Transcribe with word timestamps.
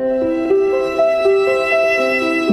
Thank 0.00 0.22
you. 0.24 0.39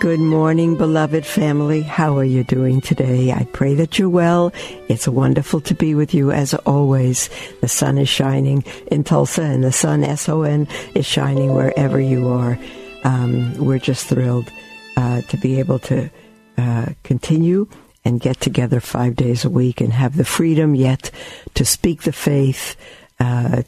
Good 0.00 0.18
morning, 0.18 0.78
beloved 0.78 1.26
family. 1.26 1.82
How 1.82 2.16
are 2.16 2.24
you 2.24 2.42
doing 2.42 2.80
today? 2.80 3.32
I 3.32 3.44
pray 3.52 3.74
that 3.74 3.98
you're 3.98 4.08
well. 4.08 4.50
It's 4.88 5.06
wonderful 5.06 5.60
to 5.60 5.74
be 5.74 5.94
with 5.94 6.14
you 6.14 6.32
as 6.32 6.54
always. 6.54 7.28
The 7.60 7.68
sun 7.68 7.98
is 7.98 8.08
shining 8.08 8.64
in 8.86 9.04
Tulsa 9.04 9.42
and 9.42 9.62
the 9.62 9.72
sun, 9.72 10.02
S-O-N, 10.02 10.68
is 10.94 11.04
shining 11.04 11.52
wherever 11.54 12.00
you 12.00 12.28
are. 12.28 12.58
Um, 13.04 13.52
we're 13.58 13.78
just 13.78 14.06
thrilled 14.06 14.50
uh, 14.96 15.20
to 15.20 15.36
be 15.36 15.58
able 15.58 15.78
to 15.80 16.08
uh, 16.56 16.86
continue 17.02 17.68
and 18.02 18.20
get 18.20 18.40
together 18.40 18.80
five 18.80 19.16
days 19.16 19.44
a 19.44 19.50
week 19.50 19.82
and 19.82 19.92
have 19.92 20.16
the 20.16 20.24
freedom 20.24 20.74
yet 20.74 21.10
to 21.56 21.64
speak 21.66 22.04
the 22.04 22.12
faith, 22.12 22.74
uh, 23.20 23.64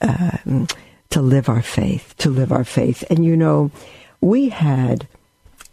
um, 0.00 0.68
to 1.10 1.20
live 1.20 1.48
our 1.48 1.62
faith, 1.62 2.14
to 2.18 2.30
live 2.30 2.52
our 2.52 2.62
faith. 2.62 3.02
And 3.10 3.24
you 3.24 3.36
know, 3.36 3.72
we 4.20 4.48
had, 4.48 5.08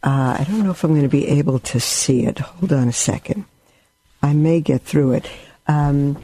uh, 0.03 0.37
I 0.39 0.45
don't 0.47 0.63
know 0.63 0.71
if 0.71 0.83
I'm 0.83 0.91
going 0.91 1.03
to 1.03 1.07
be 1.07 1.27
able 1.27 1.59
to 1.59 1.79
see 1.79 2.25
it. 2.25 2.39
Hold 2.39 2.73
on 2.73 2.89
a 2.89 2.93
second. 2.93 3.45
I 4.21 4.33
may 4.33 4.59
get 4.59 4.81
through 4.81 5.13
it. 5.13 5.29
Um, 5.67 6.23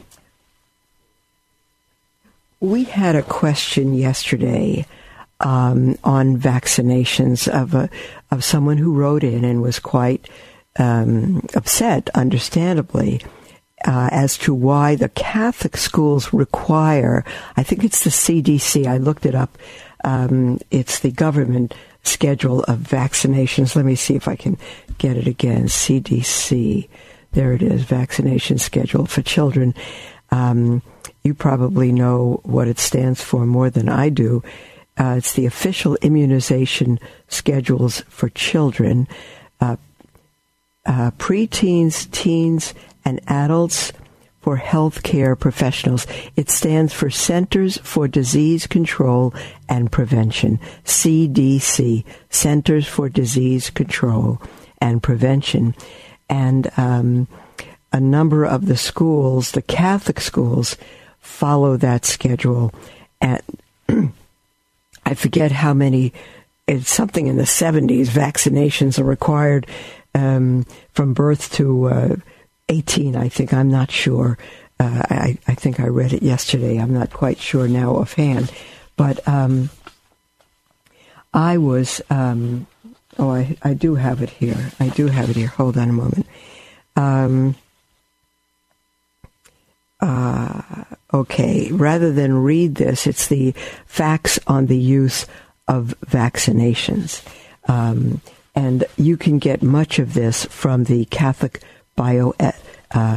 we 2.60 2.84
had 2.84 3.16
a 3.16 3.22
question 3.22 3.94
yesterday 3.94 4.86
um, 5.40 5.96
on 6.04 6.36
vaccinations 6.36 7.48
of 7.48 7.74
a, 7.74 7.88
of 8.30 8.44
someone 8.44 8.76
who 8.76 8.94
wrote 8.94 9.24
in 9.24 9.44
and 9.44 9.62
was 9.62 9.78
quite 9.78 10.28
um, 10.78 11.46
upset, 11.54 12.10
understandably, 12.14 13.22
uh, 13.86 14.10
as 14.12 14.36
to 14.38 14.52
why 14.52 14.94
the 14.94 15.08
Catholic 15.08 15.78
schools 15.78 16.34
require. 16.34 17.24
I 17.56 17.62
think 17.62 17.82
it's 17.82 18.04
the 18.04 18.10
CDC. 18.10 18.86
I 18.86 18.98
looked 18.98 19.24
it 19.24 19.34
up. 19.34 19.56
Um, 20.04 20.58
it's 20.70 21.00
the 21.00 21.10
government 21.10 21.74
schedule 22.02 22.62
of 22.64 22.78
vaccinations. 22.78 23.76
Let 23.76 23.84
me 23.84 23.94
see 23.94 24.14
if 24.14 24.28
I 24.28 24.36
can 24.36 24.58
get 24.98 25.16
it 25.16 25.26
again. 25.26 25.64
CDC. 25.64 26.88
There 27.32 27.52
it 27.52 27.62
is. 27.62 27.82
Vaccination 27.82 28.58
schedule 28.58 29.06
for 29.06 29.22
children. 29.22 29.74
Um, 30.30 30.82
you 31.22 31.34
probably 31.34 31.92
know 31.92 32.40
what 32.44 32.68
it 32.68 32.78
stands 32.78 33.22
for 33.22 33.46
more 33.46 33.70
than 33.70 33.88
I 33.88 34.08
do. 34.08 34.42
Uh, 34.98 35.14
it's 35.18 35.32
the 35.32 35.46
official 35.46 35.96
immunization 36.02 36.98
schedules 37.28 38.00
for 38.08 38.28
children, 38.30 39.06
uh, 39.60 39.76
uh, 40.84 41.10
preteens, 41.12 42.10
teens, 42.10 42.74
and 43.04 43.20
adults 43.26 43.92
for 44.40 44.56
healthcare 44.56 45.38
professionals. 45.38 46.06
It 46.36 46.50
stands 46.50 46.92
for 46.92 47.10
Centers 47.10 47.78
for 47.78 48.08
Disease 48.08 48.66
Control 48.66 49.34
and 49.68 49.92
Prevention, 49.92 50.58
CDC, 50.84 52.04
Centers 52.30 52.86
for 52.86 53.08
Disease 53.08 53.70
Control 53.70 54.40
and 54.80 55.02
Prevention. 55.02 55.74
And 56.28 56.70
um, 56.78 57.28
a 57.92 58.00
number 58.00 58.44
of 58.44 58.66
the 58.66 58.76
schools, 58.76 59.52
the 59.52 59.62
Catholic 59.62 60.20
schools, 60.20 60.76
follow 61.20 61.76
that 61.76 62.04
schedule. 62.04 62.72
And 63.20 63.42
I 65.04 65.14
forget 65.14 65.52
how 65.52 65.74
many, 65.74 66.12
it's 66.66 66.90
something 66.90 67.26
in 67.26 67.36
the 67.36 67.42
70s, 67.42 68.06
vaccinations 68.06 68.98
are 68.98 69.04
required 69.04 69.66
um, 70.14 70.64
from 70.92 71.14
birth 71.14 71.52
to 71.54 71.84
uh, 71.86 72.16
18, 72.70 73.16
I 73.16 73.28
think. 73.28 73.52
I'm 73.52 73.70
not 73.70 73.90
sure. 73.90 74.38
Uh, 74.78 75.02
I, 75.10 75.38
I, 75.46 75.54
think 75.54 75.80
I 75.80 75.88
read 75.88 76.12
it 76.12 76.22
yesterday. 76.22 76.78
I'm 76.78 76.94
not 76.94 77.12
quite 77.12 77.38
sure 77.38 77.68
now 77.68 77.96
offhand. 77.96 78.50
But 78.96 79.26
um, 79.28 79.70
I 81.34 81.58
was, 81.58 82.00
um, 82.08 82.66
oh, 83.18 83.30
I, 83.30 83.56
I 83.62 83.74
do 83.74 83.96
have 83.96 84.22
it 84.22 84.30
here. 84.30 84.70
I 84.78 84.88
do 84.88 85.08
have 85.08 85.28
it 85.28 85.36
here. 85.36 85.48
Hold 85.48 85.76
on 85.76 85.90
a 85.90 85.92
moment. 85.92 86.26
Um, 86.96 87.56
uh, 90.00 90.84
okay, 91.12 91.70
rather 91.72 92.12
than 92.12 92.42
read 92.42 92.76
this, 92.76 93.06
it's 93.06 93.26
the 93.26 93.52
facts 93.86 94.38
on 94.46 94.66
the 94.66 94.78
use 94.78 95.26
of 95.68 95.94
vaccinations. 96.06 97.22
Um, 97.68 98.20
and 98.54 98.84
you 98.96 99.16
can 99.16 99.38
get 99.38 99.62
much 99.62 99.98
of 99.98 100.14
this 100.14 100.44
from 100.46 100.84
the 100.84 101.04
Catholic 101.06 101.62
Bio 102.00 102.32
uh, 102.40 102.52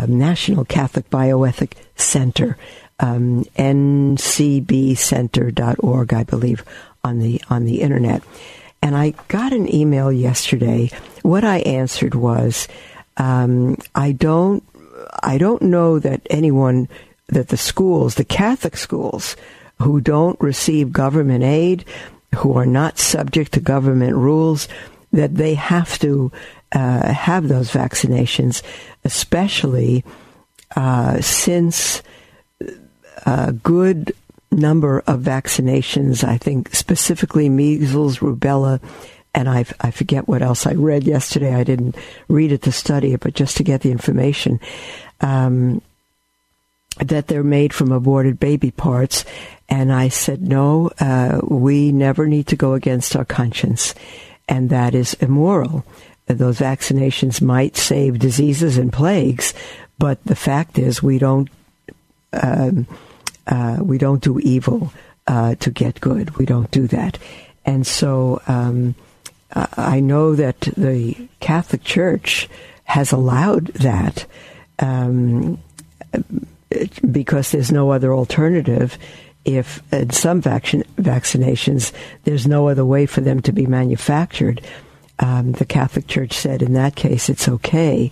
National 0.09 0.65
Catholic 0.65 1.09
Bioethic 1.09 1.75
Center, 1.95 2.57
um, 2.99 3.45
ncbcenter.org, 3.55 6.13
I 6.13 6.23
believe, 6.23 6.65
on 7.01 7.19
the 7.19 7.41
on 7.49 7.63
the 7.63 7.79
internet. 7.79 8.21
And 8.81 8.97
I 8.97 9.11
got 9.29 9.53
an 9.53 9.73
email 9.73 10.11
yesterday. 10.11 10.91
What 11.21 11.45
I 11.45 11.59
answered 11.59 12.13
was, 12.13 12.67
um, 13.15 13.77
I 13.95 14.11
don't, 14.11 14.61
I 15.23 15.37
don't 15.37 15.61
know 15.61 15.97
that 15.99 16.27
anyone, 16.29 16.89
that 17.27 17.47
the 17.47 17.55
schools, 17.55 18.15
the 18.15 18.25
Catholic 18.25 18.75
schools, 18.75 19.37
who 19.79 20.01
don't 20.01 20.37
receive 20.41 20.91
government 20.91 21.45
aid, 21.45 21.85
who 22.35 22.57
are 22.57 22.65
not 22.65 22.99
subject 22.99 23.53
to 23.53 23.61
government 23.61 24.17
rules, 24.17 24.67
that 25.13 25.35
they 25.35 25.53
have 25.53 25.97
to 25.99 26.33
uh, 26.73 27.13
have 27.13 27.47
those 27.47 27.71
vaccinations, 27.71 28.61
especially 29.03 30.03
uh, 30.75 31.21
since 31.21 32.01
a 33.25 33.53
good 33.53 34.15
number 34.51 34.99
of 35.07 35.21
vaccinations, 35.21 36.23
I 36.23 36.37
think 36.37 36.73
specifically 36.75 37.49
measles, 37.49 38.19
rubella, 38.19 38.79
and 39.35 39.49
I, 39.49 39.65
I 39.81 39.91
forget 39.91 40.27
what 40.27 40.41
else 40.41 40.67
I 40.67 40.73
read 40.73 41.05
yesterday. 41.05 41.55
I 41.55 41.63
didn't 41.63 41.95
read 42.27 42.51
it 42.51 42.61
to 42.63 42.71
study 42.71 43.13
it, 43.13 43.21
but 43.21 43.33
just 43.33 43.57
to 43.57 43.63
get 43.63 43.81
the 43.81 43.91
information. 43.91 44.59
Um, 45.21 45.81
that 46.99 47.27
they're 47.27 47.43
made 47.43 47.73
from 47.73 47.91
aborted 47.91 48.39
baby 48.39 48.69
parts. 48.69 49.25
And 49.67 49.91
I 49.91 50.09
said, 50.09 50.43
no, 50.43 50.91
uh, 50.99 51.39
we 51.43 51.91
never 51.91 52.27
need 52.27 52.47
to 52.47 52.55
go 52.55 52.73
against 52.73 53.15
our 53.15 53.25
conscience. 53.25 53.95
And 54.47 54.69
that 54.69 54.93
is 54.93 55.15
immoral 55.15 55.83
those 56.27 56.59
vaccinations 56.59 57.41
might 57.41 57.75
save 57.75 58.19
diseases 58.19 58.77
and 58.77 58.91
plagues, 58.91 59.53
but 59.99 60.23
the 60.23 60.35
fact 60.35 60.79
is 60.79 61.03
we 61.03 61.19
don't 61.19 61.49
um, 62.33 62.87
uh, 63.47 63.77
we 63.81 63.97
don't 63.97 64.23
do 64.23 64.39
evil 64.39 64.91
uh, 65.27 65.55
to 65.55 65.69
get 65.69 65.99
good. 65.99 66.37
We 66.37 66.45
don't 66.45 66.71
do 66.71 66.87
that, 66.87 67.17
and 67.65 67.85
so 67.85 68.41
um, 68.47 68.95
I 69.53 69.99
know 69.99 70.35
that 70.35 70.61
the 70.61 71.27
Catholic 71.39 71.83
Church 71.83 72.49
has 72.85 73.11
allowed 73.11 73.67
that 73.67 74.25
um, 74.79 75.59
because 77.09 77.51
there's 77.51 77.71
no 77.71 77.91
other 77.91 78.13
alternative. 78.13 78.97
If 79.45 79.83
in 79.91 80.09
some 80.11 80.41
vac- 80.41 80.87
vaccinations 80.97 81.91
there's 82.23 82.47
no 82.47 82.69
other 82.69 82.85
way 82.85 83.05
for 83.05 83.21
them 83.21 83.41
to 83.41 83.51
be 83.51 83.65
manufactured, 83.65 84.61
um, 85.19 85.53
the 85.53 85.65
Catholic 85.65 86.07
Church 86.07 86.33
said 86.33 86.61
in 86.61 86.73
that 86.73 86.95
case 86.95 87.29
it's 87.29 87.47
okay. 87.47 88.11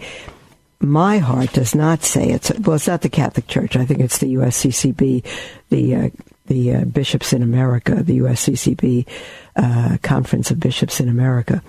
My 0.79 1.19
heart 1.19 1.53
does 1.53 1.75
not 1.75 2.03
say 2.03 2.29
it's 2.29 2.51
well. 2.59 2.75
It's 2.75 2.87
not 2.87 3.01
the 3.01 3.09
Catholic 3.09 3.47
Church. 3.47 3.75
I 3.75 3.85
think 3.85 3.99
it's 3.99 4.17
the 4.17 4.33
USCCB, 4.35 5.25
the 5.69 5.95
uh, 5.95 6.09
the 6.47 6.75
uh, 6.75 6.85
bishops 6.85 7.33
in 7.33 7.43
America, 7.43 8.01
the 8.01 8.19
USCCB 8.19 9.07
uh, 9.55 9.97
Conference 10.01 10.49
of 10.49 10.59
Bishops 10.59 10.99
in 10.99 11.07
America. 11.07 11.61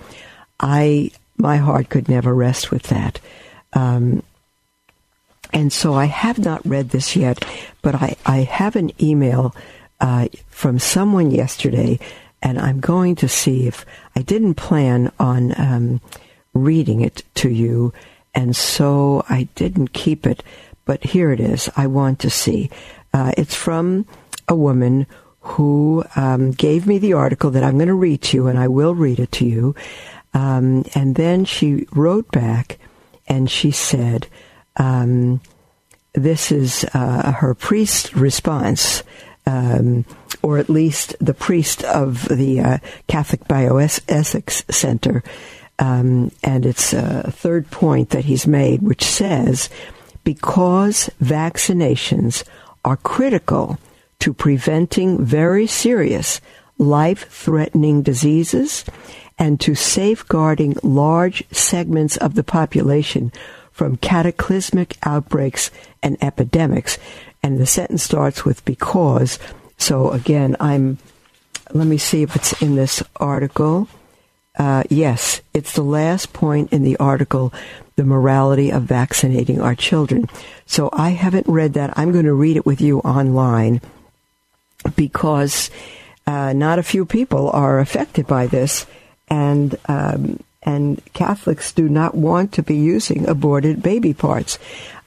I 0.59 1.11
my 1.37 1.57
heart 1.57 1.89
could 1.89 2.09
never 2.09 2.33
rest 2.33 2.71
with 2.71 2.83
that. 2.83 3.19
Um, 3.73 4.23
and 5.51 5.71
so 5.71 5.93
I 5.93 6.05
have 6.05 6.39
not 6.39 6.65
read 6.65 6.89
this 6.89 7.15
yet, 7.15 7.45
but 7.81 7.95
I, 7.95 8.15
I 8.25 8.37
have 8.37 8.75
an 8.75 8.91
email 9.01 9.55
uh, 10.01 10.27
from 10.49 10.79
someone 10.79 11.31
yesterday 11.31 11.99
and 12.43 12.59
I'm 12.59 12.81
going 12.81 13.15
to 13.15 13.27
see 13.27 13.65
if 13.65 13.85
I 14.15 14.21
didn't 14.21 14.55
plan 14.55 15.11
on 15.17 15.59
um, 15.59 16.01
reading 16.53 17.01
it 17.01 17.23
to 17.35 17.49
you, 17.49 17.93
and 18.35 18.55
so 18.55 19.25
I 19.29 19.47
didn't 19.55 19.93
keep 19.93 20.27
it. 20.27 20.43
But 20.85 21.03
here 21.03 21.31
it 21.31 21.39
is. 21.39 21.69
I 21.77 21.87
want 21.87 22.19
to 22.19 22.29
see. 22.29 22.69
Uh, 23.13 23.31
it's 23.37 23.55
from 23.55 24.05
a 24.49 24.55
woman 24.55 25.07
who 25.39 26.03
um, 26.17 26.51
gave 26.51 26.85
me 26.85 26.99
the 26.99 27.13
article 27.13 27.49
that 27.51 27.63
I'm 27.63 27.77
going 27.77 27.87
to 27.87 27.93
read 27.93 28.21
to 28.23 28.37
you, 28.37 28.47
and 28.47 28.59
I 28.59 28.67
will 28.67 28.93
read 28.93 29.19
it 29.19 29.31
to 29.33 29.45
you. 29.45 29.75
Um, 30.33 30.83
and 30.95 31.15
then 31.15 31.45
she 31.45 31.87
wrote 31.93 32.29
back 32.31 32.79
and 33.27 33.49
she 33.49 33.71
said, 33.71 34.27
um, 34.77 35.41
This 36.13 36.51
is 36.51 36.85
uh, 36.93 37.31
her 37.33 37.53
priest 37.53 38.13
response. 38.15 39.03
Or 40.43 40.59
at 40.59 40.69
least 40.69 41.15
the 41.19 41.33
priest 41.33 41.83
of 41.85 42.27
the 42.27 42.59
uh, 42.59 42.77
Catholic 43.07 43.45
Bioethics 43.45 44.71
Center. 44.71 45.23
Um, 45.79 46.31
and 46.43 46.65
it's 46.65 46.93
a 46.93 47.31
third 47.31 47.71
point 47.71 48.11
that 48.11 48.25
he's 48.25 48.45
made, 48.45 48.83
which 48.83 49.03
says 49.03 49.69
because 50.23 51.09
vaccinations 51.21 52.43
are 52.85 52.97
critical 52.97 53.79
to 54.19 54.33
preventing 54.33 55.23
very 55.23 55.67
serious 55.67 56.39
life 56.77 57.29
threatening 57.29 58.01
diseases 58.01 58.85
and 59.37 59.59
to 59.59 59.75
safeguarding 59.75 60.77
large 60.83 61.43
segments 61.51 62.17
of 62.17 62.35
the 62.35 62.43
population 62.43 63.31
from 63.71 63.97
cataclysmic 63.97 64.97
outbreaks 65.03 65.71
and 66.01 66.17
epidemics. 66.21 66.97
And 67.41 67.57
the 67.59 67.65
sentence 67.65 68.03
starts 68.03 68.45
with 68.45 68.63
because. 68.63 69.39
So 69.77 70.11
again, 70.11 70.55
I'm, 70.59 70.97
let 71.73 71.87
me 71.87 71.97
see 71.97 72.23
if 72.23 72.35
it's 72.35 72.61
in 72.61 72.75
this 72.75 73.03
article. 73.17 73.87
Uh, 74.57 74.83
yes, 74.89 75.41
it's 75.53 75.73
the 75.73 75.83
last 75.83 76.31
point 76.33 76.71
in 76.71 76.83
the 76.83 76.97
article, 76.97 77.53
the 77.95 78.03
morality 78.03 78.71
of 78.71 78.83
vaccinating 78.83 79.59
our 79.59 79.75
children. 79.75 80.27
So 80.65 80.89
I 80.93 81.09
haven't 81.09 81.47
read 81.47 81.73
that. 81.73 81.97
I'm 81.97 82.11
going 82.11 82.25
to 82.25 82.33
read 82.33 82.57
it 82.57 82.65
with 82.65 82.81
you 82.81 82.99
online 82.99 83.81
because 84.95 85.69
uh, 86.27 86.53
not 86.53 86.79
a 86.79 86.83
few 86.83 87.05
people 87.05 87.49
are 87.49 87.79
affected 87.79 88.27
by 88.27 88.47
this, 88.47 88.85
and 89.27 89.75
um, 89.87 90.39
and 90.61 91.01
Catholics 91.13 91.71
do 91.73 91.89
not 91.89 92.15
want 92.15 92.53
to 92.53 92.63
be 92.63 92.75
using 92.75 93.27
aborted 93.27 93.83
baby 93.83 94.13
parts. 94.13 94.57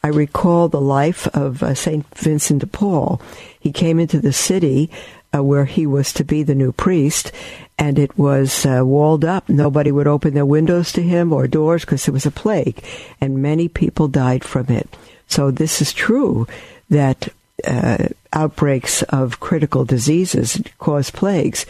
I 0.06 0.11
recall 0.11 0.69
the 0.69 0.81
life 0.81 1.26
of 1.35 1.64
uh, 1.64 1.75
Saint 1.75 2.06
Vincent 2.14 2.61
de 2.61 2.69
Paul. 2.69 3.20
He 3.58 3.73
came 3.73 3.99
into 3.99 4.20
the 4.20 4.32
city 4.32 4.88
uh, 5.35 5.43
where 5.43 5.64
he 5.64 5.85
was 5.85 6.12
to 6.12 6.23
be 6.23 6.44
the 6.44 6.55
new 6.55 6.70
priest, 6.70 7.32
and 7.76 7.99
it 7.99 8.17
was 8.17 8.64
uh, 8.64 8.82
walled 8.85 9.25
up. 9.25 9.49
Nobody 9.49 9.91
would 9.91 10.06
open 10.06 10.35
their 10.35 10.47
windows 10.47 10.93
to 10.93 11.03
him 11.03 11.32
or 11.32 11.49
doors 11.49 11.85
because 11.85 12.06
it 12.06 12.12
was 12.12 12.25
a 12.25 12.31
plague, 12.31 12.85
and 13.20 13.43
many 13.43 13.67
people 13.67 14.06
died 14.06 14.44
from 14.44 14.69
it. 14.69 14.97
So 15.26 15.50
this 15.50 15.82
is 15.82 15.93
true 15.93 16.47
that 16.88 17.29
uh, 17.67 18.06
outbreaks 18.32 19.03
of 19.03 19.41
critical 19.41 19.85
diseases 19.85 20.62
cause 20.79 21.11
plagues, 21.11 21.67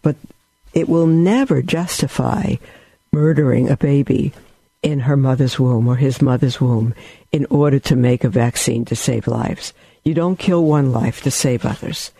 but 0.00 0.16
it 0.72 0.88
will 0.88 1.06
never 1.06 1.60
justify 1.60 2.54
murdering 3.12 3.68
a 3.68 3.76
baby 3.76 4.32
in 4.84 5.00
her 5.00 5.16
mother's 5.16 5.58
womb 5.58 5.88
or 5.88 5.96
his 5.96 6.20
mother's 6.20 6.60
womb 6.60 6.94
in 7.32 7.46
order 7.46 7.80
to 7.80 7.96
make 7.96 8.22
a 8.22 8.28
vaccine 8.28 8.84
to 8.84 8.94
save 8.94 9.26
lives. 9.26 9.72
You 10.04 10.12
don't 10.12 10.38
kill 10.38 10.64
one 10.64 10.92
life 10.92 11.22
to 11.22 11.30
save 11.30 11.64
others. 11.64 12.12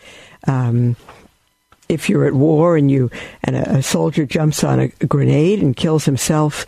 Um, 0.49 0.97
if 1.91 2.09
you're 2.09 2.25
at 2.25 2.33
war 2.33 2.79
and 2.79 2.91
you 2.91 3.11
and 3.45 3.55
a, 3.57 3.77
a 3.77 3.83
soldier 3.83 4.25
jumps 4.25 4.65
on 4.65 4.81
a, 4.81 4.89
grenade 5.07 5.63
and 5.63 5.77
kills 5.77 6.07
himself 6.07 6.67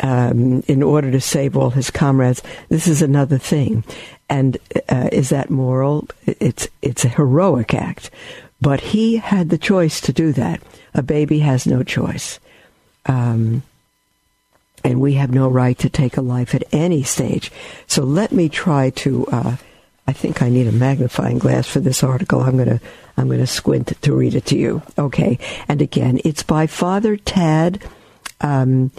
um, 0.00 0.62
in 0.66 0.82
order 0.82 1.10
to 1.10 1.20
save 1.20 1.58
all 1.58 1.70
his 1.70 1.90
comrades, 1.90 2.42
this 2.70 2.88
is 2.88 3.02
another 3.02 3.36
thing. 3.36 3.84
And 4.30 4.56
uh, 4.88 5.10
is 5.12 5.28
that 5.28 5.50
moral? 5.50 6.08
It's 6.26 6.66
it's 6.80 7.04
a 7.04 7.10
heroic 7.10 7.74
act, 7.74 8.10
but 8.62 8.80
he 8.80 9.16
had 9.16 9.50
the 9.50 9.58
choice 9.58 10.00
to 10.00 10.12
do 10.14 10.32
that. 10.32 10.62
A 10.94 11.02
baby 11.02 11.40
has 11.40 11.66
no 11.66 11.82
choice, 11.82 12.40
um, 13.04 13.62
and 14.84 15.00
we 15.00 15.14
have 15.14 15.32
no 15.32 15.48
right 15.48 15.78
to 15.78 15.88
take 15.88 16.16
a 16.16 16.22
life 16.22 16.54
at 16.54 16.62
any 16.70 17.02
stage. 17.02 17.50
So 17.86 18.04
let 18.04 18.30
me 18.30 18.48
try 18.48 18.90
to. 18.90 19.26
Uh, 19.26 19.56
I 20.06 20.12
think 20.12 20.42
I 20.42 20.50
need 20.50 20.66
a 20.66 20.72
magnifying 20.72 21.38
glass 21.38 21.66
for 21.66 21.80
this 21.80 22.04
article. 22.04 22.42
I'm 22.42 22.58
to 22.58 22.80
I'm 23.16 23.28
to 23.30 23.46
squint 23.46 24.00
to 24.02 24.14
read 24.14 24.34
it 24.34 24.44
to 24.46 24.58
you. 24.58 24.82
Okay. 24.98 25.38
And 25.66 25.80
again, 25.80 26.20
it's 26.24 26.42
by 26.42 26.66
Father 26.66 27.16
Tad. 27.16 27.82
Um, 28.40 28.90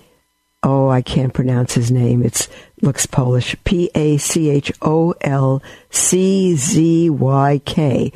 oh, 0.64 0.90
I 0.90 1.04
can't 1.04 1.34
pronounce 1.34 1.76
his 1.76 1.92
name. 1.92 2.24
It 2.24 2.48
looks 2.82 3.06
Polish. 3.06 3.56
P 3.64 3.92
A 3.94 4.18
C 4.18 4.50
H 4.50 4.72
O 4.82 5.14
L 5.22 5.62
C 5.92 6.56
Z 6.56 7.10
Y 7.12 7.62
K. 7.66 8.12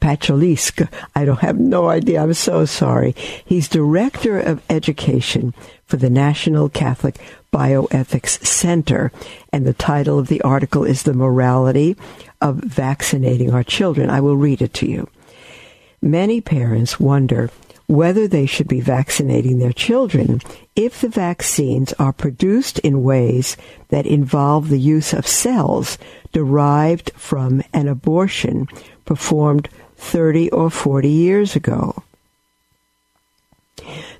Pacholisk. 0.00 0.88
I 1.14 1.24
don't 1.24 1.40
have 1.40 1.58
no 1.58 1.88
idea. 1.88 2.22
I'm 2.22 2.34
so 2.34 2.64
sorry. 2.64 3.14
He's 3.44 3.68
director 3.68 4.38
of 4.38 4.62
education 4.70 5.54
for 5.86 5.96
the 5.96 6.10
National 6.10 6.68
Catholic 6.68 7.18
Bioethics 7.52 8.44
Center. 8.44 9.10
And 9.52 9.66
the 9.66 9.74
title 9.74 10.18
of 10.18 10.28
the 10.28 10.40
article 10.42 10.84
is 10.84 11.02
The 11.02 11.14
Morality 11.14 11.96
of 12.40 12.56
Vaccinating 12.56 13.52
Our 13.52 13.64
Children. 13.64 14.10
I 14.10 14.20
will 14.20 14.36
read 14.36 14.62
it 14.62 14.74
to 14.74 14.86
you. 14.86 15.08
Many 16.00 16.40
parents 16.40 17.00
wonder 17.00 17.50
whether 17.88 18.28
they 18.28 18.44
should 18.44 18.68
be 18.68 18.80
vaccinating 18.80 19.58
their 19.58 19.72
children 19.72 20.40
if 20.76 21.00
the 21.00 21.08
vaccines 21.08 21.92
are 21.94 22.12
produced 22.12 22.78
in 22.80 23.02
ways 23.02 23.56
that 23.88 24.06
involve 24.06 24.68
the 24.68 24.78
use 24.78 25.12
of 25.14 25.26
cells 25.26 25.98
derived 26.32 27.10
from 27.16 27.62
an 27.72 27.88
abortion 27.88 28.68
performed 29.06 29.68
30 29.98 30.50
or 30.50 30.70
40 30.70 31.08
years 31.08 31.54
ago. 31.54 32.02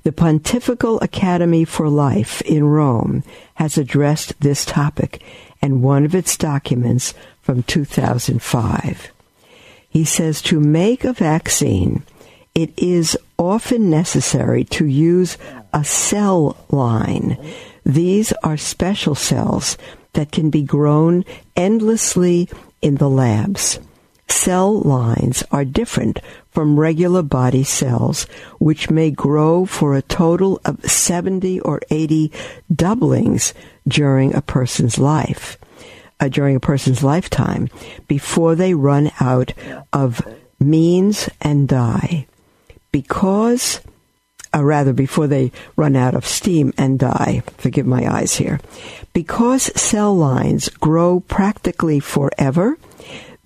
The 0.03 0.11
Pontifical 0.11 0.99
Academy 1.01 1.65
for 1.65 1.89
Life 1.89 2.41
in 2.41 2.65
Rome 2.65 3.23
has 3.55 3.77
addressed 3.77 4.39
this 4.39 4.65
topic, 4.65 5.21
and 5.61 5.83
one 5.83 6.05
of 6.05 6.15
its 6.15 6.37
documents 6.37 7.13
from 7.41 7.63
2005. 7.63 9.11
He 9.89 10.05
says 10.05 10.41
to 10.43 10.59
make 10.59 11.03
a 11.03 11.13
vaccine, 11.13 12.03
it 12.55 12.71
is 12.77 13.17
often 13.37 13.89
necessary 13.89 14.63
to 14.65 14.85
use 14.85 15.37
a 15.73 15.83
cell 15.83 16.57
line. 16.69 17.37
These 17.85 18.31
are 18.43 18.57
special 18.57 19.15
cells 19.15 19.77
that 20.13 20.31
can 20.31 20.49
be 20.49 20.63
grown 20.63 21.25
endlessly 21.55 22.49
in 22.81 22.95
the 22.95 23.09
labs. 23.09 23.79
Cell 24.29 24.79
lines 24.79 25.43
are 25.51 25.65
different 25.65 26.19
from 26.51 26.79
regular 26.79 27.21
body 27.23 27.63
cells, 27.63 28.23
which 28.59 28.89
may 28.89 29.11
grow 29.11 29.65
for 29.65 29.95
a 29.95 30.01
total 30.01 30.61
of 30.65 30.83
70 30.83 31.59
or 31.61 31.81
80 31.89 32.31
doublings 32.73 33.53
during 33.87 34.33
a 34.33 34.41
person's 34.41 34.97
life, 34.97 35.57
uh, 36.19 36.29
during 36.29 36.55
a 36.55 36.59
person's 36.59 37.03
lifetime, 37.03 37.69
before 38.07 38.55
they 38.55 38.73
run 38.73 39.11
out 39.19 39.53
of 39.91 40.21
means 40.59 41.29
and 41.41 41.67
die. 41.67 42.25
Because 42.91 43.81
or 44.53 44.61
uh, 44.61 44.63
rather 44.63 44.93
before 44.93 45.27
they 45.27 45.51
run 45.75 45.95
out 45.95 46.15
of 46.15 46.25
steam 46.25 46.73
and 46.77 46.97
die. 46.97 47.43
Forgive 47.57 47.85
my 47.85 48.11
eyes 48.11 48.35
here. 48.35 48.59
Because 49.13 49.63
cell 49.79 50.15
lines 50.15 50.69
grow 50.69 51.19
practically 51.19 51.99
forever, 51.99 52.77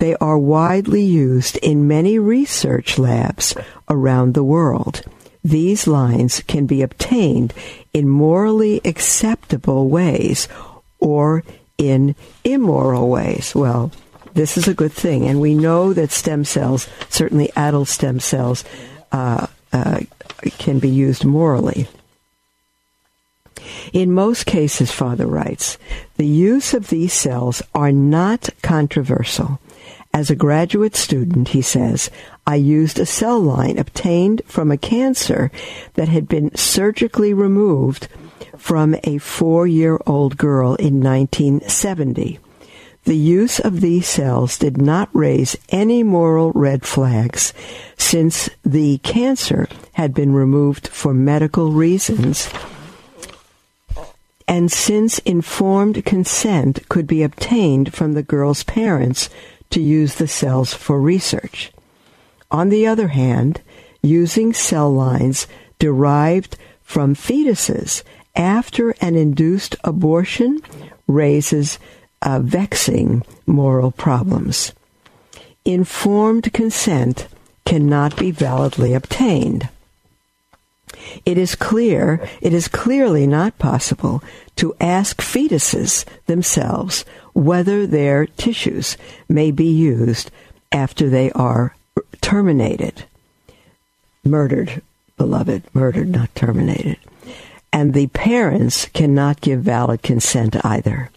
they 0.03 0.15
are 0.17 0.37
widely 0.37 1.01
used 1.01 1.55
in 1.63 1.87
many 1.87 2.19
research 2.19 2.99
labs 2.99 3.55
around 3.87 4.33
the 4.33 4.43
world. 4.43 5.01
These 5.45 5.87
lines 5.87 6.41
can 6.41 6.65
be 6.65 6.81
obtained 6.81 7.53
in 7.93 8.09
morally 8.09 8.81
acceptable 8.83 9.87
ways 9.87 10.49
or 10.99 11.45
in 11.77 12.15
immoral 12.43 13.07
ways. 13.09 13.55
Well, 13.55 13.93
this 14.33 14.57
is 14.57 14.67
a 14.67 14.73
good 14.73 14.91
thing. 14.91 15.25
And 15.25 15.39
we 15.39 15.55
know 15.55 15.93
that 15.93 16.11
stem 16.11 16.43
cells, 16.43 16.89
certainly 17.07 17.49
adult 17.55 17.87
stem 17.87 18.19
cells, 18.19 18.65
uh, 19.13 19.47
uh, 19.71 20.01
can 20.57 20.79
be 20.79 20.89
used 20.89 21.23
morally. 21.23 21.87
In 23.93 24.11
most 24.11 24.45
cases, 24.45 24.91
Father 24.91 25.27
writes, 25.27 25.77
the 26.17 26.27
use 26.27 26.73
of 26.73 26.89
these 26.89 27.13
cells 27.13 27.61
are 27.73 27.93
not 27.93 28.49
controversial. 28.61 29.61
As 30.15 30.29
a 30.29 30.35
graduate 30.35 30.95
student, 30.95 31.49
he 31.49 31.63
says, 31.63 32.11
I 32.45 32.55
used 32.55 32.99
a 32.99 33.05
cell 33.05 33.39
line 33.39 33.79
obtained 33.79 34.43
from 34.45 34.69
a 34.69 34.77
cancer 34.77 35.49
that 35.95 36.07
had 36.07 36.27
been 36.27 36.55
surgically 36.55 37.33
removed 37.33 38.07
from 38.55 38.95
a 39.03 39.17
four 39.17 39.65
year 39.65 39.99
old 40.05 40.37
girl 40.37 40.75
in 40.75 41.01
1970. 41.01 42.39
The 43.05 43.17
use 43.17 43.59
of 43.59 43.81
these 43.81 44.07
cells 44.07 44.59
did 44.59 44.77
not 44.77 45.09
raise 45.13 45.57
any 45.69 46.03
moral 46.03 46.51
red 46.51 46.85
flags 46.85 47.51
since 47.97 48.51
the 48.63 48.99
cancer 48.99 49.67
had 49.93 50.13
been 50.13 50.33
removed 50.33 50.89
for 50.89 51.13
medical 51.13 51.71
reasons 51.71 52.49
and 54.47 54.71
since 54.71 55.19
informed 55.19 56.05
consent 56.05 56.87
could 56.89 57.07
be 57.07 57.23
obtained 57.23 57.93
from 57.93 58.13
the 58.13 58.23
girl's 58.23 58.63
parents 58.63 59.29
to 59.73 59.81
use 59.81 60.15
the 60.15 60.27
cells 60.27 60.73
for 60.73 61.01
research. 61.01 61.71
On 62.51 62.69
the 62.69 62.85
other 62.85 63.07
hand, 63.09 63.61
using 64.03 64.53
cell 64.53 64.93
lines 64.93 65.47
derived 65.79 66.57
from 66.83 67.15
fetuses 67.15 68.03
after 68.35 68.91
an 69.01 69.15
induced 69.15 69.75
abortion 69.83 70.61
raises 71.07 71.79
uh, 72.21 72.39
vexing 72.39 73.23
moral 73.47 73.89
problems. 73.91 74.73
Informed 75.65 76.53
consent 76.53 77.27
cannot 77.65 78.15
be 78.15 78.29
validly 78.29 78.93
obtained. 78.93 79.69
It 81.25 81.37
is 81.37 81.55
clear, 81.55 82.27
it 82.41 82.53
is 82.53 82.67
clearly 82.67 83.25
not 83.25 83.57
possible 83.57 84.21
to 84.57 84.75
ask 84.79 85.21
fetuses 85.21 86.05
themselves 86.25 87.05
whether 87.33 87.87
their 87.87 88.25
tissues 88.25 88.97
may 89.29 89.51
be 89.51 89.65
used 89.65 90.31
after 90.71 91.09
they 91.09 91.31
are 91.31 91.75
terminated. 92.21 93.05
Murdered, 94.25 94.81
beloved, 95.17 95.63
murdered, 95.73 96.09
not 96.09 96.33
terminated. 96.35 96.97
And 97.71 97.93
the 97.93 98.07
parents 98.07 98.85
cannot 98.87 99.41
give 99.41 99.61
valid 99.61 100.03
consent 100.03 100.63
either. 100.65 101.09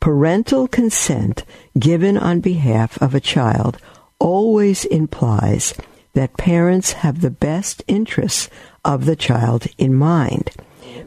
Parental 0.00 0.68
consent 0.68 1.44
given 1.78 2.18
on 2.18 2.40
behalf 2.40 3.00
of 3.00 3.14
a 3.14 3.20
child 3.20 3.78
always 4.18 4.84
implies 4.84 5.74
that 6.16 6.38
parents 6.38 6.92
have 7.04 7.20
the 7.20 7.30
best 7.30 7.84
interests 7.86 8.48
of 8.86 9.04
the 9.04 9.14
child 9.14 9.66
in 9.76 9.94
mind. 9.94 10.50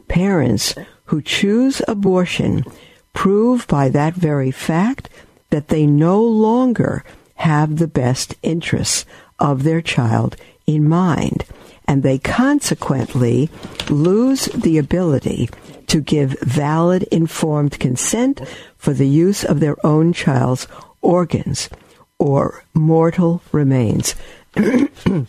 Parents 0.07 0.75
who 1.05 1.19
choose 1.19 1.81
abortion 1.87 2.63
prove 3.11 3.65
by 3.67 3.89
that 3.89 4.13
very 4.13 4.51
fact 4.51 5.09
that 5.49 5.69
they 5.69 5.87
no 5.87 6.21
longer 6.21 7.03
have 7.37 7.77
the 7.77 7.87
best 7.87 8.35
interests 8.43 9.03
of 9.39 9.63
their 9.63 9.81
child 9.81 10.35
in 10.67 10.87
mind, 10.87 11.43
and 11.87 12.03
they 12.03 12.19
consequently 12.19 13.49
lose 13.89 14.45
the 14.45 14.77
ability 14.77 15.49
to 15.87 16.01
give 16.01 16.39
valid 16.41 17.01
informed 17.11 17.79
consent 17.79 18.41
for 18.77 18.93
the 18.93 19.07
use 19.07 19.43
of 19.43 19.59
their 19.59 19.83
own 19.83 20.13
child's 20.13 20.67
organs 21.01 21.67
or 22.19 22.63
mortal 22.75 23.41
remains. 23.51 24.13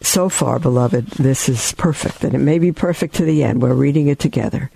so 0.00 0.28
far, 0.28 0.58
beloved, 0.58 1.06
this 1.08 1.48
is 1.48 1.72
perfect, 1.72 2.24
and 2.24 2.34
it 2.34 2.38
may 2.38 2.58
be 2.58 2.72
perfect 2.72 3.14
to 3.16 3.24
the 3.24 3.44
end. 3.44 3.62
We're 3.62 3.74
reading 3.74 4.08
it 4.08 4.18
together. 4.18 4.70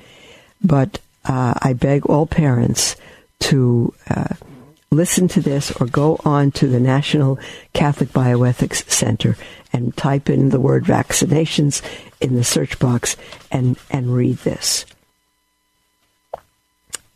But 0.63 1.01
uh, 1.25 1.55
I 1.61 1.73
beg 1.73 2.07
all 2.07 2.27
parents 2.27 2.97
to 3.41 3.93
uh, 4.09 4.35
listen 4.91 5.29
to 5.29 5.41
this 5.41 5.71
or 5.73 5.87
go 5.87 6.21
on 6.25 6.53
to 6.53 6.67
the 6.67 6.81
National 6.81 7.39
Catholic 7.73 8.11
Bioethics 8.11 8.89
Center 8.91 9.37
and 9.73 9.97
type 9.97 10.31
in 10.31 10.51
the 10.51 10.61
word 10.61 10.85
vaccinations 10.85 11.83
in 12.21 12.35
the 12.35 12.45
search 12.45 12.79
box 12.79 13.17
and, 13.51 13.77
and 13.91 14.15
read 14.15 14.39
this. 14.39 14.87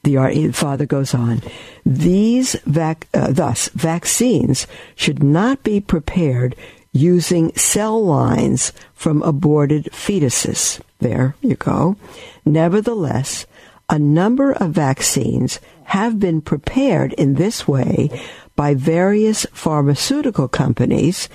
The 0.02 0.50
father 0.52 0.86
goes 0.86 1.14
on. 1.14 1.42
These 1.84 2.54
vac- 2.64 3.08
uh, 3.12 3.32
thus 3.32 3.68
vaccines 3.68 4.66
should 4.96 5.22
not 5.22 5.62
be 5.62 5.80
prepared 5.80 6.56
using 6.92 7.54
cell 7.54 8.02
lines 8.02 8.72
from 8.94 9.22
aborted 9.22 9.84
fetuses. 9.92 10.80
There 10.98 11.34
you 11.40 11.54
go. 11.54 11.96
Nevertheless, 12.44 13.46
a 13.88 13.98
number 13.98 14.52
of 14.52 14.70
vaccines 14.70 15.60
have 15.84 16.18
been 16.18 16.40
prepared 16.40 17.12
in 17.14 17.34
this 17.34 17.66
way 17.66 18.08
by 18.56 18.74
various 18.74 19.46
pharmaceutical 19.52 20.48
companies 20.48 21.28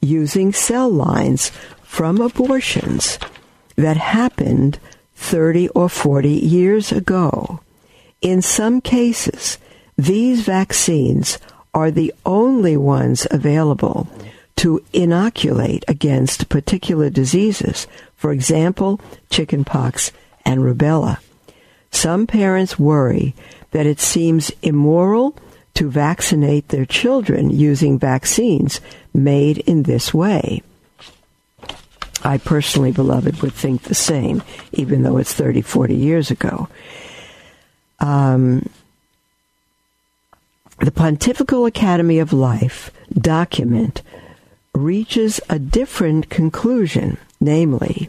using 0.00 0.52
cell 0.52 0.90
lines 0.90 1.50
from 1.82 2.20
abortions 2.20 3.18
that 3.76 3.96
happened 3.96 4.78
30 5.14 5.68
or 5.70 5.88
40 5.88 6.30
years 6.30 6.92
ago. 6.92 7.60
In 8.20 8.42
some 8.42 8.80
cases, 8.80 9.58
these 9.96 10.42
vaccines 10.42 11.38
are 11.72 11.90
the 11.90 12.12
only 12.26 12.76
ones 12.76 13.26
available 13.30 14.08
to 14.56 14.84
inoculate 14.92 15.84
against 15.88 16.50
particular 16.50 17.08
diseases, 17.08 17.86
for 18.16 18.32
example, 18.32 19.00
chickenpox 19.30 20.12
and 20.44 20.60
rubella. 20.60 21.18
Some 21.90 22.26
parents 22.26 22.78
worry 22.78 23.34
that 23.70 23.86
it 23.86 24.00
seems 24.00 24.52
immoral 24.62 25.34
to 25.74 25.88
vaccinate 25.88 26.68
their 26.68 26.84
children 26.84 27.50
using 27.50 27.98
vaccines 27.98 28.80
made 29.14 29.58
in 29.58 29.84
this 29.84 30.12
way. 30.12 30.62
I 32.22 32.36
personally, 32.36 32.92
beloved, 32.92 33.40
would 33.40 33.54
think 33.54 33.84
the 33.84 33.94
same, 33.94 34.42
even 34.72 35.04
though 35.04 35.16
it's 35.16 35.32
30, 35.32 35.62
40 35.62 35.94
years 35.94 36.30
ago. 36.30 36.68
Um, 38.00 38.68
the 40.78 40.90
Pontifical 40.90 41.66
Academy 41.66 42.18
of 42.18 42.32
Life 42.32 42.90
document 43.12 44.02
reaches 44.74 45.40
a 45.50 45.58
different 45.58 46.30
conclusion, 46.30 47.18
namely, 47.40 48.08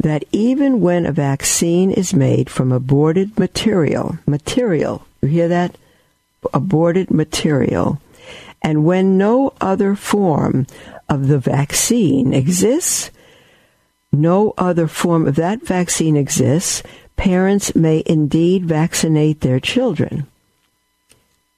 that 0.00 0.24
even 0.32 0.80
when 0.80 1.06
a 1.06 1.12
vaccine 1.12 1.90
is 1.90 2.14
made 2.14 2.50
from 2.50 2.72
aborted 2.72 3.38
material, 3.38 4.18
material, 4.26 5.06
you 5.22 5.28
hear 5.28 5.48
that? 5.48 5.76
Aborted 6.54 7.10
material, 7.10 8.00
and 8.62 8.84
when 8.84 9.18
no 9.18 9.52
other 9.60 9.94
form 9.94 10.66
of 11.08 11.28
the 11.28 11.38
vaccine 11.38 12.32
exists, 12.32 13.10
no 14.12 14.54
other 14.56 14.86
form 14.88 15.26
of 15.26 15.36
that 15.36 15.62
vaccine 15.62 16.16
exists, 16.16 16.82
parents 17.18 17.74
may 17.74 18.02
indeed 18.06 18.64
vaccinate 18.64 19.42
their 19.42 19.60
children. 19.60 20.26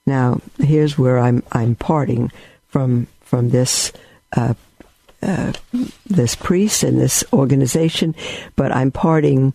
Now, 0.05 0.41
here's 0.57 0.97
where 0.97 1.19
I'm 1.19 1.43
I'm 1.53 1.75
parting 1.75 2.31
from 2.67 3.07
from 3.21 3.51
this 3.51 3.93
uh, 4.35 4.55
uh, 5.21 5.53
this 6.05 6.35
priest 6.35 6.83
and 6.83 6.99
this 6.99 7.23
organization, 7.31 8.15
but 8.55 8.71
I'm 8.75 8.91
parting 8.91 9.53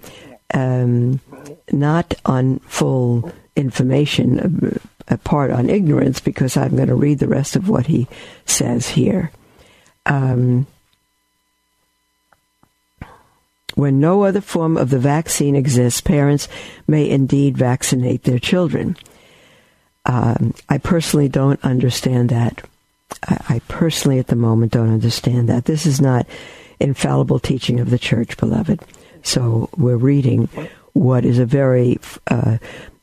um, 0.55 1.21
not 1.73 2.15
on 2.25 2.61
full 2.61 3.31
information, 3.57 4.81
a 5.09 5.15
uh, 5.15 5.17
part 5.19 5.51
on 5.51 5.69
ignorance, 5.69 6.21
because 6.21 6.57
I'm 6.57 6.77
going 6.77 6.89
to 6.89 6.95
read 6.95 7.19
the 7.19 7.29
rest 7.29 7.57
of 7.57 7.69
what 7.69 7.87
he 7.87 8.07
says 8.45 8.89
here. 8.89 9.33
Um, 10.07 10.67
when 13.77 14.01
no 14.01 14.25
other 14.25 14.41
form 14.41 14.77
of 14.77 14.91
the 14.91 14.99
vaccine 14.99 15.55
exists, 15.55 16.01
parents 16.01 16.49
may 16.89 17.09
indeed 17.09 17.57
vaccinate 17.57 18.25
their 18.25 18.39
children. 18.39 18.97
Um, 20.07 20.55
I 20.69 20.79
personally 20.79 21.29
don't 21.29 21.63
understand 21.63 22.31
that. 22.31 22.67
I, 23.29 23.37
I 23.49 23.59
personally, 23.69 24.19
at 24.19 24.29
the 24.29 24.35
moment, 24.37 24.73
don't 24.73 24.93
understand 24.93 25.49
that. 25.49 25.67
This 25.67 25.85
is 25.85 26.01
not 26.01 26.27
infallible 26.81 27.39
teaching 27.39 27.79
of 27.79 27.91
the 27.91 27.99
church, 27.99 28.37
beloved. 28.39 28.81
So 29.23 29.69
we're 29.77 29.97
reading 29.97 30.49
what 30.95 31.27
is 31.27 31.39
a 31.39 31.47
very 31.47 31.99
uh, 32.29 32.57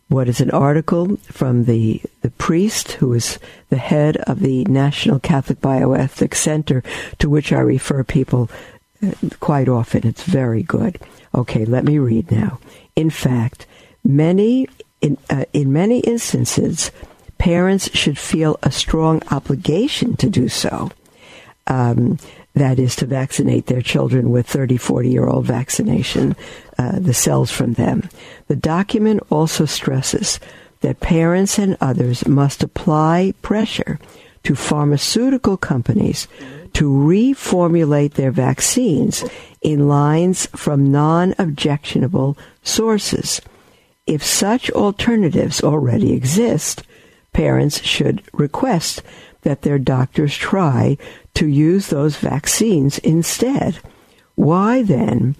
what 0.08 0.28
is 0.28 0.42
an 0.42 0.52
article 0.52 1.18
from 1.24 1.66
the 1.66 2.02
the 2.22 2.32
priest 2.32 2.94
who 2.94 3.14
is 3.14 3.38
the 3.70 3.78
head 3.78 4.18
of 4.18 4.40
the 4.40 4.64
National 4.66 5.20
Catholic 5.20 5.60
Bioethics 5.60 6.36
Center, 6.36 6.84
to 7.20 7.30
which 7.30 7.52
I 7.54 7.60
refer 7.60 8.04
people 8.04 8.50
quite 9.40 9.68
often. 9.68 10.08
It's 10.08 10.24
very 10.24 10.64
good. 10.64 11.00
Okay, 11.36 11.66
let 11.66 11.84
me 11.84 11.98
read 12.00 12.32
now. 12.32 12.60
In 12.96 13.10
fact, 13.10 13.66
many 14.04 14.68
in, 15.02 15.18
uh, 15.30 15.44
in 15.52 15.74
many 15.74 16.00
instances, 16.00 16.90
parents 17.38 17.90
should 17.96 18.18
feel 18.18 18.58
a 18.64 18.72
strong 18.72 19.22
obligation 19.32 20.16
to 20.16 20.30
do 20.30 20.48
so. 20.48 20.92
Um, 21.68 22.18
that 22.56 22.80
is 22.80 22.96
to 22.98 23.06
vaccinate 23.06 23.66
their 23.66 23.82
children 23.82 24.30
with 24.30 24.48
30, 24.48 24.78
40 24.78 25.10
year 25.10 25.28
old 25.28 25.46
vaccination, 25.46 26.36
uh, 26.78 27.00
the 27.00 27.14
cells 27.14 27.52
from 27.52 27.74
them. 27.74 28.08
The 28.48 28.56
document 28.56 29.22
also 29.30 29.66
stresses 29.66 30.40
that 30.82 31.00
parents 31.00 31.58
and 31.58 31.78
others 31.82 32.28
must 32.28 32.64
apply 32.64 33.34
pressure 33.42 34.00
to 34.44 34.56
pharmaceutical 34.56 35.58
companies 35.58 36.28
to 36.74 36.90
reformulate 36.90 38.14
their 38.14 38.32
vaccines 38.32 39.24
in 39.62 39.88
lines 39.88 40.48
from 40.48 40.92
non 40.92 41.34
objectionable 41.38 42.38
sources. 42.62 43.42
If 44.06 44.24
such 44.24 44.70
alternatives 44.72 45.64
already 45.64 46.14
exist, 46.14 46.84
parents 47.32 47.82
should 47.82 48.24
request 48.34 49.02
that 49.44 49.62
their 49.62 49.80
doctors 49.80 50.36
try 50.36 50.98
to 51.36 51.48
use 51.48 51.88
those 51.88 52.18
vaccines 52.18 52.98
instead. 53.00 53.80
Why 54.36 54.84
then 54.84 55.36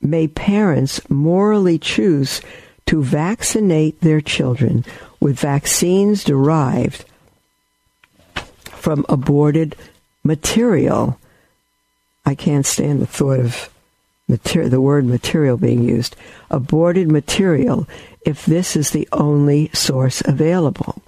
may 0.00 0.28
parents 0.28 1.00
morally 1.08 1.78
choose 1.78 2.40
to 2.86 3.02
vaccinate 3.02 4.00
their 4.00 4.20
children 4.20 4.84
with 5.20 5.38
vaccines 5.38 6.24
derived 6.24 7.04
from 8.72 9.06
aborted 9.08 9.76
material. 10.24 11.18
I 12.24 12.34
can't 12.34 12.66
stand 12.66 13.00
the 13.00 13.06
thought 13.06 13.40
of 13.40 13.68
mater- 14.28 14.68
the 14.68 14.80
word 14.80 15.04
material 15.04 15.56
being 15.56 15.82
used. 15.82 16.16
Aborted 16.50 17.10
material 17.10 17.88
if 18.24 18.46
this 18.46 18.76
is 18.76 18.90
the 18.90 19.08
only 19.12 19.70
source 19.72 20.22
available. 20.24 21.02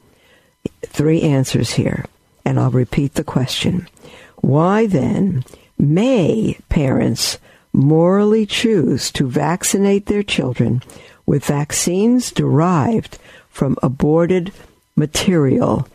Three 0.83 1.23
answers 1.23 1.75
here, 1.75 2.06
and 2.44 2.59
I'll 2.59 2.71
repeat 2.71 3.14
the 3.14 3.25
question. 3.25 3.88
Why 4.37 4.87
then 4.87 5.44
may 5.78 6.59
parents 6.68 7.38
morally 7.73 8.47
choose 8.47 9.11
to 9.12 9.28
vaccinate 9.28 10.06
their 10.06 10.23
children 10.23 10.83
with 11.26 11.44
vaccines 11.44 12.30
derived 12.30 13.18
from 13.50 13.76
aborted 13.83 14.52
material 14.97 15.88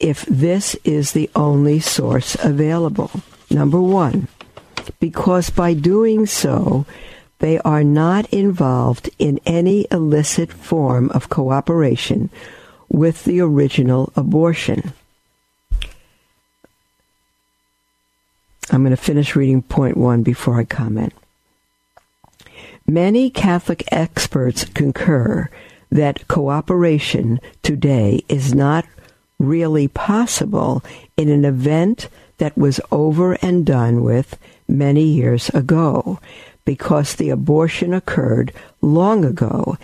if 0.00 0.24
this 0.24 0.74
is 0.82 1.12
the 1.12 1.30
only 1.36 1.78
source 1.78 2.36
available. 2.42 3.10
Number 3.50 3.80
one, 3.80 4.28
because 4.98 5.50
by 5.50 5.74
doing 5.74 6.26
so, 6.26 6.86
they 7.38 7.58
are 7.60 7.84
not 7.84 8.28
involved 8.30 9.10
in 9.18 9.40
any 9.46 9.86
illicit 9.90 10.52
form 10.52 11.10
of 11.10 11.28
cooperation 11.28 12.30
with 12.88 13.24
the 13.24 13.40
original 13.40 14.12
abortion. 14.16 14.92
I'm 18.70 18.82
going 18.82 18.90
to 18.90 18.96
finish 18.96 19.34
reading 19.34 19.62
point 19.62 19.96
one 19.96 20.22
before 20.22 20.60
I 20.60 20.64
comment. 20.64 21.12
Many 22.86 23.30
Catholic 23.30 23.84
experts 23.90 24.64
concur 24.64 25.48
that 25.90 26.28
cooperation 26.28 27.40
today 27.62 28.24
is 28.28 28.54
not 28.54 28.84
really 29.40 29.88
possible 29.88 30.84
in 31.16 31.28
an 31.28 31.44
event 31.44 32.08
that 32.38 32.56
was 32.56 32.80
over 32.92 33.32
and 33.42 33.66
done 33.66 34.04
with 34.04 34.38
many 34.68 35.02
years 35.02 35.48
ago 35.48 36.20
because 36.64 37.14
the 37.16 37.30
abortion 37.30 37.92
occurred 37.92 38.52
long 38.80 39.24
ago 39.24 39.76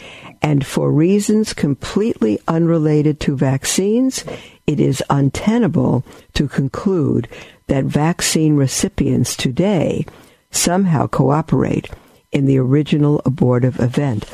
and 0.43 0.65
for 0.65 0.93
reasons 0.93 1.53
completely 1.53 2.39
unrelated 2.47 3.19
to 3.21 3.37
vaccines, 3.37 4.25
it 4.67 4.79
is 4.79 5.03
untenable 5.11 6.05
to 6.35 6.47
conclude 6.47 7.27
that 7.67 7.85
vaccine 7.85 8.55
recipients 8.55 9.37
today 9.37 10.07
somehow 10.51 11.07
cooperate 11.07 11.91
in 12.31 12.47
the 12.47 12.59
original 12.59 13.21
abortive 13.25 13.81
event. 13.81 14.25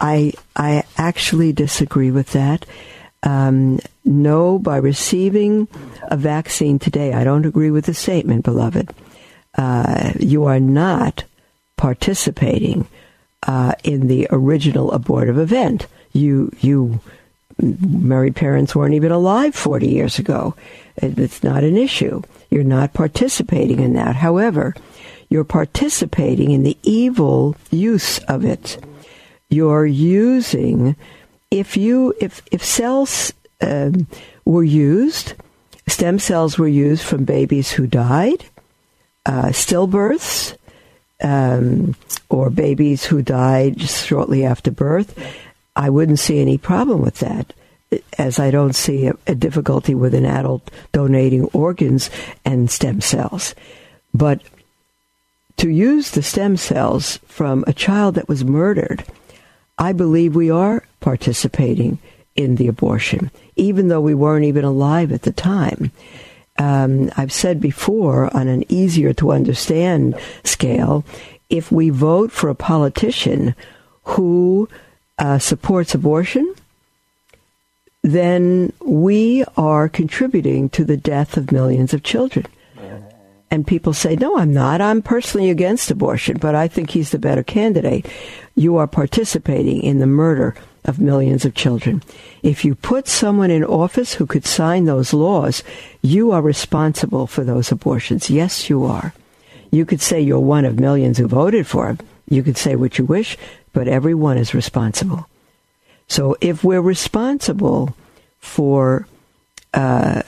I 0.00 0.32
I 0.56 0.82
actually 0.96 1.52
disagree 1.52 2.10
with 2.10 2.32
that. 2.32 2.66
Um, 3.24 3.80
no, 4.04 4.58
by 4.58 4.76
receiving 4.76 5.66
a 6.02 6.16
vaccine 6.16 6.78
today, 6.78 7.12
I 7.12 7.24
don't 7.24 7.46
agree 7.46 7.70
with 7.70 7.86
the 7.86 7.94
statement, 7.94 8.44
beloved. 8.44 8.92
Uh, 9.56 10.12
you 10.20 10.44
are 10.44 10.60
not 10.60 11.24
participating 11.76 12.86
uh, 13.46 13.72
in 13.82 14.08
the 14.08 14.28
original 14.30 14.92
abortive 14.92 15.38
event. 15.38 15.86
You 16.12 16.52
you 16.60 17.00
married 17.60 18.36
parents 18.36 18.74
weren't 18.74 18.94
even 18.94 19.12
alive 19.12 19.54
40 19.54 19.88
years 19.88 20.18
ago. 20.18 20.54
It's 20.96 21.42
not 21.42 21.64
an 21.64 21.76
issue. 21.76 22.22
You're 22.50 22.64
not 22.64 22.94
participating 22.94 23.80
in 23.80 23.94
that. 23.94 24.16
However, 24.16 24.74
you're 25.28 25.44
participating 25.44 26.50
in 26.50 26.62
the 26.62 26.76
evil 26.82 27.56
use 27.70 28.18
of 28.20 28.44
it 28.44 28.78
you're 29.54 29.86
using 29.86 30.96
if 31.58 31.76
you 31.76 32.12
if 32.20 32.42
if 32.50 32.64
cells 32.64 33.32
um, 33.60 34.06
were 34.44 34.64
used 34.64 35.34
stem 35.86 36.18
cells 36.18 36.58
were 36.58 36.68
used 36.68 37.04
from 37.04 37.24
babies 37.24 37.70
who 37.70 37.86
died 37.86 38.44
uh, 39.26 39.46
stillbirths 39.46 40.56
um, 41.22 41.94
or 42.28 42.50
babies 42.50 43.04
who 43.04 43.22
died 43.22 43.80
shortly 43.80 44.44
after 44.44 44.70
birth 44.70 45.16
i 45.76 45.88
wouldn't 45.88 46.18
see 46.18 46.40
any 46.40 46.58
problem 46.58 47.00
with 47.00 47.20
that 47.20 47.52
as 48.18 48.40
i 48.40 48.50
don't 48.50 48.74
see 48.74 49.06
a, 49.06 49.14
a 49.28 49.34
difficulty 49.34 49.94
with 49.94 50.14
an 50.14 50.26
adult 50.26 50.68
donating 50.92 51.44
organs 51.52 52.10
and 52.44 52.70
stem 52.70 53.00
cells. 53.00 53.54
But 54.12 54.42
to 55.58 55.68
use 55.68 56.10
the 56.10 56.22
stem 56.22 56.56
cells 56.56 57.18
from 57.26 57.64
a 57.68 57.72
child 57.72 58.16
that 58.16 58.28
was 58.28 58.44
murdered 58.44 59.04
I 59.78 59.92
believe 59.92 60.36
we 60.36 60.50
are 60.50 60.84
participating 61.04 61.98
in 62.34 62.56
the 62.56 62.66
abortion, 62.66 63.30
even 63.56 63.88
though 63.88 64.00
we 64.00 64.14
weren't 64.14 64.46
even 64.46 64.64
alive 64.64 65.12
at 65.12 65.22
the 65.22 65.32
time. 65.32 65.92
Um, 66.58 67.10
I've 67.14 67.32
said 67.32 67.60
before 67.60 68.34
on 68.34 68.48
an 68.48 68.64
easier 68.72 69.12
to 69.14 69.32
understand 69.32 70.18
scale, 70.44 71.04
if 71.50 71.70
we 71.70 71.90
vote 71.90 72.32
for 72.32 72.48
a 72.48 72.54
politician 72.54 73.54
who 74.04 74.66
uh, 75.18 75.38
supports 75.38 75.94
abortion, 75.94 76.54
then 78.02 78.72
we 78.80 79.44
are 79.58 79.88
contributing 79.88 80.70
to 80.70 80.84
the 80.84 80.96
death 80.96 81.36
of 81.36 81.52
millions 81.52 81.92
of 81.92 82.02
children. 82.02 82.46
And 83.50 83.66
people 83.66 83.92
say, 83.92 84.16
no, 84.16 84.36
I'm 84.38 84.52
not. 84.52 84.80
I'm 84.80 85.00
personally 85.00 85.48
against 85.50 85.90
abortion, 85.90 86.38
but 86.38 86.56
I 86.56 86.66
think 86.66 86.90
he's 86.90 87.10
the 87.10 87.20
better 87.20 87.44
candidate 87.44 88.06
you 88.56 88.78
are 88.78 88.88
participating 88.88 89.82
in 89.82 90.00
the 90.00 90.06
murder 90.06 90.56
of 90.84 90.98
millions 90.98 91.44
of 91.44 91.54
children. 91.54 92.02
If 92.42 92.64
you 92.64 92.74
put 92.74 93.08
someone 93.08 93.50
in 93.50 93.64
office 93.64 94.14
who 94.14 94.26
could 94.26 94.44
sign 94.44 94.84
those 94.84 95.12
laws, 95.12 95.62
you 96.02 96.30
are 96.32 96.42
responsible 96.42 97.26
for 97.26 97.44
those 97.44 97.72
abortions. 97.72 98.30
Yes, 98.30 98.68
you 98.68 98.84
are. 98.84 99.14
You 99.70 99.86
could 99.86 100.00
say 100.00 100.20
you're 100.20 100.38
one 100.38 100.64
of 100.64 100.78
millions 100.78 101.18
who 101.18 101.26
voted 101.26 101.66
for 101.66 101.88
him. 101.88 101.98
You 102.28 102.42
could 102.42 102.56
say 102.56 102.76
what 102.76 102.98
you 102.98 103.04
wish, 103.04 103.36
but 103.72 103.88
everyone 103.88 104.38
is 104.38 104.54
responsible. 104.54 105.26
So 106.06 106.36
if 106.40 106.62
we're 106.62 106.82
responsible 106.82 107.96
for 108.38 109.08
uh, 109.72 110.22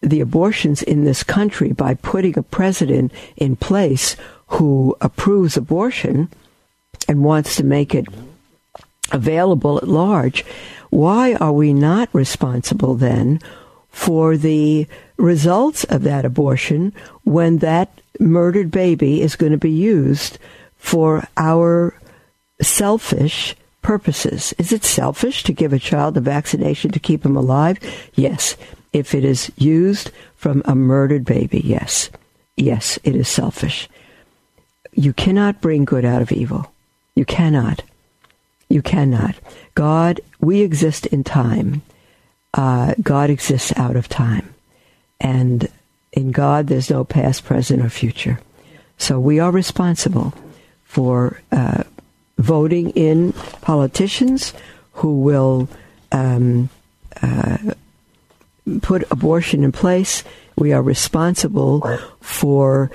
the 0.00 0.20
abortions 0.20 0.82
in 0.82 1.04
this 1.04 1.22
country 1.22 1.72
by 1.72 1.94
putting 1.94 2.36
a 2.38 2.42
president 2.42 3.12
in 3.36 3.56
place 3.56 4.16
who 4.48 4.96
approves 5.00 5.56
abortion, 5.56 6.28
and 7.10 7.24
wants 7.24 7.56
to 7.56 7.64
make 7.64 7.92
it 7.92 8.06
available 9.12 9.78
at 9.78 9.88
large, 9.88 10.44
why 10.90 11.34
are 11.34 11.52
we 11.52 11.72
not 11.72 12.08
responsible 12.12 12.94
then 12.94 13.40
for 13.90 14.36
the 14.36 14.86
results 15.16 15.84
of 15.84 16.02
that 16.02 16.24
abortion 16.24 16.92
when 17.24 17.58
that 17.58 18.00
murdered 18.18 18.70
baby 18.70 19.22
is 19.22 19.36
going 19.36 19.52
to 19.52 19.58
be 19.58 19.70
used 19.70 20.38
for 20.76 21.26
our 21.36 21.94
selfish 22.60 23.54
purposes? 23.82 24.52
Is 24.58 24.72
it 24.72 24.84
selfish 24.84 25.42
to 25.44 25.52
give 25.52 25.72
a 25.72 25.78
child 25.78 26.16
a 26.16 26.20
vaccination 26.20 26.90
to 26.92 27.00
keep 27.00 27.24
him 27.24 27.36
alive? 27.36 27.78
Yes. 28.14 28.56
If 28.92 29.14
it 29.14 29.24
is 29.24 29.52
used 29.56 30.10
from 30.36 30.62
a 30.64 30.74
murdered 30.74 31.24
baby, 31.24 31.60
yes. 31.64 32.10
Yes, 32.56 32.98
it 33.04 33.14
is 33.14 33.28
selfish. 33.28 33.88
You 34.92 35.12
cannot 35.12 35.60
bring 35.60 35.84
good 35.84 36.04
out 36.04 36.22
of 36.22 36.32
evil. 36.32 36.72
You 37.14 37.24
cannot. 37.24 37.82
You 38.70 38.80
cannot. 38.80 39.34
God, 39.74 40.20
we 40.40 40.62
exist 40.62 41.04
in 41.06 41.24
time. 41.24 41.82
Uh, 42.54 42.94
God 43.02 43.28
exists 43.28 43.72
out 43.76 43.96
of 43.96 44.08
time. 44.08 44.54
And 45.20 45.68
in 46.12 46.30
God, 46.30 46.68
there's 46.68 46.88
no 46.88 47.04
past, 47.04 47.44
present, 47.44 47.82
or 47.82 47.90
future. 47.90 48.40
So 48.96 49.20
we 49.20 49.40
are 49.40 49.50
responsible 49.50 50.32
for 50.84 51.40
uh, 51.52 51.82
voting 52.38 52.90
in 52.90 53.32
politicians 53.60 54.54
who 54.92 55.20
will 55.20 55.68
um, 56.12 56.70
uh, 57.22 57.58
put 58.82 59.10
abortion 59.10 59.64
in 59.64 59.72
place. 59.72 60.22
We 60.56 60.72
are 60.72 60.82
responsible 60.82 61.80
for 62.20 62.90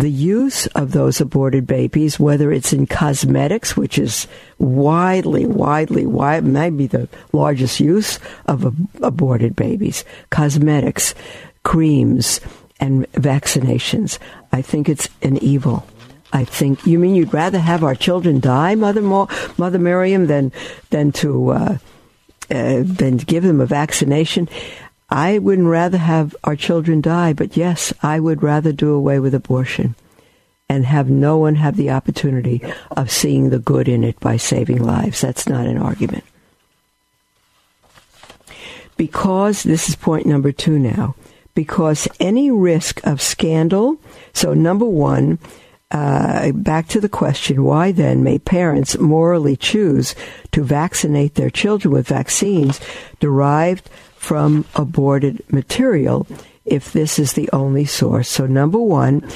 the 0.00 0.10
use 0.10 0.66
of 0.68 0.92
those 0.92 1.20
aborted 1.20 1.66
babies, 1.66 2.18
whether 2.18 2.52
it's 2.52 2.72
in 2.72 2.86
cosmetics, 2.86 3.76
which 3.76 3.98
is 3.98 4.26
widely, 4.58 5.46
widely, 5.46 6.06
wide, 6.06 6.44
maybe 6.44 6.86
the 6.86 7.08
largest 7.32 7.80
use 7.80 8.18
of 8.46 8.74
aborted 9.02 9.54
babies, 9.56 10.04
cosmetics, 10.30 11.14
creams, 11.62 12.40
and 12.80 13.10
vaccinations. 13.12 14.18
I 14.52 14.62
think 14.62 14.88
it's 14.88 15.08
an 15.22 15.36
evil. 15.38 15.86
I 16.32 16.44
think 16.44 16.86
you 16.86 16.98
mean 16.98 17.14
you'd 17.14 17.34
rather 17.34 17.58
have 17.58 17.82
our 17.82 17.94
children 17.94 18.40
die, 18.40 18.74
Mother 18.74 19.02
Mo- 19.02 19.28
Mother 19.58 19.78
Miriam, 19.78 20.26
than 20.26 20.52
than 20.90 21.12
to 21.12 21.50
uh, 21.50 21.78
uh, 22.50 22.82
than 22.84 23.18
to 23.18 23.26
give 23.26 23.42
them 23.42 23.60
a 23.60 23.66
vaccination. 23.66 24.48
I 25.10 25.38
wouldn't 25.38 25.68
rather 25.68 25.98
have 25.98 26.36
our 26.44 26.54
children 26.54 27.00
die, 27.00 27.32
but 27.32 27.56
yes, 27.56 27.92
I 28.02 28.20
would 28.20 28.42
rather 28.42 28.72
do 28.72 28.92
away 28.92 29.18
with 29.18 29.34
abortion 29.34 29.96
and 30.68 30.84
have 30.86 31.10
no 31.10 31.36
one 31.36 31.56
have 31.56 31.76
the 31.76 31.90
opportunity 31.90 32.62
of 32.92 33.10
seeing 33.10 33.50
the 33.50 33.58
good 33.58 33.88
in 33.88 34.04
it 34.04 34.20
by 34.20 34.36
saving 34.36 34.82
lives. 34.84 35.20
That's 35.20 35.48
not 35.48 35.66
an 35.66 35.78
argument. 35.78 36.22
Because, 38.96 39.64
this 39.64 39.88
is 39.88 39.96
point 39.96 40.26
number 40.26 40.52
two 40.52 40.78
now, 40.78 41.16
because 41.54 42.06
any 42.20 42.50
risk 42.52 43.04
of 43.04 43.20
scandal. 43.20 43.98
So, 44.32 44.54
number 44.54 44.84
one, 44.84 45.40
uh, 45.90 46.52
back 46.52 46.86
to 46.88 47.00
the 47.00 47.08
question 47.08 47.64
why 47.64 47.90
then 47.90 48.22
may 48.22 48.38
parents 48.38 48.96
morally 48.96 49.56
choose 49.56 50.14
to 50.52 50.62
vaccinate 50.62 51.34
their 51.34 51.50
children 51.50 51.92
with 51.92 52.06
vaccines 52.06 52.78
derived 53.18 53.90
from 54.20 54.66
aborted 54.74 55.42
material 55.50 56.26
if 56.66 56.92
this 56.92 57.18
is 57.18 57.32
the 57.32 57.48
only 57.54 57.86
source? 57.86 58.28
So, 58.28 58.46
number 58.46 58.78
one, 58.78 59.26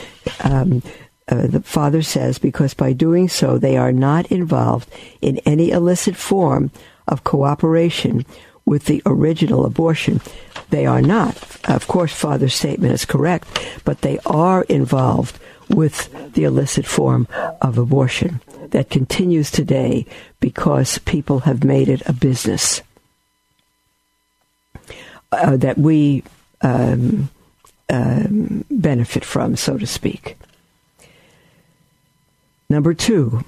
um, 0.44 0.82
uh, 1.26 1.46
the 1.46 1.62
father 1.62 2.02
says, 2.02 2.38
because 2.38 2.74
by 2.74 2.92
doing 2.92 3.28
so, 3.28 3.56
they 3.56 3.78
are 3.78 3.92
not 3.92 4.30
involved 4.30 4.90
in 5.22 5.38
any 5.38 5.70
illicit 5.70 6.16
form 6.16 6.70
of 7.08 7.24
cooperation 7.24 8.26
with 8.66 8.84
the 8.84 9.02
original 9.06 9.64
abortion. 9.64 10.20
They 10.68 10.84
are 10.84 11.02
not. 11.02 11.34
Of 11.64 11.86
course, 11.86 12.12
father's 12.12 12.54
statement 12.54 12.92
is 12.92 13.06
correct, 13.06 13.46
but 13.86 14.02
they 14.02 14.18
are 14.26 14.64
involved 14.64 15.38
with 15.70 16.12
the 16.34 16.44
illicit 16.44 16.84
form 16.84 17.26
of 17.62 17.78
abortion 17.78 18.42
that 18.68 18.90
continues 18.90 19.50
today 19.50 20.04
because 20.40 20.98
people 20.98 21.40
have 21.40 21.64
made 21.64 21.88
it 21.88 22.02
a 22.04 22.12
business 22.12 22.82
uh, 25.34 25.56
that 25.56 25.78
we 25.78 26.22
um, 26.62 27.30
um, 27.88 28.64
benefit 28.70 29.24
from, 29.24 29.56
so 29.56 29.76
to 29.76 29.86
speak. 29.86 30.36
Number 32.68 32.94
two, 32.94 33.44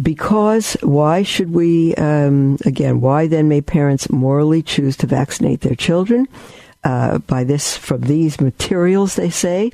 because 0.00 0.74
why 0.82 1.22
should 1.22 1.52
we, 1.52 1.94
um, 1.94 2.58
again, 2.64 3.00
why 3.00 3.26
then 3.26 3.48
may 3.48 3.60
parents 3.60 4.10
morally 4.10 4.62
choose 4.62 4.96
to 4.98 5.06
vaccinate 5.06 5.60
their 5.60 5.74
children? 5.74 6.28
Uh, 6.82 7.18
by 7.18 7.44
this, 7.44 7.76
from 7.76 8.02
these 8.02 8.40
materials, 8.40 9.16
they 9.16 9.30
say. 9.30 9.70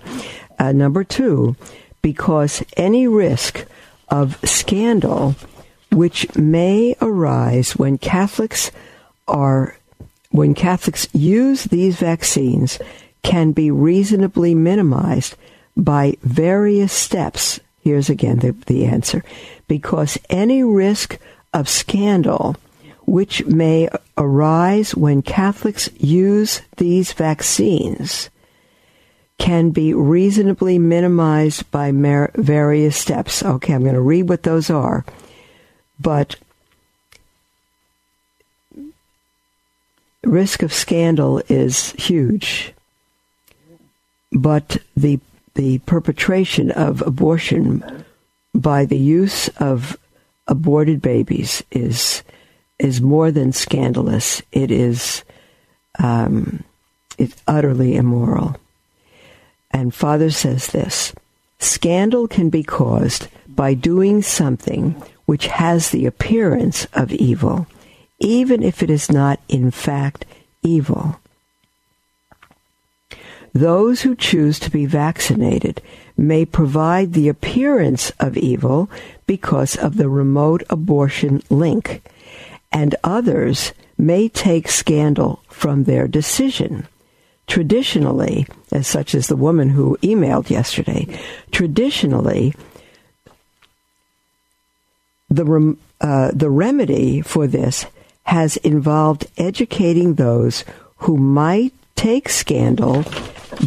Uh, 0.59 0.73
number 0.73 1.05
two, 1.05 1.55
because 2.03 2.65
any 2.77 3.07
risk 3.07 3.65
of 4.09 4.39
scandal 4.45 5.37
which 5.93 6.35
may 6.37 6.95
arise 7.01 7.77
when 7.77 7.99
Catholics 7.99 8.71
are, 9.29 9.77
when 10.37 10.55
Catholics 10.55 11.09
use 11.13 11.65
these 11.65 11.97
vaccines 11.97 12.79
can 13.23 13.53
be 13.53 13.71
reasonably 13.71 14.55
minimized 14.55 15.37
by 15.77 16.17
various 16.23 16.93
steps. 16.93 17.61
Here's 17.81 18.09
again 18.09 18.39
the, 18.39 18.53
the 18.67 18.85
answer. 18.85 19.25
Because 19.67 20.19
any 20.31 20.63
risk 20.63 21.19
of 21.53 21.69
scandal 21.69 22.57
which 23.07 23.45
may 23.47 23.89
arise 24.19 24.95
when 24.95 25.23
Catholics 25.23 25.89
use 25.97 26.61
these 26.77 27.13
vaccines 27.13 28.31
can 29.39 29.71
be 29.71 29.95
reasonably 29.95 30.79
minimized 30.79 31.71
by 31.71 31.93
various 31.93 32.97
steps. 32.97 33.43
Okay, 33.43 33.73
I'm 33.73 33.83
going 33.83 33.95
to 33.95 34.01
read 34.01 34.29
what 34.29 34.43
those 34.43 34.71
are. 34.71 35.05
But 36.01 36.37
risk 40.27 40.63
of 40.63 40.73
scandal 40.73 41.43
is 41.49 41.93
huge. 41.93 42.73
But 44.33 44.79
the 44.97 45.21
the 45.55 45.79
perpetration 45.81 46.71
of 46.73 47.01
abortion 47.03 48.05
by 48.55 48.85
the 48.85 48.99
use 48.99 49.49
of 49.59 49.97
aborted 50.47 51.01
babies 51.01 51.63
is 51.71 52.23
is 52.79 53.01
more 53.01 53.31
than 53.31 53.53
scandalous. 53.53 54.43
It 54.53 54.71
is 54.71 55.25
um, 55.99 56.63
it's 57.19 57.43
utterly 57.47 57.97
immoral. 57.97 58.57
And 59.71 59.95
Father 59.95 60.31
says 60.31 60.69
this 60.69 61.15
scandal 61.59 62.29
can 62.29 62.51
be 62.51 62.63
caused 62.63 63.29
by 63.49 63.75
doing 63.75 64.23
something 64.23 65.03
which 65.25 65.47
has 65.47 65.91
the 65.91 66.07
appearance 66.07 66.87
of 66.93 67.13
evil, 67.13 67.67
even 68.19 68.63
if 68.63 68.83
it 68.83 68.91
is 68.91 69.11
not 69.11 69.41
in 69.49 69.71
fact 69.71 70.25
evil. 70.63 71.21
Those 73.53 74.03
who 74.03 74.15
choose 74.15 74.59
to 74.61 74.71
be 74.71 74.85
vaccinated 74.85 75.81
may 76.17 76.45
provide 76.45 77.13
the 77.13 77.29
appearance 77.29 78.11
of 78.21 78.37
evil 78.37 78.91
because 79.27 79.77
of 79.77 79.97
the 79.97 80.09
remote 80.09 80.63
abortion 80.69 81.43
link, 81.49 82.03
and 82.71 82.95
others 83.03 83.73
may 83.97 84.29
take 84.29 84.69
scandal 84.69 85.43
from 85.49 85.85
their 85.85 86.07
decision. 86.07 86.87
Traditionally, 87.47 88.47
as 88.73 88.87
such 88.87 89.15
as 89.15 89.29
the 89.29 89.37
woman 89.37 89.71
who 89.71 89.97
emailed 90.03 90.51
yesterday, 90.51 91.07
traditionally, 91.51 92.55
the, 95.31 95.77
uh, 96.01 96.31
the 96.35 96.51
remedy 96.51 97.21
for 97.23 97.47
this 97.47 97.87
has 98.27 98.57
involved 98.59 99.27
educating 99.39 100.15
those 100.15 100.65
who 100.99 101.17
might 101.17 101.73
take 101.95 102.29
scandal 102.29 103.05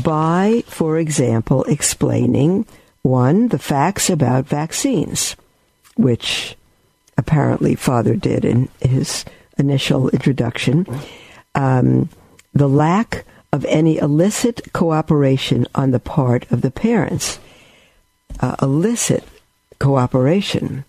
by, 0.03 0.63
for 0.67 0.97
example, 0.97 1.63
explaining 1.63 2.65
one, 3.01 3.47
the 3.47 3.59
facts 3.59 4.09
about 4.09 4.45
vaccines, 4.45 5.35
which 5.95 6.55
apparently 7.17 7.75
Father 7.75 8.15
did 8.15 8.45
in 8.45 8.69
his 8.81 9.25
initial 9.57 10.09
introduction, 10.09 10.85
um, 11.55 12.09
the 12.53 12.69
lack 12.69 13.25
of 13.51 13.65
any 13.65 13.97
illicit 13.97 14.61
cooperation 14.73 15.65
on 15.73 15.91
the 15.91 15.99
part 15.99 16.49
of 16.51 16.61
the 16.61 16.71
parents. 16.71 17.39
Uh, 18.39 18.55
illicit 18.61 19.23
cooperation. 19.79 20.85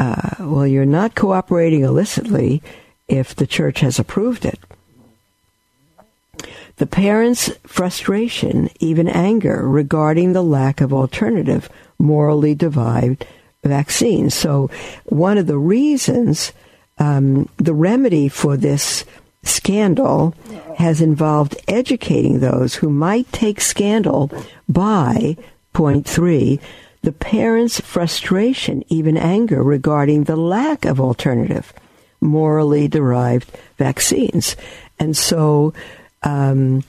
Uh, 0.00 0.34
well, 0.40 0.66
you're 0.66 0.86
not 0.86 1.14
cooperating 1.14 1.82
illicitly 1.82 2.62
if 3.06 3.36
the 3.36 3.46
church 3.46 3.80
has 3.80 3.98
approved 3.98 4.46
it. 4.46 4.58
The 6.76 6.86
parents' 6.86 7.50
frustration, 7.66 8.70
even 8.80 9.06
anger, 9.06 9.68
regarding 9.68 10.32
the 10.32 10.42
lack 10.42 10.80
of 10.80 10.94
alternative, 10.94 11.68
morally 11.98 12.54
derived 12.54 13.26
vaccines. 13.62 14.34
So, 14.34 14.70
one 15.04 15.36
of 15.36 15.46
the 15.46 15.58
reasons, 15.58 16.52
um, 16.98 17.50
the 17.58 17.74
remedy 17.74 18.30
for 18.30 18.56
this 18.56 19.04
scandal 19.42 20.34
has 20.78 21.02
involved 21.02 21.56
educating 21.68 22.40
those 22.40 22.76
who 22.76 22.88
might 22.88 23.30
take 23.32 23.60
scandal 23.60 24.30
by, 24.66 25.36
point 25.74 26.06
three, 26.06 26.58
the 27.02 27.12
parents' 27.12 27.80
frustration, 27.80 28.84
even 28.88 29.16
anger, 29.16 29.62
regarding 29.62 30.24
the 30.24 30.36
lack 30.36 30.84
of 30.84 31.00
alternative, 31.00 31.72
morally 32.20 32.88
derived 32.88 33.50
vaccines. 33.78 34.56
And 34.98 35.16
so, 35.16 35.72
um, 36.22 36.84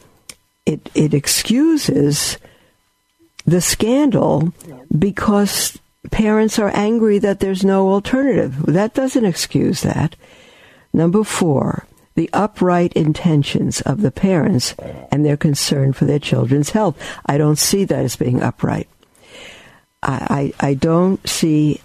it 0.66 0.90
it 0.94 1.14
excuses 1.14 2.38
the 3.46 3.62
scandal 3.62 4.54
because 4.98 5.80
parents 6.12 6.60
are 6.60 6.72
angry 6.76 7.20
that 7.20 7.40
there's 7.40 7.64
no 7.64 7.90
alternative. 7.90 8.66
That 8.66 8.94
doesn't 8.94 9.26
excuse 9.26 9.82
that. 9.82 10.16
Number 10.94 11.24
four, 11.24 11.88
the 12.16 12.30
upright 12.34 12.94
intentions 12.94 13.82
of 13.82 14.02
the 14.02 14.12
parents 14.12 14.76
and 15.12 15.26
their 15.26 15.38
concern 15.38 15.94
for 15.94 16.06
their 16.06 16.20
children's 16.20 16.72
health. 16.72 16.98
I 17.26 17.38
don't 17.38 17.58
see 17.58 17.86
that 17.86 18.04
as 18.04 18.16
being 18.16 18.42
upright. 18.42 18.90
I, 20.04 20.54
I, 20.60 20.74
don't 20.74 21.28
see 21.30 21.80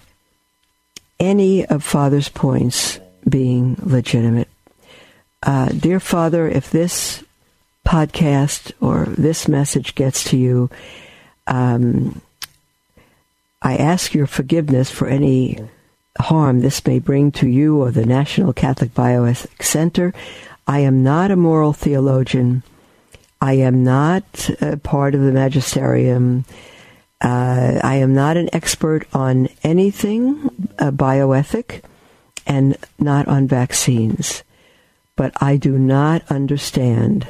any 1.21 1.67
of 1.67 1.85
Father's 1.85 2.29
points 2.31 2.99
being 3.29 3.77
legitimate. 3.83 4.49
Uh, 5.43 5.69
dear 5.69 6.01
Father, 6.01 6.49
if 6.49 6.71
this 6.71 7.23
podcast 7.87 8.73
or 8.81 9.05
this 9.05 9.49
message 9.49 9.95
gets 9.95 10.25
to 10.31 10.37
you, 10.37 10.71
um, 11.47 12.21
I 13.61 13.77
ask 13.77 14.15
your 14.15 14.27
forgiveness 14.27 14.91
for 14.91 15.07
any 15.09 15.59
harm 16.19 16.61
this 16.61 16.87
may 16.87 16.99
bring 16.99 17.31
to 17.33 17.49
you 17.49 17.83
or 17.83 17.91
the 17.91 18.07
National 18.07 18.53
Catholic 18.53 18.95
Bioethics 18.95 19.65
Center. 19.65 20.15
I 20.67 20.81
am 20.81 21.03
not 21.03 21.31
a 21.31 21.37
moral 21.37 21.73
theologian. 21.73 22.63
I 23.41 23.55
am 23.55 23.85
not 23.85 24.51
part 24.83 25.15
of 25.15 25.21
the 25.21 25.33
magisterium. 25.33 26.45
Uh, 27.21 27.81
I 27.83 27.97
am 27.97 28.15
not 28.15 28.37
an 28.37 28.51
expert 28.53 29.07
on 29.15 29.49
anything 29.63 30.71
uh, 30.79 30.91
bioethic 30.91 31.83
and 32.47 32.77
not 32.99 33.27
on 33.27 33.49
vaccines. 33.49 34.43
But 35.17 35.33
I 35.43 35.57
do 35.57 35.79
not 35.79 36.23
understand 36.31 37.27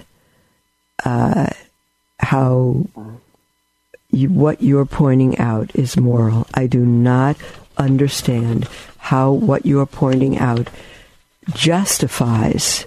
uh, 1.05 1.51
how 2.18 2.87
you, 4.11 4.29
what 4.29 4.62
you're 4.62 4.87
pointing 4.87 5.38
out 5.38 5.75
is 5.75 5.96
moral. 5.96 6.46
I 6.55 6.66
do 6.66 6.85
not 6.85 7.37
understand 7.77 8.68
how 8.99 9.31
what 9.31 9.66
you're 9.66 9.87
pointing 9.87 10.38
out 10.38 10.68
justifies 11.51 12.87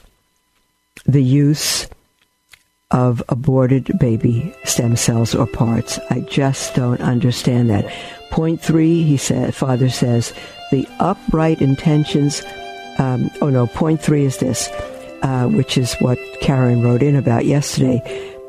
the 1.06 1.24
use 1.24 1.88
of 2.92 3.22
aborted 3.30 3.92
baby 4.00 4.54
stem 4.64 4.96
cells 4.96 5.36
or 5.36 5.46
parts. 5.46 6.00
I 6.10 6.22
just 6.22 6.74
don't 6.76 7.02
understand 7.02 7.70
that. 7.70 7.92
Point 8.32 8.62
three, 8.62 9.04
he 9.04 9.18
said, 9.18 9.54
Father 9.54 9.90
says, 9.90 10.34
the 10.72 10.88
upright 11.00 11.62
intentions. 11.62 12.44
Um, 12.98 13.30
oh 13.42 13.50
no, 13.50 13.68
point 13.68 14.02
three 14.02 14.26
is 14.26 14.38
this, 14.38 14.70
uh, 15.22 15.48
which 15.48 15.78
is 15.78 15.96
what 16.00 16.18
Karen 16.42 16.82
wrote 16.84 17.04
in 17.04 17.16
about 17.16 17.46
yesterday. 17.46 18.02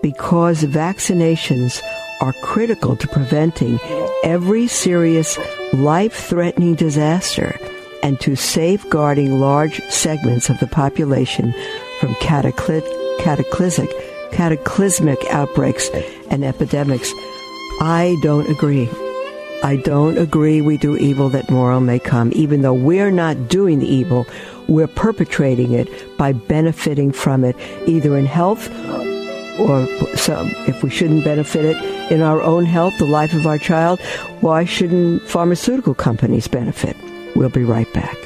Because 0.03 0.64
vaccinations 0.64 1.83
are 2.22 2.33
critical 2.42 2.96
to 2.96 3.09
preventing 3.09 3.79
every 4.24 4.66
serious 4.66 5.38
life-threatening 5.72 6.74
disaster 6.74 7.59
and 8.03 8.18
to 8.20 8.37
safeguarding 8.37 9.40
large 9.40 9.83
segments 9.90 10.48
of 10.48 10.59
the 10.61 10.66
population 10.66 11.55
from 11.98 12.14
cataclysmic, 12.16 13.90
cataclysmic 14.33 15.19
outbreaks 15.31 15.88
and 16.31 16.45
epidemics. 16.45 17.12
I 17.81 18.16
don't 18.23 18.49
agree. 18.49 18.88
I 19.62 19.77
don't 19.77 20.16
agree 20.16 20.62
we 20.62 20.79
do 20.79 20.97
evil 20.97 21.29
that 21.31 21.51
moral 21.51 21.81
may 21.81 21.99
come. 21.99 22.33
Even 22.35 22.62
though 22.62 22.75
we're 22.75 23.11
not 23.11 23.49
doing 23.49 23.79
the 23.79 23.87
evil, 23.87 24.27
we're 24.69 24.87
perpetrating 24.87 25.73
it 25.73 25.88
by 26.16 26.33
benefiting 26.33 27.12
from 27.12 27.45
it, 27.45 27.57
either 27.87 28.16
in 28.16 28.25
health 28.25 28.71
or 29.59 29.87
some, 30.16 30.51
if 30.66 30.83
we 30.83 30.88
shouldn't 30.88 31.25
benefit 31.25 31.64
it 31.64 32.12
in 32.12 32.23
our 32.23 32.40
own 32.40 32.64
health, 32.64 32.97
the 32.99 33.05
life 33.05 33.35
of 33.35 33.47
our 33.47 33.59
child, 33.59 34.01
why 34.40 34.64
shouldn't 34.64 35.23
pharmaceutical 35.29 35.95
companies 35.95 36.49
benefit? 36.49 36.97
We'll 37.37 37.51
be 37.51 37.64
right 37.64 37.93
back. 37.93 38.16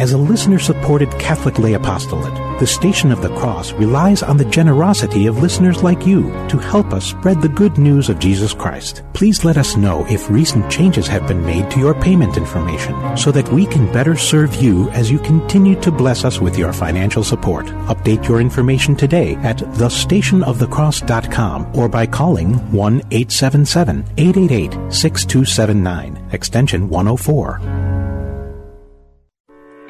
As 0.00 0.12
a 0.14 0.18
listener 0.18 0.58
supported 0.58 1.10
Catholic 1.18 1.58
lay 1.58 1.74
apostolate, 1.74 2.32
the 2.58 2.66
Station 2.66 3.12
of 3.12 3.20
the 3.20 3.28
Cross 3.36 3.72
relies 3.72 4.22
on 4.22 4.38
the 4.38 4.46
generosity 4.46 5.26
of 5.26 5.42
listeners 5.42 5.82
like 5.82 6.06
you 6.06 6.30
to 6.48 6.56
help 6.56 6.94
us 6.94 7.04
spread 7.04 7.42
the 7.42 7.50
good 7.50 7.76
news 7.76 8.08
of 8.08 8.18
Jesus 8.18 8.54
Christ. 8.54 9.02
Please 9.12 9.44
let 9.44 9.58
us 9.58 9.76
know 9.76 10.06
if 10.08 10.30
recent 10.30 10.72
changes 10.72 11.06
have 11.06 11.28
been 11.28 11.44
made 11.44 11.70
to 11.70 11.78
your 11.78 11.92
payment 11.92 12.38
information 12.38 13.14
so 13.14 13.30
that 13.30 13.52
we 13.52 13.66
can 13.66 13.92
better 13.92 14.16
serve 14.16 14.54
you 14.54 14.88
as 14.92 15.10
you 15.10 15.18
continue 15.18 15.78
to 15.82 15.92
bless 15.92 16.24
us 16.24 16.40
with 16.40 16.56
your 16.56 16.72
financial 16.72 17.22
support. 17.22 17.66
Update 17.92 18.26
your 18.26 18.40
information 18.40 18.96
today 18.96 19.34
at 19.42 19.58
thestationofthecross.com 19.58 21.76
or 21.76 21.90
by 21.90 22.06
calling 22.06 22.54
1 22.72 23.02
877 23.10 24.06
888 24.16 24.72
6279, 24.90 26.30
extension 26.32 26.88
104. 26.88 27.89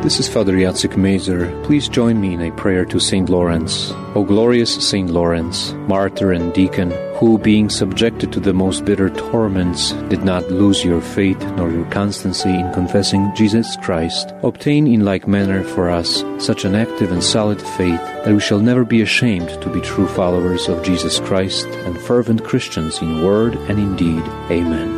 This 0.00 0.20
is 0.20 0.28
Father 0.28 0.54
Jacek 0.54 0.96
Mazer. 0.96 1.50
Please 1.64 1.88
join 1.88 2.20
me 2.20 2.32
in 2.32 2.40
a 2.40 2.52
prayer 2.52 2.84
to 2.84 3.00
Saint 3.00 3.28
Lawrence. 3.28 3.90
O 4.14 4.24
glorious 4.24 4.72
Saint 4.72 5.10
Lawrence, 5.10 5.72
martyr 5.88 6.30
and 6.32 6.54
deacon, 6.54 6.92
who, 7.16 7.36
being 7.36 7.68
subjected 7.68 8.32
to 8.32 8.40
the 8.40 8.54
most 8.54 8.84
bitter 8.84 9.10
torments, 9.10 9.92
did 10.08 10.22
not 10.22 10.48
lose 10.50 10.84
your 10.84 11.00
faith 11.00 11.40
nor 11.56 11.70
your 11.70 11.84
constancy 11.90 12.48
in 12.48 12.72
confessing 12.72 13.32
Jesus 13.34 13.76
Christ, 13.82 14.32
obtain 14.44 14.86
in 14.86 15.04
like 15.04 15.26
manner 15.26 15.64
for 15.64 15.90
us 15.90 16.24
such 16.38 16.64
an 16.64 16.76
active 16.76 17.10
and 17.10 17.22
solid 17.22 17.60
faith 17.60 18.00
that 18.24 18.32
we 18.32 18.40
shall 18.40 18.60
never 18.60 18.84
be 18.84 19.02
ashamed 19.02 19.50
to 19.60 19.68
be 19.68 19.80
true 19.80 20.06
followers 20.06 20.68
of 20.68 20.84
Jesus 20.84 21.18
Christ 21.18 21.66
and 21.66 22.00
fervent 22.00 22.44
Christians 22.44 23.02
in 23.02 23.24
word 23.24 23.56
and 23.68 23.80
in 23.80 23.96
deed. 23.96 24.22
Amen. 24.48 24.97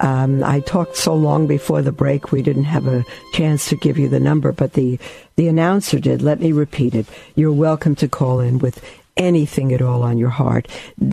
Um, 0.00 0.44
I 0.44 0.60
talked 0.60 0.96
so 0.96 1.14
long 1.14 1.46
before 1.46 1.82
the 1.82 1.92
break, 1.92 2.30
we 2.30 2.42
didn't 2.42 2.64
have 2.64 2.86
a 2.86 3.04
chance 3.32 3.68
to 3.68 3.76
give 3.76 3.98
you 3.98 4.08
the 4.08 4.20
number, 4.20 4.52
but 4.52 4.74
the, 4.74 4.98
the 5.36 5.48
announcer 5.48 5.98
did. 5.98 6.22
Let 6.22 6.40
me 6.40 6.52
repeat 6.52 6.94
it. 6.94 7.06
You're 7.34 7.52
welcome 7.52 7.94
to 7.96 8.08
call 8.08 8.40
in 8.40 8.58
with 8.58 8.84
anything 9.16 9.72
at 9.72 9.82
all 9.82 10.02
on 10.02 10.16
your 10.16 10.30
heart. 10.30 10.68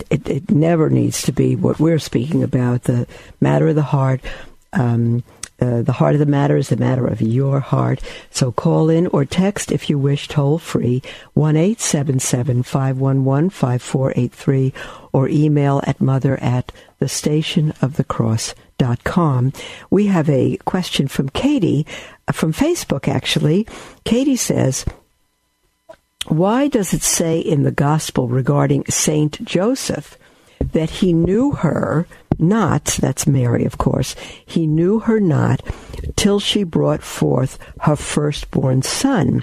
It, 0.09 0.29
it 0.29 0.51
never 0.51 0.89
needs 0.89 1.23
to 1.23 1.31
be 1.31 1.55
what 1.55 1.79
we're 1.79 1.99
speaking 1.99 2.43
about, 2.43 2.83
the 2.83 3.07
matter 3.41 3.67
of 3.67 3.75
the 3.75 3.81
heart. 3.81 4.21
Um, 4.73 5.23
uh, 5.59 5.81
the 5.81 5.93
heart 5.93 6.13
of 6.13 6.19
the 6.19 6.25
matter 6.25 6.57
is 6.57 6.67
the 6.67 6.75
matter 6.75 7.07
of 7.07 7.21
your 7.21 7.61
heart. 7.61 8.01
So 8.29 8.51
call 8.51 8.89
in 8.89 9.07
or 9.07 9.23
text 9.23 9.71
if 9.71 9.89
you 9.89 9.97
wish 9.97 10.27
toll 10.27 10.59
free 10.59 11.01
1 11.33 11.55
877 11.55 12.63
511 12.63 13.49
5483 13.51 14.73
or 15.13 15.29
email 15.29 15.81
at 15.87 16.01
mother 16.01 16.37
at 16.41 16.73
the 16.99 17.07
station 17.07 17.73
of 17.81 17.95
the 17.95 18.03
cross.com. 18.77 19.53
We 19.89 20.07
have 20.07 20.29
a 20.29 20.57
question 20.65 21.07
from 21.07 21.29
Katie 21.29 21.85
uh, 22.27 22.31
from 22.31 22.53
Facebook 22.53 23.07
actually. 23.07 23.67
Katie 24.03 24.35
says, 24.35 24.85
why 26.27 26.67
does 26.67 26.93
it 26.93 27.03
say 27.03 27.39
in 27.39 27.63
the 27.63 27.71
gospel 27.71 28.27
regarding 28.27 28.85
Saint 28.85 29.43
Joseph 29.43 30.17
that 30.59 30.89
he 30.89 31.13
knew 31.13 31.51
her 31.51 32.07
not, 32.37 32.85
that's 32.99 33.27
Mary, 33.27 33.63
of 33.63 33.77
course, 33.77 34.15
he 34.45 34.67
knew 34.67 34.99
her 34.99 35.19
not 35.21 35.61
till 36.17 36.39
she 36.39 36.63
brought 36.63 37.01
forth 37.01 37.57
her 37.81 37.95
firstborn 37.95 38.81
son. 38.81 39.41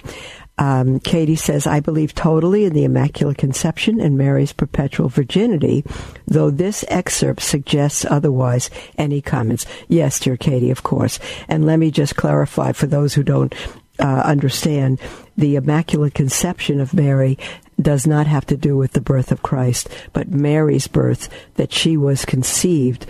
Um, 0.62 1.00
Katie 1.00 1.34
says, 1.34 1.66
I 1.66 1.80
believe 1.80 2.14
totally 2.14 2.64
in 2.64 2.72
the 2.72 2.84
Immaculate 2.84 3.36
Conception 3.36 4.00
and 4.00 4.16
Mary's 4.16 4.52
perpetual 4.52 5.08
virginity, 5.08 5.84
though 6.28 6.50
this 6.50 6.84
excerpt 6.86 7.42
suggests 7.42 8.04
otherwise. 8.04 8.70
Any 8.96 9.20
comments? 9.20 9.66
Yes, 9.88 10.20
dear 10.20 10.36
Katie, 10.36 10.70
of 10.70 10.84
course. 10.84 11.18
And 11.48 11.66
let 11.66 11.80
me 11.80 11.90
just 11.90 12.14
clarify 12.14 12.70
for 12.70 12.86
those 12.86 13.12
who 13.12 13.24
don't 13.24 13.52
uh, 13.98 14.22
understand 14.24 15.00
the 15.36 15.56
Immaculate 15.56 16.14
Conception 16.14 16.78
of 16.78 16.94
Mary 16.94 17.40
does 17.80 18.06
not 18.06 18.28
have 18.28 18.46
to 18.46 18.56
do 18.56 18.76
with 18.76 18.92
the 18.92 19.00
birth 19.00 19.32
of 19.32 19.42
Christ, 19.42 19.88
but 20.12 20.30
Mary's 20.30 20.86
birth, 20.86 21.28
that 21.56 21.72
she 21.72 21.96
was 21.96 22.24
conceived 22.24 23.04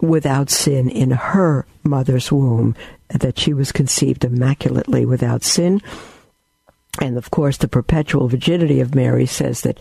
without 0.00 0.50
sin 0.50 0.90
in 0.90 1.12
her 1.12 1.64
mother's 1.84 2.32
womb, 2.32 2.74
that 3.08 3.38
she 3.38 3.54
was 3.54 3.70
conceived 3.70 4.24
immaculately 4.24 5.06
without 5.06 5.44
sin. 5.44 5.80
And 7.00 7.16
of 7.16 7.30
course, 7.30 7.56
the 7.56 7.68
perpetual 7.68 8.28
virginity 8.28 8.80
of 8.80 8.94
Mary 8.94 9.26
says 9.26 9.62
that 9.62 9.78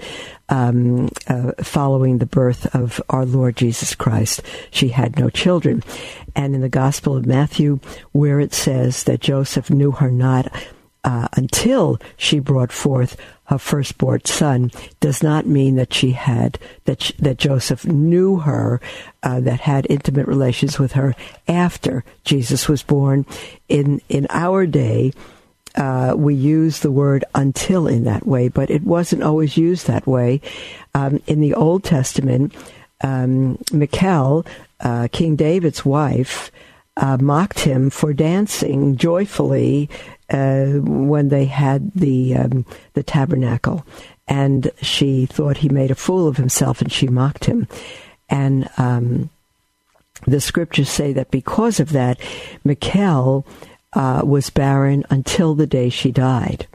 um, 0.50 1.10
uh, 1.28 1.52
following 1.62 2.18
the 2.18 2.26
birth 2.26 2.74
of 2.76 3.02
our 3.10 3.26
Lord 3.26 3.58
Jesus 3.58 3.96
Christ, 3.96 4.42
she 4.72 4.90
had 4.90 5.18
no 5.18 5.30
children. 5.30 5.84
And 6.36 6.56
in 6.56 6.62
the 6.62 6.70
Gospel 6.70 7.18
of 7.18 7.26
Matthew, 7.26 7.80
where 8.12 8.40
it 8.40 8.54
says 8.54 9.04
that 9.06 9.20
Joseph 9.20 9.70
knew 9.70 9.92
her 9.92 10.12
not 10.12 10.52
uh, 11.04 11.28
until 11.34 12.00
she 12.18 12.40
brought 12.40 12.72
forth 12.72 13.18
her 13.46 13.58
firstborn 13.58 14.26
son, 14.26 14.72
does 15.00 15.24
not 15.24 15.46
mean 15.46 15.78
that 15.78 15.94
she 15.94 16.12
had 16.12 16.60
that 16.84 17.02
she, 17.02 17.14
that 17.14 17.38
Joseph 17.38 17.86
knew 17.86 18.40
her, 18.40 18.82
uh, 19.24 19.40
that 19.40 19.62
had 19.62 19.88
intimate 19.90 20.28
relations 20.28 20.78
with 20.78 20.94
her 20.94 21.16
after 21.48 22.04
Jesus 22.26 22.68
was 22.68 22.84
born. 22.84 23.26
In 23.70 24.02
in 24.10 24.28
our 24.30 24.66
day 24.66 25.14
uh, 25.78 26.16
we 26.18 26.34
use 26.34 26.80
the 26.80 26.92
word 26.92 27.24
until 27.36 27.88
in 27.88 28.04
that 28.04 28.26
way, 28.26 28.48
but 28.48 28.70
it 28.70 28.84
wasn't 28.84 29.24
always 29.24 29.58
used 29.58 29.88
that 29.88 30.08
way. 30.08 30.42
Um, 30.96 31.22
in 31.28 31.40
the 31.40 31.54
Old 31.54 31.84
Testament, 31.84 32.56
um, 33.02 33.60
Michal, 33.72 34.46
uh, 34.80 35.08
King 35.12 35.36
David's 35.36 35.86
wife, 35.86 36.52
uh, 36.98 37.18
mocked 37.22 37.60
him 37.60 37.92
for 37.92 38.12
dancing 38.12 38.98
joyfully 38.98 39.88
uh, 40.32 40.66
when 40.66 41.30
they 41.30 41.46
had 41.46 41.92
the 41.94 42.36
um, 42.36 42.66
the 42.94 43.04
tabernacle, 43.04 43.86
and 44.28 44.72
she 44.82 45.28
thought 45.28 45.58
he 45.58 45.70
made 45.70 45.92
a 45.92 45.96
fool 45.96 46.28
of 46.28 46.38
himself, 46.38 46.82
and 46.82 46.92
she 46.92 47.08
mocked 47.08 47.46
him, 47.46 47.68
and 48.30 48.68
um, 48.78 49.30
the 50.26 50.42
scriptures 50.42 50.90
say 50.90 51.14
that 51.14 51.30
because 51.30 51.80
of 51.80 51.92
that, 51.92 52.20
Michal 52.64 53.46
uh, 53.94 54.22
was 54.24 54.50
barren 54.50 55.04
until 55.10 55.56
the 55.56 55.68
day 55.68 55.90
she 55.90 56.12
died, 56.12 56.68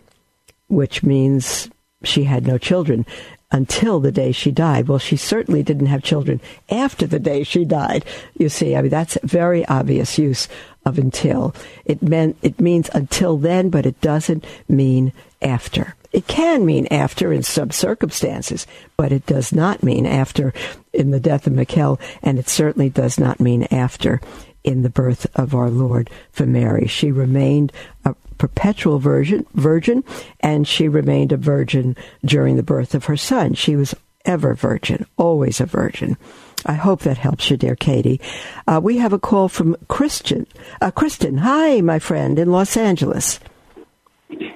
which 0.69 1.03
means 1.03 1.69
she 2.03 2.25
had 2.25 2.47
no 2.47 2.59
children 2.59 3.07
until 3.53 4.01
the 4.01 4.11
day 4.11 4.33
she 4.33 4.51
died. 4.51 4.89
Well, 4.89 4.99
she 4.99 5.17
certainly 5.17 5.63
didn't 5.63 5.87
have 5.87 6.03
children 6.03 6.41
after 6.71 7.07
the 7.07 7.21
day 7.21 7.45
she 7.45 7.65
died. 7.65 8.05
You 8.39 8.49
see, 8.49 8.75
I 8.75 8.83
mean, 8.83 8.91
that's 8.91 9.17
a 9.17 9.27
very 9.27 9.65
obvious 9.67 10.19
use 10.19 10.49
of 10.87 10.99
until. 10.99 11.55
It 11.85 12.03
meant, 12.03 12.39
it 12.43 12.61
means 12.61 12.89
until 12.95 13.37
then, 13.37 13.69
but 13.69 13.87
it 13.87 14.01
doesn't 14.01 14.45
mean 14.69 15.13
after. 15.43 15.95
It 16.13 16.27
can 16.27 16.67
mean 16.67 16.87
after 16.91 17.33
in 17.33 17.43
some 17.43 17.71
circumstances, 17.71 18.67
but 18.97 19.13
it 19.13 19.25
does 19.27 19.53
not 19.53 19.83
mean 19.83 20.07
after 20.07 20.53
in 20.93 21.11
the 21.11 21.21
death 21.21 21.47
of 21.47 21.53
Michal, 21.53 22.01
and 22.23 22.39
it 22.39 22.49
certainly 22.49 22.91
does 22.91 23.19
not 23.19 23.41
mean 23.41 23.67
after 23.71 24.21
in 24.65 24.83
the 24.83 24.91
birth 24.91 25.27
of 25.35 25.55
our 25.55 25.71
Lord 25.71 26.11
for 26.31 26.47
Mary. 26.47 26.87
She 26.87 27.11
remained 27.11 27.73
a 28.05 28.15
perpetual 28.39 28.99
virgin, 28.99 29.47
virgin, 29.55 30.05
and 30.41 30.67
she 30.67 30.89
remained 30.89 31.33
a 31.33 31.37
virgin 31.37 31.97
during 32.25 32.57
the 32.57 32.63
birth 32.63 32.95
of 32.95 33.05
her 33.05 33.17
son. 33.17 33.55
She 33.55 33.77
was 33.77 33.95
ever 34.25 34.55
virgin, 34.55 35.07
always 35.17 35.61
a 35.61 35.67
virgin. 35.67 36.17
I 36.65 36.75
hope 36.75 37.01
that 37.01 37.19
helps 37.19 37.51
you, 37.51 37.57
dear 37.57 37.77
Katie. 37.77 38.21
Uh, 38.67 38.81
we 38.83 38.99
have 38.99 39.13
a 39.13 39.19
call 39.19 39.49
from 39.49 39.77
Christian. 39.89 40.47
Uh, 40.81 40.91
Kristen, 40.91 41.39
hi, 41.39 41.81
my 41.81 41.99
friend, 41.99 42.39
in 42.39 42.53
Los 42.53 42.77
Angeles. 42.77 43.41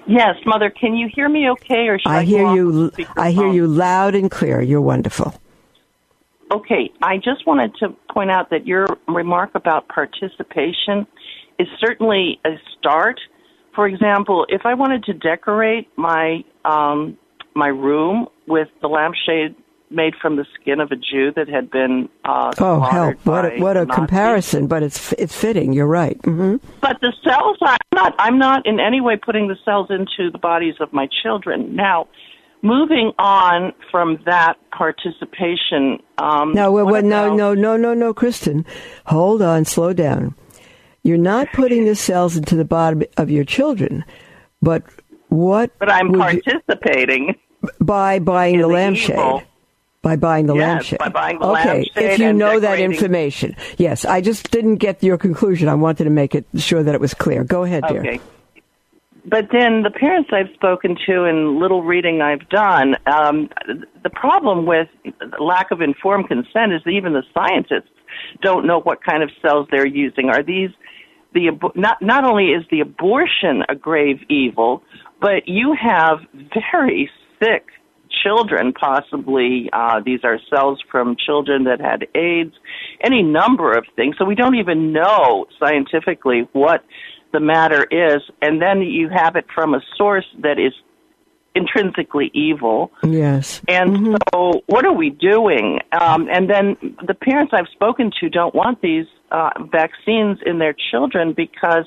Yes, 0.07 0.37
Mother. 0.47 0.71
Can 0.71 0.95
you 0.95 1.09
hear 1.13 1.29
me 1.29 1.51
okay, 1.51 1.89
or 1.89 1.99
should 1.99 2.09
I, 2.09 2.19
I 2.19 2.25
hear 2.25 2.55
you? 2.55 2.93
I 3.17 3.33
hear 3.33 3.53
you 3.53 3.67
loud 3.67 4.15
and 4.15 4.31
clear. 4.31 4.63
You're 4.63 4.81
wonderful. 4.81 5.35
Okay, 6.53 6.93
I 7.03 7.17
just 7.17 7.47
wanted 7.47 7.75
to 7.81 7.89
point 8.13 8.31
out 8.31 8.51
that 8.51 8.67
your 8.67 8.87
remark 9.09 9.51
about 9.55 9.89
participation 9.89 11.07
is 11.59 11.67
certainly 11.81 12.41
a 12.45 12.51
start. 12.79 13.21
For 13.75 13.87
example, 13.87 14.47
if 14.49 14.63
I 14.65 14.75
wanted 14.75 15.05
to 15.05 15.13
decorate 15.13 15.89
my 15.97 16.45
um, 16.65 17.19
my 17.55 17.69
room 17.69 18.29
with 18.47 18.69
the 18.81 18.89
lampshade 18.89 19.57
made 19.91 20.15
from 20.21 20.37
the 20.37 20.45
skin 20.61 20.81
of 20.81 20.91
a 20.91 20.97
Jew 20.97 21.33
that 21.37 21.49
had 21.49 21.71
been 21.71 22.09
uh, 22.25 22.53
oh 22.59 22.81
hell 22.81 23.13
what 23.25 23.45
a, 23.45 23.59
what 23.61 23.77
a 23.77 23.87
comparison 23.87 24.67
but 24.67 24.83
it's 24.83 25.13
it's 25.15 25.35
fitting. 25.35 25.73
You're 25.73 25.87
right. 25.87 26.21
Mm-hmm. 26.23 26.57
but 26.81 27.01
the 27.01 27.13
cells 27.25 27.59
I'm 27.61 27.79
not 27.95 28.15
I'm 28.19 28.39
not 28.39 28.67
in 28.67 28.81
any 28.81 29.01
way 29.01 29.17
putting 29.17 29.49
the 29.49 29.57
cells 29.65 29.89
into 29.91 30.31
the 30.31 30.39
bodies 30.39 30.75
of 30.81 30.93
my 30.93 31.09
children. 31.23 31.75
Now 31.75 32.09
moving 32.63 33.13
on 33.19 33.73
from 33.91 34.19
that 34.27 34.57
participation. 34.71 36.01
Um, 36.19 36.53
no, 36.53 36.73
well, 36.73 36.87
well, 36.87 37.03
no, 37.03 37.35
no, 37.35 37.55
no, 37.55 37.77
no, 37.77 37.95
no, 37.95 38.15
Kristen, 38.15 38.67
hold 39.07 39.43
on, 39.43 39.65
slow 39.65 39.93
down. 39.93 40.35
You're 41.03 41.19
not 41.19 41.53
putting 41.53 41.85
the 41.85 41.95
cells 41.95 42.37
into 42.37 42.57
the 42.57 42.65
body 42.65 43.07
of 43.17 43.31
your 43.31 43.45
children, 43.45 44.05
but 44.61 44.83
what? 45.29 45.71
But 45.79 45.91
I'm 45.91 46.13
participating 46.13 47.29
you, 47.63 47.71
by 47.81 48.19
buying 48.19 48.57
the, 48.57 48.63
the 48.63 48.69
lampshade. 48.69 49.19
Evil. 49.19 49.43
By 50.03 50.15
buying 50.15 50.47
the 50.47 50.55
yes, 50.55 50.63
lampshade. 50.63 50.99
By 51.01 51.09
buying 51.09 51.39
the 51.41 51.47
okay, 51.47 51.65
lampshade 51.65 51.93
if 51.97 52.19
you 52.21 52.33
know 52.33 52.61
decorating. 52.61 52.91
that 52.91 52.95
information. 52.95 53.57
Yes, 53.77 54.05
I 54.05 54.21
just 54.21 54.53
didn't 54.53 54.77
get 54.77 55.03
your 55.03 55.19
conclusion. 55.19 55.69
I 55.69 55.75
wanted 55.75 56.05
to 56.05 56.11
make 56.11 56.35
it 56.35 56.47
sure 56.57 56.83
that 56.83 56.95
it 56.95 57.01
was 57.01 57.13
clear. 57.13 57.43
Go 57.43 57.65
ahead, 57.65 57.85
dear. 57.89 58.01
Okay 58.01 58.21
but 59.29 59.49
then 59.51 59.83
the 59.83 59.91
parents 59.91 60.31
I've 60.33 60.55
spoken 60.55 60.97
to 61.07 61.25
and 61.25 61.59
little 61.59 61.83
reading 61.83 62.23
I've 62.23 62.49
done, 62.49 62.95
um, 63.07 63.49
the 64.03 64.11
problem 64.11 64.67
with 64.67 64.89
lack 65.41 65.71
of 65.71 65.81
informed 65.81 66.29
consent 66.29 66.73
is 66.73 66.83
that 66.85 66.91
even 66.91 67.13
the 67.13 67.25
scientists 67.35 67.91
don't 68.43 68.67
know 68.67 68.81
what 68.81 69.03
kind 69.03 69.23
of 69.23 69.31
cells 69.43 69.67
they're 69.71 69.87
using. 69.87 70.29
Are 70.29 70.43
these 70.43 70.71
the 71.35 71.51
not 71.75 72.01
not 72.01 72.25
only 72.25 72.47
is 72.47 72.65
the 72.71 72.81
abortion 72.81 73.63
a 73.69 73.75
grave 73.75 74.21
evil, 74.29 74.83
but 75.21 75.47
you 75.47 75.75
have 75.81 76.19
very 76.73 77.11
sick 77.43 77.67
children, 78.23 78.73
possibly 78.73 79.69
uh, 79.73 80.01
these 80.05 80.21
are 80.25 80.39
cells 80.51 80.83
from 80.91 81.17
children 81.17 81.65
that 81.65 81.81
had 81.81 82.07
AIDS, 82.15 82.55
any 83.03 83.23
number 83.23 83.77
of 83.77 83.85
things. 83.95 84.17
So 84.19 84.25
we 84.25 84.35
don't 84.35 84.55
even 84.57 84.93
know 84.93 85.47
scientifically 85.59 86.49
what 86.53 86.85
the 87.37 87.41
matter 87.41 87.85
is, 87.91 88.23
and 88.41 88.63
then 88.63 88.81
you 88.81 89.11
have 89.11 89.37
it 89.37 89.45
from 89.55 89.75
a 89.75 89.81
source 89.99 90.25
that 90.39 90.59
is 90.59 90.73
intrinsically 91.55 92.31
evil. 92.33 92.91
Yes. 93.03 93.61
And 93.69 93.91
mm-hmm. 93.91 94.15
so, 94.33 94.63
what 94.67 94.87
are 94.87 94.95
we 94.95 95.11
doing? 95.11 95.81
Um, 95.93 96.29
and 96.31 96.49
then 96.49 96.97
the 97.07 97.13
parents 97.13 97.53
I've 97.55 97.69
spoken 97.73 98.11
to 98.21 98.31
don't 98.31 98.55
want 98.55 98.81
these 98.81 99.05
uh, 99.31 99.51
vaccines 99.71 100.39
in 100.47 100.59
their 100.59 100.75
children 100.91 101.35
because 101.37 101.85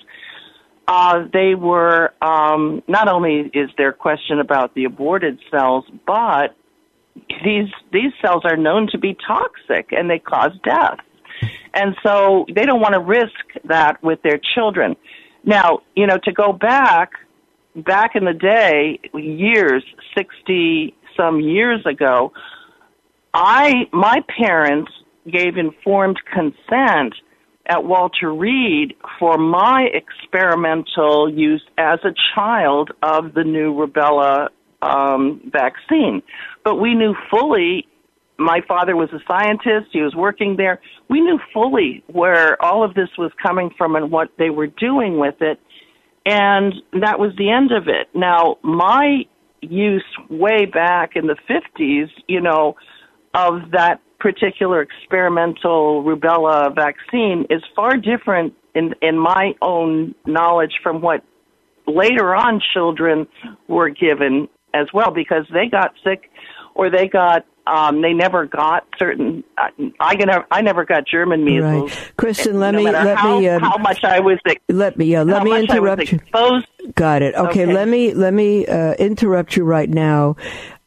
uh, 0.88 1.24
they 1.34 1.56
were 1.56 2.14
um, 2.22 2.84
not 2.88 3.08
only 3.08 3.50
is 3.56 3.72
there 3.76 3.92
question 3.92 4.40
about 4.40 4.76
the 4.76 4.84
aborted 4.84 5.40
cells, 5.50 5.86
but 6.06 6.56
these 7.44 7.72
these 7.92 8.12
cells 8.24 8.44
are 8.46 8.56
known 8.56 8.88
to 8.92 9.00
be 9.00 9.18
toxic 9.28 9.92
and 9.92 10.12
they 10.12 10.20
cause 10.20 10.52
death. 10.64 11.00
And 11.74 11.96
so 12.04 12.46
they 12.54 12.66
don't 12.66 12.82
want 12.82 12.94
to 12.94 13.00
risk 13.00 13.66
that 13.66 14.02
with 14.04 14.22
their 14.24 14.40
children. 14.56 14.96
Now, 15.44 15.80
you 15.96 16.08
know, 16.08 16.18
to 16.24 16.32
go 16.32 16.54
back, 16.54 17.12
back 17.76 18.16
in 18.16 18.26
the 18.26 18.34
day, 18.34 19.00
years, 19.14 19.84
60 20.18 20.96
some 21.18 21.40
years 21.40 21.86
ago, 21.86 22.32
I, 23.34 23.88
my 23.92 24.24
parents 24.38 24.92
gave 25.32 25.58
informed 25.58 26.20
consent 26.34 27.14
at 27.68 27.84
Walter 27.84 28.34
Reed 28.34 28.96
for 29.20 29.38
my 29.38 29.88
experimental 29.94 31.32
use 31.32 31.64
as 31.78 32.00
a 32.04 32.14
child 32.34 32.92
of 33.04 33.34
the 33.34 33.44
new 33.44 33.74
rubella 33.74 34.50
um, 34.82 35.40
vaccine. 35.52 36.24
But 36.64 36.78
we 36.78 36.96
knew 36.96 37.16
fully 37.30 37.88
my 38.40 38.62
father 38.68 38.96
was 38.96 39.10
a 39.12 39.20
scientist. 39.28 39.90
He 39.92 40.02
was 40.02 40.16
working 40.16 40.56
there. 40.56 40.80
We 41.10 41.20
knew 41.22 41.40
fully 41.54 42.04
where 42.08 42.62
all 42.64 42.84
of 42.84 42.94
this 42.94 43.10
was 43.18 43.32
coming 43.42 43.70
from 43.78 43.96
and 43.96 44.12
what 44.12 44.30
they 44.38 44.50
were 44.50 44.68
doing 44.68 45.20
with 45.20 45.36
it. 45.42 45.60
And 46.26 46.74
that 47.02 47.20
was 47.20 47.34
the 47.38 47.52
end 47.52 47.72
of 47.72 47.88
it. 47.88 48.08
Now, 48.14 48.58
my 48.64 49.26
use 49.62 50.06
way 50.30 50.66
back 50.66 51.12
in 51.16 51.28
the 51.28 51.36
50s, 51.50 52.10
you 52.28 52.40
know, 52.40 52.76
of 53.34 53.72
that 53.72 54.02
particular 54.20 54.82
experimental 54.82 56.04
rubella 56.04 56.74
vaccine 56.74 57.46
is 57.50 57.62
far 57.76 57.98
different 57.98 58.54
in, 58.76 58.94
in 59.02 59.18
my 59.18 59.54
own 59.62 60.14
knowledge 60.26 60.74
from 60.84 61.02
what 61.02 61.24
later 61.88 62.36
on 62.36 62.62
children 62.74 63.28
were 63.68 63.90
given 63.90 64.48
as 64.74 64.88
well 64.94 65.12
because 65.12 65.46
they 65.54 65.68
got 65.68 65.94
sick 66.04 66.30
or 66.76 66.90
they 66.90 67.08
got 67.08 67.46
um, 67.70 68.02
they 68.02 68.14
never 68.14 68.46
got 68.46 68.86
certain. 68.98 69.44
Uh, 69.58 69.70
I 70.00 70.16
never, 70.16 70.46
I 70.52 70.62
never 70.62 70.86
got 70.86 71.08
German 71.08 71.46
measles. 71.46 71.92
Right, 71.92 72.12
Kristen. 72.18 72.60
Let 72.60 72.72
no 72.72 72.80
me 72.80 72.86
let 72.86 73.18
how, 73.18 73.40
me 73.40 73.48
um, 73.48 73.62
how 73.62 73.78
much 73.78 74.04
I 74.04 74.20
was 74.20 74.40
let 74.70 74.98
me 74.98 75.16
uh, 75.16 75.24
let 75.24 75.44
me 75.44 75.58
interrupt 75.58 76.12
you. 76.12 76.20
Got 76.96 77.22
it. 77.22 77.36
Okay, 77.36 77.64
okay, 77.64 77.66
let 77.74 77.88
me 77.88 78.14
let 78.14 78.34
me 78.34 78.66
uh, 78.66 78.94
interrupt 78.94 79.56
you 79.56 79.64
right 79.64 79.90
now. 79.90 80.36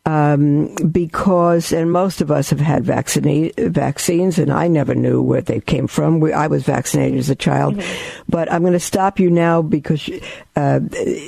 Um, 0.05 0.75
because, 0.91 1.71
and 1.71 1.93
most 1.93 2.21
of 2.21 2.33
us 2.33 2.51
have 2.51 2.59
had 2.59 2.85
vaccine, 2.85 3.53
vaccines, 3.57 4.37
and 4.41 4.53
I 4.53 4.67
never 4.67 4.97
knew 4.97 5.23
where 5.23 5.43
they 5.43 5.61
came 5.61 5.87
from. 5.87 6.19
We, 6.19 6.33
I 6.33 6.49
was 6.49 6.65
vaccinated 6.65 7.21
as 7.21 7.31
a 7.31 7.37
child, 7.37 7.77
mm-hmm. 7.77 8.23
but 8.29 8.51
I'm 8.51 8.63
going 8.63 8.73
to 8.73 8.81
stop 8.81 9.21
you 9.21 9.31
now 9.31 9.63
because 9.63 10.11
uh, 10.57 10.81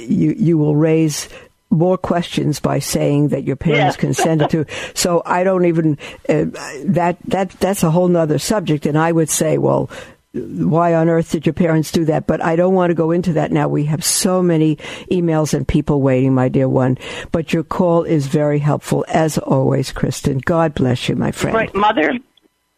you 0.09 0.35
you 0.37 0.59
will 0.59 0.75
raise 0.75 1.29
more 1.75 1.99
questions 1.99 2.61
by 2.61 2.79
saying 2.79 3.29
that 3.29 3.45
your 3.45 3.57
parents 3.57 3.97
Yeah. 3.97 4.01
consented 4.01 4.51
to. 4.51 4.65
So 4.95 5.23
I 5.27 5.45
don't 5.45 5.65
even 5.67 5.99
uh, 6.29 6.47
that 6.87 7.19
that 7.27 7.51
that's 7.61 7.83
a 7.83 7.91
whole 7.91 8.09
nother 8.09 8.39
subject. 8.39 8.87
And 8.87 8.97
I 8.97 9.13
would 9.13 9.29
say, 9.29 9.59
well, 9.59 9.91
why 10.33 10.95
on 10.95 11.09
earth 11.09 11.31
did 11.33 11.47
your 11.47 11.53
parents 11.53 11.93
do 11.93 12.05
that? 12.07 12.27
But 12.27 12.43
I 12.43 12.57
don't 12.57 12.75
want 12.75 12.91
to 12.91 12.95
go 12.95 13.11
into 13.13 13.35
that 13.35 13.53
now. 13.53 13.69
We 13.69 13.85
have 13.85 14.05
so 14.05 14.43
many 14.43 14.77
emails 15.11 15.55
and 15.55 15.67
people 15.67 16.01
waiting, 16.01 16.35
my 16.35 16.49
dear 16.49 16.69
one. 16.69 16.99
But 17.33 17.53
your 17.53 17.63
call 17.63 18.03
is 18.05 18.27
very 18.27 18.59
helpful 18.59 19.05
as 19.09 19.39
always, 19.39 19.93
Kristen. 19.93 20.39
God 20.39 20.75
bless 20.75 21.09
you, 21.09 21.17
my 21.17 21.31
friend. 21.33 21.55
Right, 21.55 21.75
mother. 21.75 22.13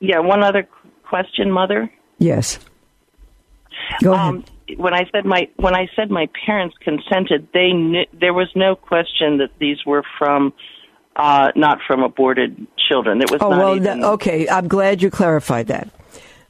Yeah, 0.01 0.19
one 0.19 0.43
other 0.43 0.69
question, 1.09 1.51
mother. 1.51 1.91
Yes. 2.19 2.59
Go 4.03 4.13
ahead. 4.15 4.51
When 4.77 4.95
I 4.95 5.09
said 5.13 5.25
my 5.25 5.49
when 5.57 5.75
I 5.75 5.89
said 5.95 6.11
my 6.11 6.29
parents 6.45 6.77
consented, 6.81 7.49
they 7.55 7.73
knew, 7.73 8.05
there 8.19 8.35
was 8.35 8.49
no 8.57 8.75
question 8.75 9.39
that 9.39 9.51
these 9.61 9.79
were 9.87 10.03
from 10.19 10.53
uh, 11.15 11.53
not 11.55 11.79
from 11.87 12.03
aborted 12.03 12.67
children. 12.89 13.23
It 13.23 13.31
was 13.31 13.41
Oh 13.41 13.51
not 13.51 13.59
well, 13.59 13.77
even, 13.77 14.05
okay. 14.05 14.49
I'm 14.49 14.69
glad 14.69 15.03
you 15.03 15.11
clarified 15.11 15.69
that. 15.69 15.89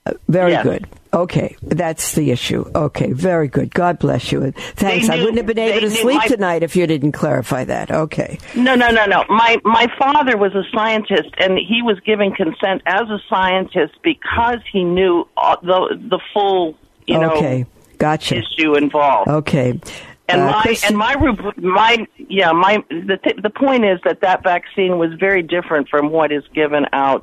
Uh, 0.07 0.13
very 0.29 0.53
Yes. 0.53 0.63
good. 0.65 0.87
Okay, 1.13 1.57
that's 1.63 2.15
the 2.15 2.31
issue. 2.31 2.71
Okay, 2.75 3.13
very 3.13 3.49
good. 3.49 3.73
God 3.73 3.99
bless 3.99 4.31
you. 4.33 4.43
And 4.43 4.55
thanks. 4.55 5.09
I 5.09 5.17
wouldn't 5.17 5.39
have 5.39 5.47
been 5.47 5.59
able 5.59 5.81
to 5.81 5.91
sleep 5.91 6.21
tonight 6.23 6.63
if 6.63 6.77
you 6.77 6.87
didn't 6.87 7.13
clarify 7.13 7.65
that. 7.65 7.91
Okay. 7.91 8.39
No, 8.55 8.75
no, 8.75 8.91
no, 8.91 9.07
no. 9.07 9.25
My 9.29 9.57
my 9.65 9.87
father 9.99 10.37
was 10.37 10.55
a 10.55 10.63
scientist, 10.75 11.31
and 11.39 11.59
he 11.59 11.81
was 11.83 11.99
giving 12.01 12.35
consent 12.35 12.83
as 12.87 13.09
a 13.09 13.19
scientist 13.31 13.95
because 14.03 14.59
he 14.71 14.85
knew 14.85 15.27
the 15.63 15.99
the 16.11 16.21
full 16.35 16.77
you 17.07 17.19
know 17.19 17.33
okay. 17.33 17.65
Gotcha. 17.99 18.37
issue 18.37 18.75
involved. 18.77 19.29
Okay. 19.29 19.81
And 20.29 20.41
Uh, 20.41 20.51
my 20.65 20.77
and 20.87 20.97
my 20.99 21.15
my 21.57 22.07
yeah 22.17 22.51
my 22.53 22.83
the 22.91 23.17
th- 23.23 23.37
the 23.43 23.51
point 23.51 23.85
is 23.85 24.01
that 24.05 24.23
that 24.23 24.43
vaccine 24.43 24.99
was 24.99 25.13
very 25.21 25.43
different 25.43 25.89
from 25.89 26.11
what 26.11 26.33
is 26.33 26.43
given 26.53 26.85
out, 26.93 27.23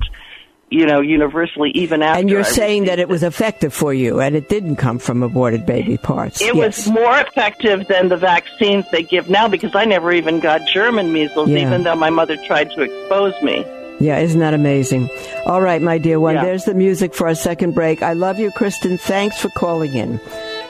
you 0.70 0.86
know, 0.86 1.02
universally 1.02 1.70
even 1.74 2.02
after. 2.02 2.18
and 2.20 2.30
you're 2.30 2.40
I 2.40 2.44
saying 2.44 2.84
that 2.84 2.92
received 2.92 3.00
it 3.00 3.08
was 3.10 3.22
effective 3.22 3.74
for 3.74 3.92
you, 3.92 4.20
and 4.20 4.34
it 4.34 4.48
didn't 4.48 4.76
come 4.76 4.98
from 4.98 5.22
aborted 5.22 5.66
baby 5.66 5.98
parts. 5.98 6.40
It 6.40 6.54
yes. 6.54 6.86
was 6.86 6.94
more 6.94 7.18
effective 7.20 7.86
than 7.88 8.08
the 8.08 8.16
vaccines 8.16 8.86
they 8.90 9.02
give 9.02 9.28
now 9.28 9.48
because 9.48 9.74
I 9.74 9.84
never 9.84 10.10
even 10.10 10.40
got 10.40 10.62
German 10.66 11.12
measles, 11.12 11.50
Yeah. 11.50 11.58
even 11.66 11.82
though 11.82 11.96
my 11.96 12.08
mother 12.08 12.38
tried 12.46 12.70
to 12.70 12.80
expose 12.80 13.34
me. 13.42 13.66
Yeah, 14.00 14.18
isn't 14.18 14.40
that 14.40 14.54
amazing? 14.54 15.10
All 15.44 15.60
right, 15.60 15.80
my 15.82 15.98
dear 15.98 16.18
one. 16.18 16.36
Yeah. 16.36 16.44
There's 16.46 16.64
the 16.64 16.74
music 16.74 17.14
for 17.14 17.28
our 17.28 17.34
second 17.34 17.74
break. 17.74 18.02
I 18.02 18.14
love 18.14 18.38
you, 18.40 18.50
Kristen. 18.50 18.96
Thanks 18.98 19.38
for 19.40 19.50
calling 19.50 19.92
in. 19.94 20.18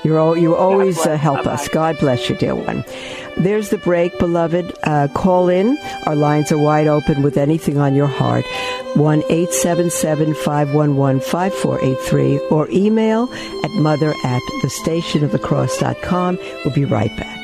You're 0.04 0.18
al- 0.18 0.36
you 0.36 0.54
always 0.54 0.98
uh, 1.06 1.16
help 1.16 1.46
us. 1.46 1.66
God 1.68 1.98
bless 1.98 2.28
you, 2.28 2.36
dear 2.36 2.54
one. 2.54 2.84
There's 3.38 3.70
the 3.70 3.78
break, 3.78 4.16
beloved. 4.18 4.72
Uh, 4.84 5.08
call 5.14 5.48
in. 5.48 5.78
Our 6.06 6.14
lines 6.14 6.52
are 6.52 6.58
wide 6.58 6.86
open 6.86 7.22
with 7.22 7.36
anything 7.36 7.78
on 7.78 7.94
your 7.94 8.06
heart. 8.06 8.44
1 8.94 9.22
877 9.28 10.34
511 10.34 11.20
5483 11.20 12.38
or 12.50 12.68
email 12.70 13.32
at 13.64 13.70
mother 13.72 14.14
at 14.24 14.42
thestationofthecross.com. 14.62 16.38
We'll 16.64 16.74
be 16.74 16.84
right 16.84 17.14
back. 17.16 17.43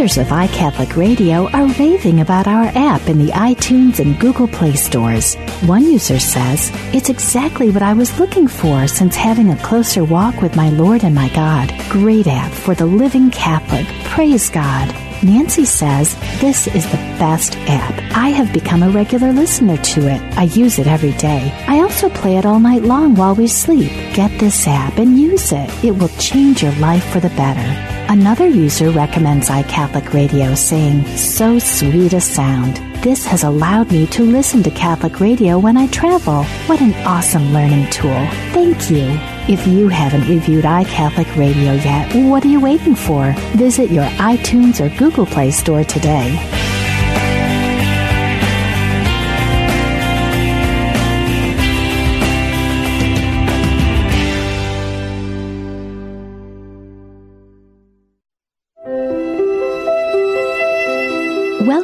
Users 0.00 0.16
of 0.16 0.28
iCatholic 0.28 0.96
Radio 0.96 1.46
are 1.50 1.66
raving 1.78 2.20
about 2.20 2.46
our 2.46 2.72
app 2.74 3.06
in 3.06 3.18
the 3.18 3.32
iTunes 3.32 4.00
and 4.00 4.18
Google 4.18 4.48
Play 4.48 4.72
stores. 4.72 5.34
One 5.66 5.84
user 5.84 6.18
says, 6.18 6.70
It's 6.94 7.10
exactly 7.10 7.68
what 7.68 7.82
I 7.82 7.92
was 7.92 8.18
looking 8.18 8.48
for 8.48 8.88
since 8.88 9.14
having 9.14 9.50
a 9.50 9.62
closer 9.62 10.02
walk 10.02 10.40
with 10.40 10.56
my 10.56 10.70
Lord 10.70 11.04
and 11.04 11.14
my 11.14 11.28
God. 11.34 11.74
Great 11.90 12.26
app 12.26 12.50
for 12.50 12.74
the 12.74 12.86
living 12.86 13.30
Catholic. 13.30 13.86
Praise 14.04 14.48
God. 14.48 14.88
Nancy 15.22 15.66
says, 15.66 16.18
This 16.40 16.66
is 16.66 16.90
the 16.90 17.04
best 17.20 17.58
app. 17.68 18.16
I 18.16 18.30
have 18.30 18.54
become 18.54 18.82
a 18.82 18.88
regular 18.88 19.34
listener 19.34 19.76
to 19.76 20.08
it. 20.08 20.22
I 20.38 20.44
use 20.44 20.78
it 20.78 20.86
every 20.86 21.12
day. 21.18 21.52
I 21.68 21.80
also 21.80 22.08
play 22.08 22.38
it 22.38 22.46
all 22.46 22.58
night 22.58 22.84
long 22.84 23.16
while 23.16 23.34
we 23.34 23.46
sleep. 23.46 23.90
Get 24.14 24.30
this 24.40 24.66
app 24.66 24.96
and 24.96 25.20
use 25.20 25.52
it. 25.52 25.68
It 25.84 25.90
will 25.90 26.08
change 26.16 26.62
your 26.62 26.72
life 26.76 27.04
for 27.12 27.20
the 27.20 27.28
better. 27.36 27.89
Another 28.10 28.48
user 28.48 28.90
recommends 28.90 29.50
iCatholic 29.50 30.12
Radio, 30.12 30.56
saying, 30.56 31.06
So 31.16 31.60
sweet 31.60 32.12
a 32.12 32.20
sound. 32.20 32.78
This 33.04 33.24
has 33.24 33.44
allowed 33.44 33.92
me 33.92 34.08
to 34.08 34.24
listen 34.24 34.64
to 34.64 34.70
Catholic 34.72 35.20
radio 35.20 35.60
when 35.60 35.76
I 35.76 35.86
travel. 35.86 36.42
What 36.66 36.80
an 36.80 36.92
awesome 37.06 37.52
learning 37.52 37.88
tool. 37.90 38.26
Thank 38.50 38.90
you. 38.90 39.06
If 39.48 39.64
you 39.64 39.86
haven't 39.86 40.28
reviewed 40.28 40.64
iCatholic 40.64 41.36
Radio 41.36 41.74
yet, 41.74 42.12
what 42.28 42.44
are 42.44 42.48
you 42.48 42.58
waiting 42.58 42.96
for? 42.96 43.32
Visit 43.54 43.92
your 43.92 44.06
iTunes 44.18 44.84
or 44.84 44.88
Google 44.98 45.24
Play 45.24 45.52
store 45.52 45.84
today. 45.84 46.59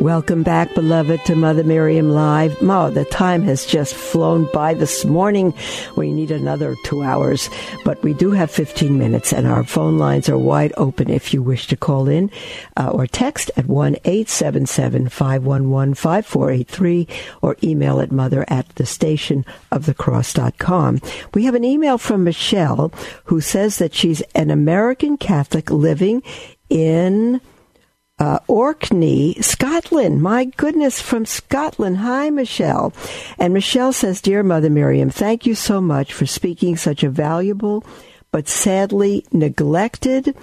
Welcome 0.00 0.44
back, 0.44 0.74
beloved, 0.74 1.26
to 1.26 1.36
Mother 1.36 1.62
Miriam 1.62 2.08
Live. 2.08 2.62
Ma, 2.62 2.88
the 2.88 3.04
time 3.04 3.42
has 3.42 3.66
just 3.66 3.94
flown 3.94 4.48
by 4.50 4.72
this 4.72 5.04
morning. 5.04 5.52
We 5.94 6.10
need 6.10 6.30
another 6.30 6.74
two 6.84 7.02
hours, 7.02 7.50
but 7.84 8.02
we 8.02 8.14
do 8.14 8.30
have 8.30 8.50
15 8.50 8.98
minutes, 8.98 9.30
and 9.30 9.46
our 9.46 9.62
phone 9.62 9.98
lines 9.98 10.30
are 10.30 10.38
wide 10.38 10.72
open 10.78 11.10
if 11.10 11.34
you 11.34 11.42
wish 11.42 11.66
to 11.66 11.76
call 11.76 12.08
in 12.08 12.30
uh, 12.78 12.88
or 12.88 13.06
text 13.06 13.50
at 13.58 13.66
1 13.66 13.96
877 14.06 15.10
511 15.10 15.92
5483 15.92 17.06
or 17.42 17.58
email 17.62 18.00
at 18.00 18.10
mother 18.10 18.46
at 18.48 18.70
the 18.76 18.86
station 18.86 19.44
of 19.70 19.84
the 19.84 19.92
cross.com. 19.92 21.02
We 21.34 21.44
have 21.44 21.54
an 21.54 21.64
email 21.64 21.98
from 21.98 22.24
Michelle 22.24 22.90
who 23.24 23.42
says 23.42 23.76
that 23.76 23.92
she's 23.92 24.22
an 24.34 24.50
American 24.50 25.18
Catholic 25.18 25.70
living 25.70 26.22
in 26.70 27.42
uh, 28.20 28.38
Orkney, 28.46 29.34
Scotland. 29.40 30.22
My 30.22 30.44
goodness, 30.44 31.00
from 31.00 31.24
Scotland. 31.24 31.96
Hi, 31.98 32.30
Michelle. 32.30 32.92
And 33.38 33.54
Michelle 33.54 33.92
says, 33.92 34.20
Dear 34.20 34.42
Mother 34.42 34.70
Miriam, 34.70 35.10
thank 35.10 35.46
you 35.46 35.54
so 35.54 35.80
much 35.80 36.12
for 36.12 36.26
speaking 36.26 36.76
such 36.76 37.02
a 37.02 37.10
valuable 37.10 37.84
but 38.30 38.46
sadly 38.46 39.24
neglected 39.32 40.36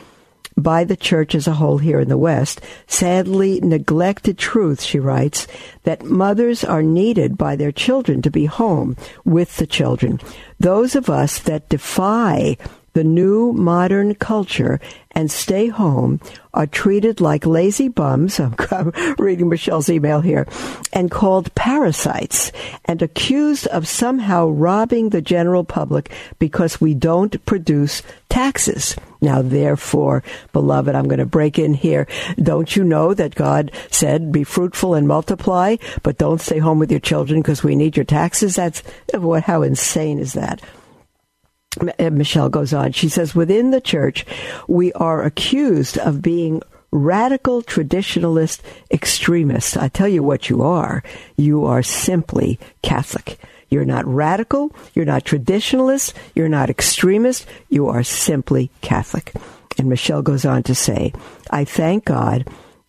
by 0.57 0.83
the 0.83 0.97
church 0.97 1.35
as 1.35 1.47
a 1.47 1.53
whole 1.53 1.77
here 1.77 1.99
in 1.99 2.09
the 2.09 2.17
West, 2.17 2.61
sadly 2.87 3.59
neglected 3.61 4.37
truth, 4.39 4.81
she 4.81 4.99
writes, 4.99 5.47
that 5.83 6.03
mothers 6.03 6.63
are 6.63 6.81
needed 6.81 7.37
by 7.37 7.55
their 7.55 7.71
children 7.71 8.23
to 8.23 8.31
be 8.31 8.45
home 8.45 8.97
with 9.23 9.57
the 9.57 9.67
children. 9.67 10.19
Those 10.59 10.95
of 10.95 11.11
us 11.11 11.37
that 11.39 11.69
defy 11.69 12.57
the 12.97 13.03
new 13.03 13.53
modern 13.53 14.15
culture 14.15 14.79
and 15.11 15.29
stay 15.29 15.67
home 15.67 16.19
are 16.55 16.65
treated 16.65 17.21
like 17.21 17.45
lazy 17.45 17.87
bums. 17.87 18.39
I'm 18.71 18.91
reading 19.19 19.49
Michelle's 19.49 19.87
email 19.87 20.19
here 20.19 20.47
and 20.91 21.11
called 21.11 21.53
parasites 21.53 22.51
and 22.85 22.99
accused 23.03 23.67
of 23.67 23.87
somehow 23.87 24.47
robbing 24.47 25.11
the 25.11 25.21
general 25.21 25.63
public 25.63 26.11
because 26.39 26.81
we 26.81 26.95
don't 26.95 27.45
produce 27.45 28.01
taxes. 28.29 28.95
Now, 29.21 29.43
therefore, 29.43 30.23
beloved, 30.51 30.95
I'm 30.95 31.07
going 31.07 31.19
to 31.19 31.27
break 31.27 31.59
in 31.59 31.75
here. 31.75 32.07
Don't 32.41 32.75
you 32.75 32.83
know 32.83 33.13
that 33.13 33.35
God 33.35 33.71
said, 33.91 34.31
be 34.31 34.43
fruitful 34.43 34.95
and 34.95 35.07
multiply, 35.07 35.75
but 36.01 36.17
don't 36.17 36.41
stay 36.41 36.57
home 36.57 36.79
with 36.79 36.89
your 36.89 36.99
children 36.99 37.43
because 37.43 37.63
we 37.63 37.75
need 37.75 37.95
your 37.95 38.05
taxes? 38.05 38.55
That's 38.55 38.81
what, 39.13 39.43
how 39.43 39.61
insane 39.61 40.17
is 40.17 40.33
that? 40.33 40.63
Michelle 41.99 42.49
goes 42.49 42.73
on. 42.73 42.91
She 42.91 43.09
says, 43.09 43.35
within 43.35 43.71
the 43.71 43.81
church, 43.81 44.25
we 44.67 44.93
are 44.93 45.23
accused 45.23 45.97
of 45.97 46.21
being 46.21 46.61
radical 46.91 47.61
traditionalist 47.61 48.61
extremists. 48.91 49.75
I 49.75 49.89
tell 49.89 50.07
you 50.07 50.23
what 50.23 50.49
you 50.49 50.63
are. 50.63 51.03
You 51.35 51.65
are 51.65 51.83
simply 51.83 52.59
Catholic. 52.81 53.39
You're 53.69 53.85
not 53.85 54.05
radical. 54.05 54.73
You're 54.93 55.05
not 55.05 55.25
traditionalist. 55.25 56.13
You're 56.33 56.47
not 56.47 56.69
extremist. 56.69 57.45
You 57.69 57.87
are 57.89 58.03
simply 58.03 58.71
Catholic. 58.81 59.33
And 59.77 59.89
Michelle 59.89 60.21
goes 60.21 60.45
on 60.45 60.63
to 60.63 60.73
say, 60.73 61.13
I 61.51 61.65
thank 61.65 62.05
God 62.05 62.47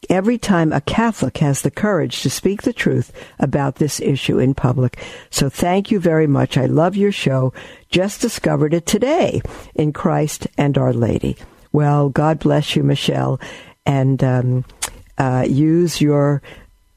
every 0.08 0.38
time 0.38 0.72
a 0.72 0.80
Catholic 0.80 1.38
has 1.38 1.62
the 1.62 1.70
courage 1.70 2.22
to 2.22 2.30
speak 2.30 2.62
the 2.62 2.72
truth 2.72 3.12
about 3.38 3.76
this 3.76 4.00
issue 4.00 4.38
in 4.38 4.54
public. 4.54 4.98
So 5.30 5.48
thank 5.48 5.90
you 5.90 6.00
very 6.00 6.26
much. 6.26 6.56
I 6.56 6.66
love 6.66 6.96
your 6.96 7.12
show. 7.12 7.52
Just 7.90 8.20
discovered 8.20 8.74
it 8.74 8.86
today 8.86 9.40
in 9.74 9.92
Christ 9.92 10.46
and 10.56 10.78
Our 10.78 10.92
Lady. 10.92 11.36
Well, 11.72 12.08
God 12.08 12.38
bless 12.38 12.76
you, 12.76 12.82
Michelle, 12.82 13.40
and 13.84 14.22
um, 14.24 14.64
uh, 15.18 15.44
use 15.48 16.00
your 16.00 16.42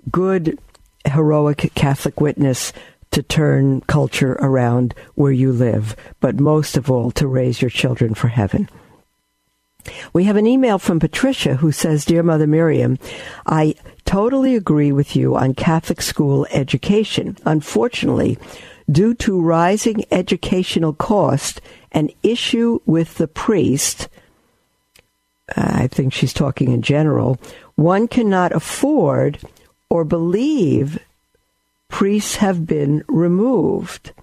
good, 0.09 0.57
heroic 1.05 1.71
Catholic 1.75 2.21
witness 2.21 2.71
to 3.11 3.21
turn 3.21 3.81
culture 3.81 4.33
around 4.39 4.93
where 5.15 5.33
you 5.33 5.51
live, 5.51 5.95
but 6.21 6.39
most 6.39 6.77
of 6.77 6.89
all, 6.89 7.11
to 7.11 7.27
raise 7.27 7.61
your 7.61 7.69
children 7.69 8.13
for 8.13 8.29
heaven. 8.29 8.69
We 10.13 10.25
have 10.25 10.35
an 10.35 10.47
email 10.47 10.79
from 10.79 10.99
Patricia 10.99 11.55
who 11.55 11.71
says, 11.71 12.05
Dear 12.05 12.23
Mother 12.23 12.47
Miriam, 12.47 12.97
I 13.45 13.75
totally 14.05 14.55
agree 14.55 14.91
with 14.91 15.15
you 15.15 15.35
on 15.35 15.53
Catholic 15.53 16.01
school 16.01 16.47
education. 16.51 17.37
Unfortunately, 17.45 18.37
due 18.89 19.13
to 19.15 19.41
rising 19.41 20.05
educational 20.11 20.93
cost, 20.93 21.61
an 21.91 22.09
issue 22.23 22.79
with 22.85 23.15
the 23.15 23.27
priest, 23.27 24.09
uh, 25.55 25.71
I 25.73 25.87
think 25.87 26.13
she's 26.13 26.33
talking 26.33 26.71
in 26.71 26.81
general, 26.81 27.39
one 27.75 28.07
cannot 28.07 28.51
afford 28.51 29.39
or 29.89 30.03
believe 30.03 30.99
priests 31.89 32.37
have 32.37 32.65
been 32.65 33.03
removed 33.07 34.13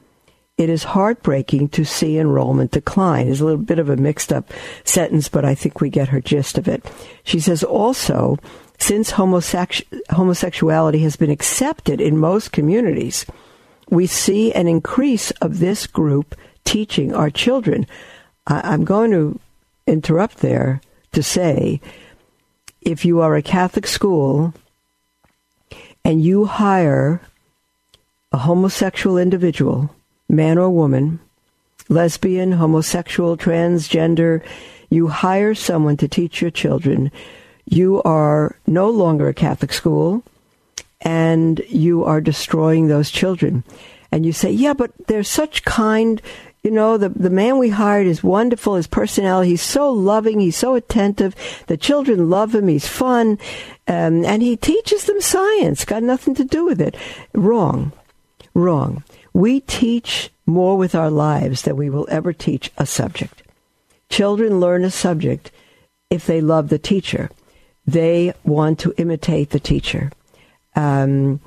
it 0.59 0.69
is 0.69 0.83
heartbreaking 0.83 1.69
to 1.69 1.85
see 1.85 2.19
enrollment 2.19 2.73
decline. 2.73 3.29
Is 3.29 3.41
a 3.41 3.45
little 3.45 3.63
bit 3.63 3.79
of 3.79 3.89
a 3.89 3.97
mixed 3.97 4.33
up 4.33 4.51
sentence, 4.85 5.29
but 5.29 5.45
I 5.45 5.55
think 5.55 5.81
we 5.81 5.89
get 5.89 6.09
her 6.09 6.21
gist 6.21 6.59
of 6.59 6.67
it. 6.67 6.85
She 7.23 7.39
says 7.39 7.63
also, 7.63 8.37
since 8.77 9.13
homosexu- 9.13 9.85
homosexuality 10.11 10.99
has 11.01 11.15
been 11.15 11.31
accepted 11.31 12.01
in 12.01 12.19
most 12.19 12.51
communities, 12.51 13.25
we 13.89 14.07
see 14.07 14.53
an 14.53 14.67
increase 14.67 15.31
of 15.41 15.61
this 15.61 15.87
group 15.87 16.35
teaching 16.65 17.15
our 17.15 17.31
children. 17.31 17.87
I- 18.49 18.73
I'm 18.73 18.85
going 18.85 19.13
to 19.13 19.39
interrupt 19.87 20.39
there 20.39 20.81
to 21.13 21.23
say 21.23 21.81
if 22.83 23.05
you 23.05 23.21
are 23.21 23.37
a 23.37 23.43
Catholic 23.43 23.87
school 23.87 24.55
and 26.05 26.21
you 26.23 26.47
hire 26.47 27.21
a 28.33 28.39
homosexual 28.39 29.17
individual 29.17 29.91
man 30.29 30.59
or 30.59 30.71
woman, 30.71 31.21
lesbian, 31.89 32.53
homosexual, 32.53 33.37
transgender, 33.37 34.43
you 34.91 35.09
hire 35.09 35.55
someone 35.55 35.97
to 35.99 36.09
teach 36.09 36.41
your 36.41 36.51
children, 36.51 37.11
you 37.67 38.03
are 38.03 38.57
no 38.67 38.89
longer 38.89 39.29
a 39.29 39.35
Catholic 39.35 39.73
school 39.73 40.23
and 41.03 41.61
you 41.69 42.05
are 42.05 42.21
destroying 42.21 42.89
those 42.89 43.11
children. 43.11 43.63
And 44.11 44.25
you 44.25 44.33
say, 44.33 44.51
yeah, 44.51 44.73
but 44.73 44.91
they're 45.07 45.23
such 45.23 45.65
kind, 45.65 46.23
you 46.63 46.71
know, 46.71 46.97
the, 46.97 47.11
the 47.11 47.31
man 47.31 47.59
we 47.59 47.69
hired 47.69 48.07
is 48.07 48.23
wonderful, 48.23 48.75
his 48.75 48.87
personality, 48.87 49.51
he's 49.51 49.63
so 49.63 49.91
loving, 49.93 50.41
he's 50.41 50.57
so 50.57 50.75
attentive, 50.75 51.35
the 51.67 51.77
children 51.77 52.31
love 52.31 52.55
him, 52.55 52.69
he's 52.69 52.89
fun, 52.89 53.39
um, 53.87 54.25
and 54.25 54.43
he 54.43 54.57
teaches 54.57 55.05
them 55.05 55.21
science, 55.21 55.85
got 55.85 56.03
nothing 56.03 56.35
to 56.37 56.45
do 56.45 56.65
with 56.65 56.81
it. 56.81 56.97
Wrong. 57.35 57.93
Wrong. 58.55 59.05
We 59.39 59.61
teach 59.61 60.31
more 60.47 60.77
with 60.77 60.97
our 60.97 61.11
lives 61.11 61.63
than 61.63 61.77
we 61.77 61.91
will 61.91 62.09
ever 62.11 62.33
teach 62.33 62.73
a 62.77 62.85
subject. 62.85 63.45
Children 64.11 64.59
learn 64.59 64.83
a 64.83 64.91
subject 64.91 65.53
if 66.11 66.27
they 66.27 66.41
love 66.41 66.71
the 66.71 66.79
teacher. 66.81 67.31
They 67.87 68.35
want 68.43 68.81
to 68.81 68.93
imitate 68.97 69.51
the 69.51 69.61
teacher. 69.61 70.11
Um, 70.75 71.39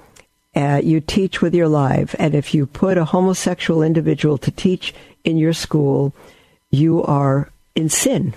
uh, 0.55 0.79
you 0.81 1.01
teach 1.01 1.41
with 1.41 1.53
your 1.53 1.67
life, 1.67 2.15
and 2.17 2.33
if 2.33 2.53
you 2.53 2.65
put 2.65 2.97
a 2.97 3.03
homosexual 3.03 3.83
individual 3.83 4.37
to 4.37 4.51
teach 4.51 4.93
in 5.25 5.35
your 5.35 5.51
school, 5.51 6.13
you 6.69 7.03
are 7.03 7.49
in 7.75 7.89
sin. 7.89 8.33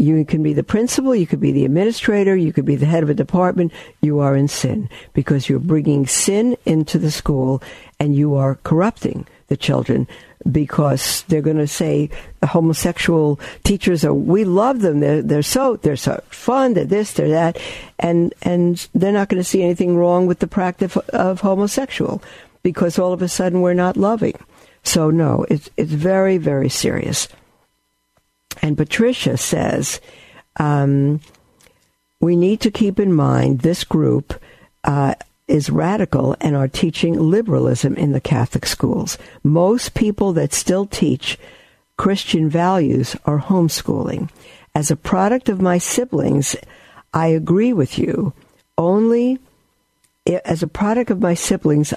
You 0.00 0.24
can 0.24 0.44
be 0.44 0.52
the 0.52 0.62
principal, 0.62 1.12
you 1.12 1.26
could 1.26 1.40
be 1.40 1.50
the 1.50 1.64
administrator, 1.64 2.36
you 2.36 2.52
could 2.52 2.64
be 2.64 2.76
the 2.76 2.86
head 2.86 3.02
of 3.02 3.10
a 3.10 3.14
department. 3.14 3.72
You 4.00 4.20
are 4.20 4.36
in 4.36 4.46
sin 4.46 4.88
because 5.12 5.48
you're 5.48 5.58
bringing 5.58 6.06
sin 6.06 6.56
into 6.64 6.98
the 7.00 7.10
school 7.10 7.60
and 7.98 8.14
you 8.14 8.36
are 8.36 8.60
corrupting 8.62 9.26
the 9.48 9.56
children 9.56 10.06
because 10.50 11.24
they're 11.26 11.42
going 11.42 11.58
to 11.58 11.66
say 11.66 12.10
homosexual 12.44 13.40
teachers 13.64 14.04
are 14.04 14.14
we 14.14 14.44
love 14.44 14.82
them. 14.82 15.00
They're 15.00 15.20
they're 15.20 15.42
so 15.42 15.76
they're 15.76 15.96
so 15.96 16.22
fun. 16.28 16.74
They're 16.74 16.84
this 16.84 17.12
they're 17.12 17.28
that. 17.30 17.58
And 17.98 18.32
and 18.42 18.88
they're 18.94 19.12
not 19.12 19.28
going 19.28 19.42
to 19.42 19.48
see 19.48 19.64
anything 19.64 19.96
wrong 19.96 20.26
with 20.26 20.38
the 20.38 20.46
practice 20.46 20.96
of 20.96 21.40
homosexual 21.40 22.22
because 22.62 23.00
all 23.00 23.12
of 23.12 23.20
a 23.20 23.28
sudden 23.28 23.62
we're 23.62 23.74
not 23.74 23.96
loving. 23.96 24.38
So 24.84 25.10
no 25.10 25.44
it's 25.50 25.68
it's 25.76 25.92
very 25.92 26.38
very 26.38 26.68
serious 26.68 27.26
and 28.62 28.76
Patricia 28.76 29.36
says 29.36 30.00
um, 30.58 31.20
we 32.20 32.36
need 32.36 32.60
to 32.60 32.70
keep 32.70 32.98
in 32.98 33.12
mind 33.12 33.60
this 33.60 33.84
group 33.84 34.34
uh, 34.84 35.14
is 35.46 35.70
radical 35.70 36.36
and 36.40 36.56
are 36.56 36.68
teaching 36.68 37.18
liberalism 37.18 37.94
in 37.94 38.12
the 38.12 38.20
Catholic 38.20 38.66
schools. 38.66 39.16
Most 39.42 39.94
people 39.94 40.32
that 40.34 40.52
still 40.52 40.86
teach 40.86 41.38
Christian 41.96 42.48
values 42.48 43.16
are 43.24 43.40
homeschooling. 43.40 44.30
As 44.74 44.90
a 44.90 44.96
product 44.96 45.48
of 45.48 45.60
my 45.60 45.78
siblings, 45.78 46.54
I 47.14 47.28
agree 47.28 47.72
with 47.72 47.98
you. 47.98 48.32
Only 48.76 49.38
as 50.44 50.62
a 50.62 50.68
product 50.68 51.10
of 51.10 51.20
my 51.20 51.34
siblings, 51.34 51.94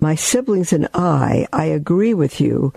my 0.00 0.14
siblings 0.14 0.72
and 0.72 0.88
I, 0.94 1.48
I 1.52 1.64
agree 1.64 2.14
with 2.14 2.40
you 2.40 2.72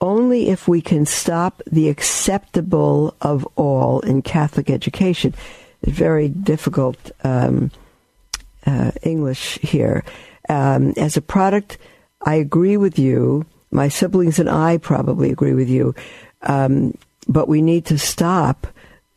only 0.00 0.48
if 0.48 0.66
we 0.66 0.80
can 0.80 1.04
stop 1.06 1.62
the 1.70 1.88
acceptable 1.88 3.14
of 3.20 3.46
all 3.56 4.00
in 4.00 4.22
Catholic 4.22 4.70
education. 4.70 5.34
very 5.82 6.28
difficult 6.28 7.10
um, 7.24 7.70
uh, 8.66 8.90
English 9.02 9.58
here. 9.58 10.04
Um, 10.48 10.92
as 10.96 11.16
a 11.16 11.22
product, 11.22 11.78
I 12.22 12.34
agree 12.34 12.76
with 12.76 12.98
you. 12.98 13.46
My 13.70 13.88
siblings 13.88 14.38
and 14.38 14.48
I 14.48 14.78
probably 14.78 15.30
agree 15.30 15.54
with 15.54 15.68
you. 15.68 15.94
Um, 16.42 16.96
but 17.28 17.48
we 17.48 17.62
need 17.62 17.86
to 17.86 17.98
stop 17.98 18.66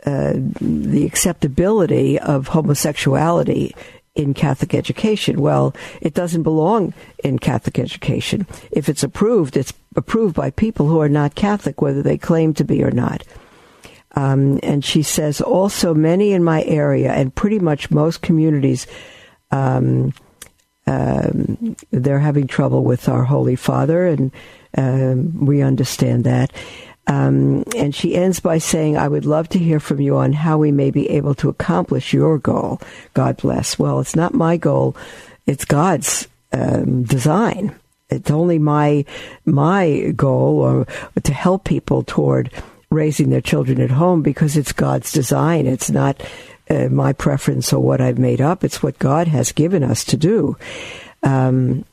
uh, 0.06 0.34
the 0.36 1.06
acceptability 1.06 2.20
of 2.20 2.50
homosexuality 2.50 3.74
in 4.16 4.34
Catholic 4.34 4.74
education. 4.74 5.42
Well, 5.42 5.74
it 6.02 6.14
doesn't 6.14 6.44
belong 6.44 6.94
in 7.24 7.40
Catholic 7.40 7.80
education. 7.80 8.46
If 8.72 8.90
it's 8.90 9.04
approved, 9.04 9.58
it's 9.58 9.74
approved 9.96 10.36
by 10.36 10.52
people 10.52 10.88
who 10.88 11.02
are 11.02 11.10
not 11.10 11.36
Catholic, 11.36 11.82
whether 11.82 12.02
they 12.02 12.18
claim 12.18 12.54
to 12.56 12.64
be 12.64 12.84
or 12.84 12.92
not. 12.92 13.24
Um, 14.16 14.60
and 14.62 14.86
she 14.86 15.02
says 15.02 15.42
also 15.42 15.94
many 15.94 16.34
in 16.34 16.44
my 16.44 16.64
area 16.64 17.12
and 17.12 17.34
pretty 17.34 17.60
much 17.60 17.90
most 17.90 18.22
communities, 18.22 18.86
um, 19.52 20.14
um, 20.86 21.76
they're 21.92 22.20
having 22.20 22.48
trouble 22.48 22.84
with 22.84 23.08
our 23.10 23.24
Holy 23.24 23.56
Father, 23.56 24.06
and 24.06 24.32
um, 24.78 25.46
we 25.46 25.62
understand 25.62 26.26
that. 26.26 26.52
Um, 27.08 27.64
and 27.76 27.94
she 27.94 28.16
ends 28.16 28.40
by 28.40 28.60
saying, 28.60 28.98
I 28.98 29.08
would 29.08 29.26
love 29.26 29.50
to 29.50 29.60
hear 29.60 29.80
from 29.80 30.00
you 30.00 30.18
on 30.18 30.34
how 30.34 30.58
we 30.58 30.72
may 30.72 30.92
be 30.92 31.10
able 31.10 31.36
to 31.36 31.50
accomplish 31.50 32.14
your 32.14 32.38
goal. 32.38 32.82
God 33.14 33.38
bless. 33.38 33.78
Well, 33.78 34.00
it's 34.00 34.16
not 34.16 34.34
my 34.34 34.58
goal, 34.58 34.96
it's 35.46 35.66
God's 35.66 36.28
um, 36.52 37.04
design. 37.04 37.76
It's 38.14 38.32
only 38.32 38.60
my 38.60 39.06
my 39.46 40.14
goal 40.16 40.60
or 40.60 40.88
to 41.22 41.34
help 41.34 41.64
people 41.66 42.04
toward 42.04 42.52
raising 42.90 43.30
their 43.30 43.42
children 43.42 43.82
at 43.82 43.92
home 43.92 44.22
because 44.22 44.56
it's 44.56 44.72
God's 44.72 45.12
design. 45.12 45.66
It's 45.68 45.90
not 45.90 46.22
uh, 46.70 46.88
my 46.90 47.14
preference 47.14 47.74
or 47.74 47.80
what 47.80 48.00
I've 48.00 48.20
made 48.20 48.40
up. 48.40 48.64
It's 48.64 48.82
what 48.82 49.00
God 49.00 49.28
has 49.28 49.52
given 49.52 49.84
us 49.84 50.04
to 50.06 50.18
do. 50.18 50.58
Um, 51.24 51.86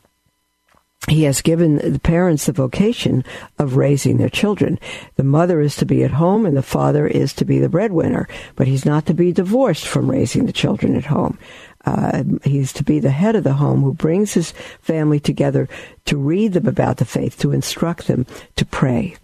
he 1.08 1.22
has 1.24 1.40
given 1.40 1.76
the 1.76 1.98
parents 1.98 2.46
the 2.46 2.52
vocation 2.52 3.24
of 3.58 3.76
raising 3.76 4.18
their 4.18 4.28
children. 4.28 4.78
The 5.16 5.24
mother 5.24 5.60
is 5.60 5.74
to 5.76 5.86
be 5.86 6.04
at 6.04 6.10
home 6.12 6.44
and 6.44 6.56
the 6.56 6.62
father 6.62 7.06
is 7.06 7.32
to 7.34 7.44
be 7.44 7.58
the 7.58 7.70
breadwinner, 7.70 8.28
but 8.54 8.66
he's 8.66 8.84
not 8.84 9.06
to 9.06 9.14
be 9.14 9.32
divorced 9.32 9.86
from 9.86 10.10
raising 10.10 10.46
the 10.46 10.52
children 10.52 10.94
at 10.94 11.06
home. 11.06 11.38
Uh, 11.86 12.24
he's 12.44 12.72
to 12.74 12.84
be 12.84 12.98
the 13.00 13.10
head 13.10 13.34
of 13.34 13.44
the 13.44 13.54
home 13.54 13.80
who 13.80 13.94
brings 13.94 14.34
his 14.34 14.52
family 14.82 15.18
together 15.18 15.68
to 16.04 16.18
read 16.18 16.52
them 16.52 16.66
about 16.66 16.98
the 16.98 17.06
faith, 17.06 17.38
to 17.38 17.52
instruct 17.52 18.06
them, 18.06 18.26
to 18.56 18.66
pray. 18.66 19.16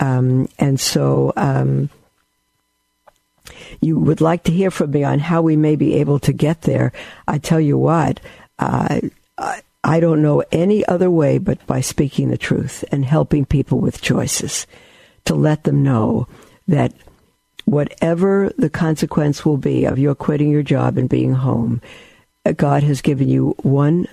Um, 0.00 0.48
and 0.58 0.78
so, 0.78 1.32
um, 1.36 1.88
you 3.80 3.98
would 3.98 4.20
like 4.20 4.42
to 4.44 4.52
hear 4.52 4.70
from 4.70 4.90
me 4.90 5.04
on 5.04 5.18
how 5.18 5.40
we 5.42 5.56
may 5.56 5.76
be 5.76 5.94
able 5.94 6.18
to 6.20 6.32
get 6.32 6.62
there. 6.62 6.92
I 7.26 7.38
tell 7.38 7.60
you 7.60 7.78
what, 7.78 8.20
uh, 8.58 9.00
don't 10.00 10.22
know 10.22 10.42
any 10.50 10.86
other 10.86 11.10
way 11.10 11.38
but 11.38 11.64
by 11.66 11.80
speaking 11.80 12.30
the 12.30 12.38
truth 12.38 12.84
and 12.90 13.04
helping 13.04 13.44
people 13.44 13.80
with 13.80 14.00
choices 14.00 14.66
to 15.24 15.34
let 15.34 15.64
them 15.64 15.82
know 15.82 16.26
that 16.66 16.92
whatever 17.64 18.52
the 18.58 18.70
consequence 18.70 19.44
will 19.44 19.56
be 19.56 19.84
of 19.84 19.98
your 19.98 20.14
quitting 20.14 20.50
your 20.50 20.62
job 20.62 20.98
and 20.98 21.08
being 21.08 21.34
home, 21.34 21.80
uh, 22.44 22.52
God 22.52 22.82
has 22.82 23.00
given 23.00 23.28
you 23.28 23.54
one 23.62 24.06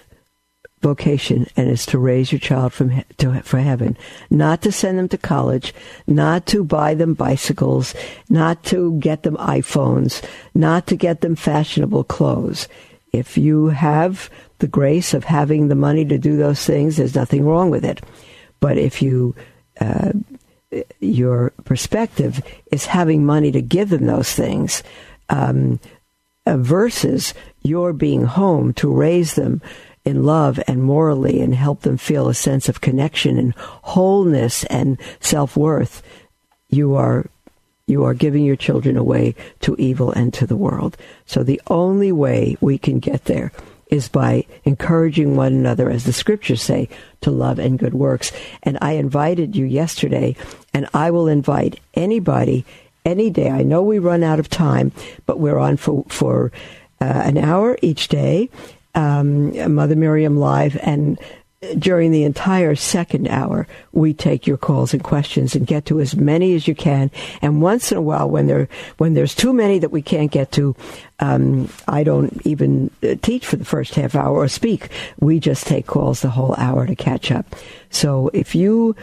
vocation 0.82 1.46
and 1.56 1.70
it's 1.70 1.86
to 1.86 2.00
raise 2.00 2.32
your 2.32 2.40
child 2.40 2.74
from 2.74 2.90
he- 2.90 3.04
to, 3.18 3.42
for 3.44 3.60
heaven. 3.60 3.96
Not 4.30 4.62
to 4.64 4.72
send 4.72 4.98
them 4.98 5.08
to 5.10 5.18
college 5.18 5.74
not 6.08 6.48
to 6.48 6.64
buy 6.64 6.96
them 6.96 7.14
bicycles 7.14 7.94
not 8.30 8.64
to 8.66 8.98
get 9.00 9.24
them 9.24 9.38
iPhones 9.38 10.24
not 10.56 10.88
to 10.88 10.96
get 10.96 11.22
them 11.22 11.36
fashionable 11.36 12.06
clothes 12.06 12.68
if 13.12 13.38
you 13.38 13.68
have 13.68 14.30
the 14.60 14.68
grace 14.68 15.14
of 15.14 15.24
having 15.24 15.68
the 15.68 15.76
money 15.76 16.06
to 16.06 16.18
do 16.18 16.38
those 16.38 16.66
things 16.66 16.98
there's 16.98 17.16
nothing 17.16 17.46
wrong 17.46 17.70
with 17.70 17.86
it. 17.86 18.02
But 18.60 18.78
if 18.78 19.02
you 19.02 19.36
uh, 19.80 20.12
your 21.00 21.52
perspective 21.66 22.42
is 22.72 22.86
having 22.86 23.26
money 23.26 23.52
to 23.52 23.62
give 23.62 23.90
them 23.90 24.06
those 24.06 24.32
things 24.34 24.84
um, 25.30 25.80
uh, 26.46 26.58
versus 26.58 27.34
your 27.62 27.94
being 27.94 28.24
home 28.24 28.74
to 28.74 28.92
raise 28.92 29.36
them 29.36 29.62
in 30.06 30.24
love 30.24 30.60
and 30.68 30.84
morally 30.84 31.42
and 31.42 31.54
help 31.54 31.82
them 31.82 31.98
feel 31.98 32.30
a 32.30 32.34
sense 32.34 32.70
of 32.70 32.82
connection 32.82 33.38
and 33.38 33.54
wholeness 33.56 34.64
and 34.66 34.98
self-worth 35.20 36.02
you 36.70 36.96
are 36.96 37.30
you 37.88 38.04
are 38.04 38.14
giving 38.14 38.44
your 38.44 38.56
children 38.56 38.98
away 38.98 39.36
to 39.62 39.76
evil 39.78 40.12
and 40.12 40.34
to 40.34 40.48
the 40.48 40.56
world. 40.56 40.98
So 41.26 41.44
the 41.44 41.62
only 41.68 42.12
way 42.12 42.58
we 42.62 42.78
can 42.78 43.00
get 43.00 43.26
there 43.26 43.52
is 43.92 44.08
by 44.08 44.46
encouraging 44.64 45.36
one 45.36 45.54
another 45.54 45.90
as 45.90 46.06
the 46.06 46.14
scriptures 46.14 46.62
say 46.62 46.88
to 47.20 47.30
love 47.30 47.60
and 47.60 47.78
good 47.78 47.94
works. 47.94 48.32
And 48.64 48.78
i 48.82 48.94
invited 48.94 49.56
you 49.56 49.66
yesterday 49.66 50.36
and 50.74 50.88
i 50.94 51.12
will 51.12 51.28
invite 51.28 51.80
anybody 51.94 52.66
any 53.04 53.30
day. 53.30 53.50
I 53.50 53.64
know 53.64 53.82
we 53.82 54.00
run 54.00 54.24
out 54.24 54.40
of 54.40 54.50
time 54.50 54.94
but 55.26 55.40
we're 55.40 55.60
on 55.60 55.76
for 55.78 56.06
for 56.08 56.52
uh, 57.02 57.04
an 57.04 57.38
hour 57.38 57.78
each 57.82 58.08
day. 58.08 58.50
Um, 58.94 59.74
Mother 59.74 59.96
Miriam 59.96 60.38
Live, 60.38 60.78
and 60.82 61.18
during 61.78 62.12
the 62.12 62.24
entire 62.24 62.76
second 62.76 63.28
hour, 63.28 63.68
we 63.92 64.14
take 64.16 64.48
your 64.48 64.58
calls 64.58 64.94
and 64.94 65.04
questions 65.04 65.56
and 65.56 65.68
get 65.68 65.86
to 65.86 66.00
as 66.00 66.16
many 66.16 66.56
as 66.56 66.68
you 66.68 66.74
can. 66.74 67.12
And 67.42 67.62
once 67.62 67.92
in 67.92 68.00
a 68.00 68.02
while, 68.02 68.28
when 68.30 68.48
there 68.48 68.68
when 68.98 69.14
there's 69.14 69.36
too 69.36 69.54
many 69.54 69.78
that 69.78 69.92
we 69.92 70.02
can't 70.02 70.32
get 70.32 70.52
to, 70.54 70.76
um, 71.20 71.70
I 71.88 72.04
don't 72.04 72.42
even 72.48 72.90
uh, 73.04 73.16
teach 73.22 73.46
for 73.46 73.58
the 73.58 73.66
first 73.66 73.94
half 73.94 74.16
hour 74.16 74.40
or 74.40 74.48
speak. 74.48 74.90
We 75.20 75.40
just 75.40 75.68
take 75.68 75.86
calls 75.86 76.22
the 76.22 76.30
whole 76.30 76.56
hour 76.58 76.88
to 76.88 76.96
catch 76.96 77.32
up. 77.32 77.56
So 77.92 78.32
if 78.34 78.56
you 78.56 78.96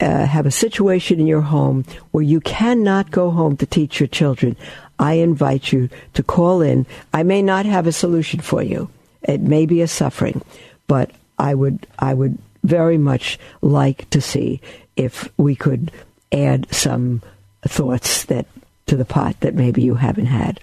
uh, 0.00 0.26
have 0.26 0.46
a 0.46 0.50
situation 0.50 1.20
in 1.20 1.28
your 1.28 1.42
home 1.42 1.84
where 2.10 2.24
you 2.24 2.40
cannot 2.40 3.12
go 3.12 3.30
home 3.30 3.56
to 3.58 3.66
teach 3.66 4.00
your 4.00 4.08
children, 4.08 4.56
I 4.98 5.14
invite 5.14 5.72
you 5.72 5.88
to 6.14 6.24
call 6.24 6.62
in. 6.62 6.84
I 7.14 7.22
may 7.22 7.42
not 7.42 7.64
have 7.64 7.86
a 7.86 7.92
solution 7.92 8.40
for 8.40 8.60
you. 8.60 8.90
It 9.22 9.40
may 9.40 9.66
be 9.66 9.82
a 9.82 9.86
suffering, 9.86 10.42
but 10.88 11.12
I 11.42 11.54
would 11.54 11.86
I 11.98 12.14
would 12.14 12.38
very 12.62 12.98
much 12.98 13.38
like 13.60 14.08
to 14.10 14.20
see 14.20 14.60
if 14.96 15.28
we 15.36 15.56
could 15.56 15.90
add 16.30 16.72
some 16.72 17.22
thoughts 17.66 18.24
that 18.26 18.46
to 18.86 18.96
the 18.96 19.04
pot 19.04 19.40
that 19.40 19.54
maybe 19.54 19.82
you 19.82 19.94
haven't 19.96 20.26
had. 20.26 20.60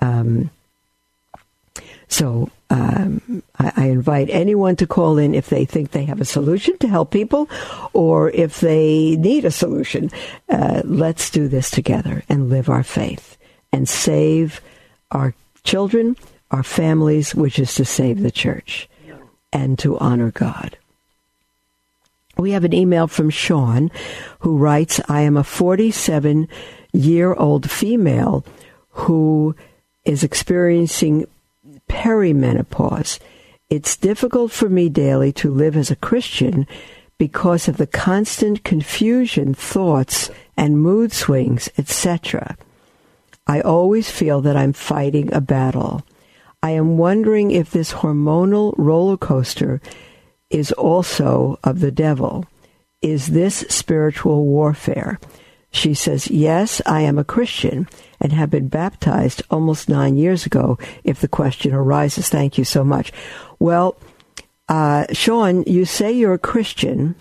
Um, 0.00 0.50
so 2.08 2.50
um, 2.70 3.42
I, 3.58 3.72
I, 3.76 3.84
invite 3.86 4.28
anyone 4.30 4.76
to 4.76 4.86
call 4.86 5.18
in 5.18 5.34
if 5.34 5.48
they 5.48 5.64
think 5.64 5.90
they 5.90 6.04
have 6.04 6.20
a 6.20 6.24
solution 6.24 6.76
to 6.78 6.88
help 6.88 7.10
people, 7.10 7.48
or 7.92 8.30
if 8.30 8.60
they 8.60 9.16
need 9.16 9.44
a 9.44 9.50
solution. 9.50 10.10
Uh, 10.48 10.82
let's 10.84 11.30
do 11.30 11.48
this 11.48 11.70
together 11.70 12.24
and 12.28 12.50
live 12.50 12.68
our 12.68 12.82
faith 12.82 13.36
and 13.72 13.88
save 13.88 14.60
our 15.10 15.34
children 15.64 16.16
our 16.50 16.62
families, 16.62 17.34
which 17.34 17.58
is 17.58 17.74
to 17.74 17.84
save 17.84 18.22
the 18.22 18.30
church 18.30 18.88
and 19.56 19.78
to 19.78 19.98
honor 19.98 20.30
God. 20.30 20.76
We 22.36 22.50
have 22.50 22.64
an 22.64 22.74
email 22.74 23.06
from 23.06 23.30
Sean 23.30 23.90
who 24.40 24.58
writes, 24.58 25.00
I 25.08 25.22
am 25.22 25.38
a 25.38 25.44
47 25.44 26.46
year 26.92 27.32
old 27.32 27.70
female 27.70 28.44
who 28.90 29.56
is 30.04 30.22
experiencing 30.22 31.26
perimenopause. 31.88 33.18
It's 33.70 33.96
difficult 33.96 34.52
for 34.52 34.68
me 34.68 34.90
daily 34.90 35.32
to 35.40 35.50
live 35.50 35.74
as 35.74 35.90
a 35.90 35.96
Christian 35.96 36.66
because 37.16 37.66
of 37.66 37.78
the 37.78 37.86
constant 37.86 38.62
confusion, 38.62 39.54
thoughts, 39.54 40.30
and 40.54 40.78
mood 40.78 41.12
swings, 41.12 41.70
etc. 41.78 42.58
I 43.46 43.62
always 43.62 44.10
feel 44.10 44.42
that 44.42 44.56
I'm 44.56 44.74
fighting 44.74 45.32
a 45.32 45.40
battle. 45.40 46.04
I 46.66 46.70
am 46.70 46.98
wondering 46.98 47.52
if 47.52 47.70
this 47.70 47.92
hormonal 47.92 48.74
roller 48.76 49.16
coaster 49.16 49.80
is 50.50 50.72
also 50.72 51.60
of 51.62 51.78
the 51.78 51.92
devil. 51.92 52.44
Is 53.00 53.28
this 53.28 53.64
spiritual 53.68 54.46
warfare? 54.46 55.20
She 55.70 55.94
says, 55.94 56.28
Yes, 56.28 56.82
I 56.84 57.02
am 57.02 57.20
a 57.20 57.24
Christian 57.24 57.86
and 58.20 58.32
have 58.32 58.50
been 58.50 58.66
baptized 58.66 59.44
almost 59.48 59.88
nine 59.88 60.16
years 60.16 60.44
ago, 60.44 60.76
if 61.04 61.20
the 61.20 61.28
question 61.28 61.72
arises. 61.72 62.28
Thank 62.28 62.58
you 62.58 62.64
so 62.64 62.82
much. 62.82 63.12
Well, 63.60 63.96
uh, 64.68 65.06
Sean, 65.12 65.62
you 65.68 65.84
say 65.84 66.10
you're 66.10 66.34
a 66.34 66.48
Christian, 66.52 67.14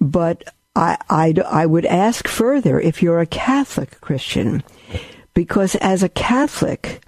but 0.00 0.44
I, 0.76 0.96
I, 1.10 1.34
I 1.44 1.66
would 1.66 1.86
ask 1.86 2.28
further 2.28 2.78
if 2.78 3.02
you're 3.02 3.18
a 3.18 3.26
Catholic 3.26 4.00
Christian, 4.00 4.62
because 5.34 5.74
as 5.74 6.04
a 6.04 6.08
Catholic, 6.08 7.02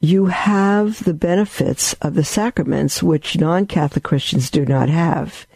you 0.00 0.26
have 0.26 1.04
the 1.04 1.14
benefits 1.14 1.92
of 2.00 2.14
the 2.14 2.24
sacraments 2.24 3.02
which 3.02 3.38
non-Catholic 3.38 4.02
Christians 4.02 4.50
do 4.50 4.64
not 4.64 4.88
have. 4.88 5.46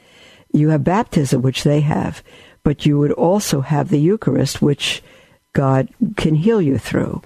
You 0.53 0.69
have 0.69 0.85
baptism, 0.85 1.41
which 1.43 1.65
they 1.65 1.81
have, 1.81 2.23
but 2.63 2.85
you 2.85 2.99
would 2.99 3.13
also 3.13 3.63
have 3.63 3.89
the 3.89 3.99
Eucharist, 3.99 4.61
which 4.61 5.03
God 5.55 5.89
can 6.17 6.35
heal 6.35 6.61
you 6.61 6.79
through. 6.79 7.23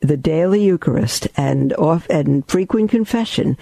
the 0.00 0.16
daily 0.16 0.64
Eucharist 0.64 1.28
and 1.36 1.72
off 1.74 2.06
and 2.08 2.46
frequent 2.48 2.90
confession, 2.90 3.56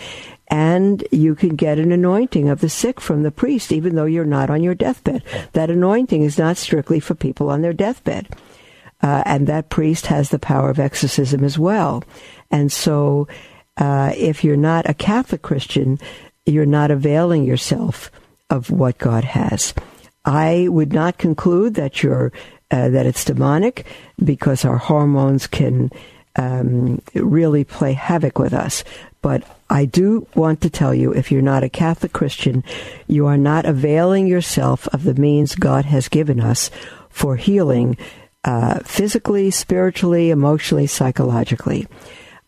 and 0.48 1.06
you 1.10 1.34
can 1.34 1.56
get 1.56 1.78
an 1.78 1.92
anointing 1.92 2.48
of 2.48 2.60
the 2.60 2.68
sick 2.68 3.00
from 3.00 3.22
the 3.22 3.30
priest, 3.30 3.72
even 3.72 3.96
though 3.96 4.04
you're 4.04 4.24
not 4.24 4.48
on 4.48 4.62
your 4.62 4.74
deathbed. 4.74 5.22
That 5.52 5.70
anointing 5.70 6.22
is 6.22 6.38
not 6.38 6.56
strictly 6.56 7.00
for 7.00 7.14
people 7.14 7.50
on 7.50 7.62
their 7.62 7.72
deathbed. 7.72 8.28
Uh, 9.02 9.22
and 9.26 9.46
that 9.46 9.68
priest 9.68 10.06
has 10.06 10.30
the 10.30 10.38
power 10.38 10.70
of 10.70 10.78
exorcism 10.78 11.44
as 11.44 11.58
well. 11.58 12.02
And 12.50 12.72
so, 12.72 13.28
uh, 13.76 14.12
if 14.16 14.42
you're 14.42 14.56
not 14.56 14.88
a 14.90 14.94
Catholic 14.94 15.42
Christian, 15.42 15.98
you're 16.46 16.66
not 16.66 16.90
availing 16.90 17.44
yourself 17.44 18.10
of 18.50 18.70
what 18.70 18.98
God 18.98 19.24
has. 19.24 19.72
I 20.24 20.66
would 20.68 20.92
not 20.92 21.18
conclude 21.18 21.74
that 21.74 22.02
you're 22.02 22.32
uh, 22.70 22.88
that 22.90 23.06
it's 23.06 23.24
demonic 23.24 23.86
because 24.22 24.64
our 24.64 24.76
hormones 24.76 25.46
can 25.46 25.90
um, 26.36 27.00
really 27.14 27.64
play 27.64 27.94
havoc 27.94 28.38
with 28.38 28.52
us. 28.52 28.84
But 29.22 29.42
I 29.70 29.86
do 29.86 30.26
want 30.34 30.60
to 30.62 30.70
tell 30.70 30.94
you 30.94 31.12
if 31.12 31.32
you're 31.32 31.42
not 31.42 31.64
a 31.64 31.68
Catholic 31.68 32.12
Christian, 32.12 32.62
you 33.06 33.26
are 33.26 33.38
not 33.38 33.64
availing 33.64 34.26
yourself 34.26 34.86
of 34.88 35.04
the 35.04 35.14
means 35.14 35.54
God 35.54 35.86
has 35.86 36.08
given 36.08 36.40
us 36.40 36.70
for 37.10 37.36
healing 37.36 37.96
uh, 38.44 38.80
physically, 38.80 39.50
spiritually, 39.50 40.30
emotionally, 40.30 40.86
psychologically. 40.86 41.86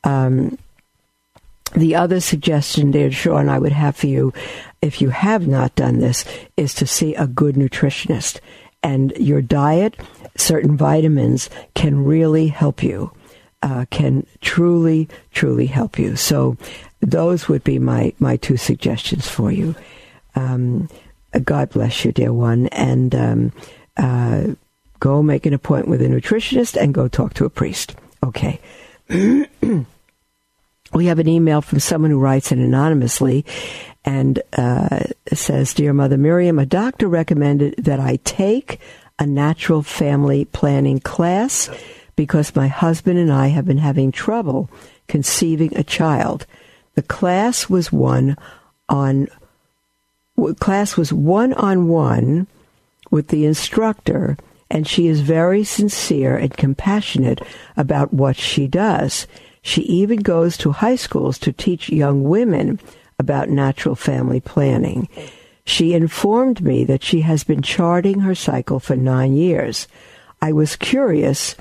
Um, 0.05 0.59
the 1.75 1.95
other 1.95 2.21
suggestion, 2.21 2.91
dear 2.91 3.13
Sean, 3.13 3.49
I 3.49 3.59
would 3.59 3.73
have 3.73 3.97
for 3.97 4.09
you, 4.09 4.33
if 4.83 5.01
you 5.01 5.11
have 5.11 5.47
not 5.47 5.75
done 5.77 5.99
this, 5.99 6.25
is 6.57 6.75
to 6.75 6.87
see 6.87 7.15
a 7.15 7.27
good 7.27 7.55
nutritionist. 7.55 8.41
And 8.83 9.13
your 9.19 9.43
diet, 9.43 9.97
certain 10.37 10.77
vitamins 10.77 11.49
can 11.75 12.05
really 12.05 12.49
help 12.49 12.83
you, 12.83 13.13
uh, 13.63 13.85
can 13.91 14.27
truly, 14.41 15.09
truly 15.33 15.67
help 15.67 15.99
you. 15.99 16.17
So 16.17 16.57
those 17.01 17.49
would 17.49 17.63
be 17.63 17.79
my, 17.79 18.15
my 18.19 18.37
two 18.37 18.57
suggestions 18.57 19.29
for 19.29 19.53
you. 19.53 19.77
Um, 20.35 20.89
God 21.45 21.71
bless 21.71 22.05
you, 22.05 22.11
dear 22.11 22.33
one. 22.33 22.67
And 22.69 23.15
um, 23.15 23.53
uh, 23.97 24.55
go 25.01 25.23
make 25.23 25.47
an 25.47 25.55
appointment 25.55 25.89
with 25.89 26.03
a 26.03 26.09
nutritionist 26.09 26.77
and 26.81 26.95
go 26.95 27.09
talk 27.09 27.35
to 27.35 27.45
a 27.45 27.51
priest. 27.51 27.97
Okay. 28.23 28.61
we 29.09 31.07
have 31.07 31.19
an 31.19 31.29
email 31.29 31.63
from 31.63 31.81
someone 31.81 32.11
who 32.11 32.19
writes 32.19 32.53
it 32.53 32.59
anonymously 32.59 33.45
and 34.05 34.43
uh, 34.57 35.01
says, 35.33 35.75
Dear 35.75 35.93
Mother 35.93 36.17
Miriam, 36.17 36.59
a 36.59 36.67
doctor 36.67 37.09
recommended 37.09 37.75
that 37.79 38.01
I 38.01 38.17
take 38.25 38.81
a 39.19 39.27
natural 39.27 39.83
family 39.83 40.45
planning 40.47 41.01
class 41.01 41.69
because 42.17 42.57
my 42.57 42.69
husband 42.69 43.19
and 43.19 43.33
I 43.33 43.49
have 43.49 43.67
been 43.67 43.79
having 43.79 44.13
trouble 44.13 44.71
conceiving 45.09 45.77
a 45.77 45.83
child. 45.83 46.47
The 46.95 47.03
class 47.03 47.69
was 47.69 47.93
one 47.93 48.37
on 48.89 49.29
class 50.59 50.97
was 50.97 51.13
one 51.13 51.53
on 51.53 51.89
one 51.89 52.47
with 53.11 53.29
the 53.29 53.45
instructor 53.45 54.39
and 54.71 54.87
she 54.87 55.09
is 55.09 55.21
very 55.21 55.65
sincere 55.65 56.37
and 56.37 56.57
compassionate 56.57 57.43
about 57.77 58.15
what 58.15 58.37
she 58.37 58.69
does. 58.69 59.27
She 59.63 59.83
even 59.83 60.21
goes 60.21 60.57
to 60.59 60.73
high 60.73 60.97
schools 60.97 61.39
to 61.41 61.53
teach 61.53 61.91
young 61.91 62.23
women 62.23 62.79
about 63.19 63.51
natural 63.51 63.95
family 63.95 64.41
planning. 64.41 65.09
She 65.65 65.93
informed 65.93 66.63
me 66.63 66.85
that 66.85 67.03
she 67.03 67.21
has 67.21 67.45
been 67.45 67.63
charting 67.63 68.21
her 68.21 68.35
cycle 68.35 68.81
for 68.81 68.97
nine 68.97 69.35
years. 69.35 69.89
I 70.41 70.53
was 70.53 70.77
curious 70.77 71.55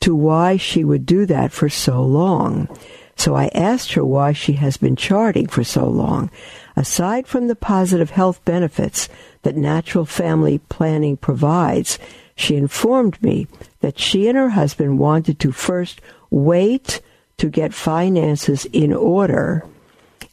to 0.00 0.14
why 0.14 0.56
she 0.56 0.84
would 0.84 1.06
do 1.06 1.26
that 1.26 1.52
for 1.52 1.68
so 1.68 2.02
long. 2.02 2.68
So 3.16 3.34
I 3.34 3.46
asked 3.54 3.92
her 3.94 4.04
why 4.04 4.32
she 4.32 4.54
has 4.54 4.76
been 4.76 4.96
charting 4.96 5.46
for 5.46 5.64
so 5.64 5.86
long. 5.86 6.30
Aside 6.76 7.26
from 7.26 7.48
the 7.48 7.56
positive 7.56 8.10
health 8.10 8.44
benefits 8.44 9.08
that 9.42 9.56
natural 9.56 10.04
family 10.04 10.58
planning 10.68 11.16
provides, 11.16 11.98
she 12.36 12.54
informed 12.54 13.20
me 13.22 13.46
that 13.80 13.98
she 13.98 14.28
and 14.28 14.36
her 14.36 14.50
husband 14.50 14.98
wanted 14.98 15.38
to 15.40 15.52
first 15.52 16.02
wait 16.30 17.00
to 17.38 17.48
get 17.48 17.72
finances 17.72 18.66
in 18.66 18.92
order 18.92 19.64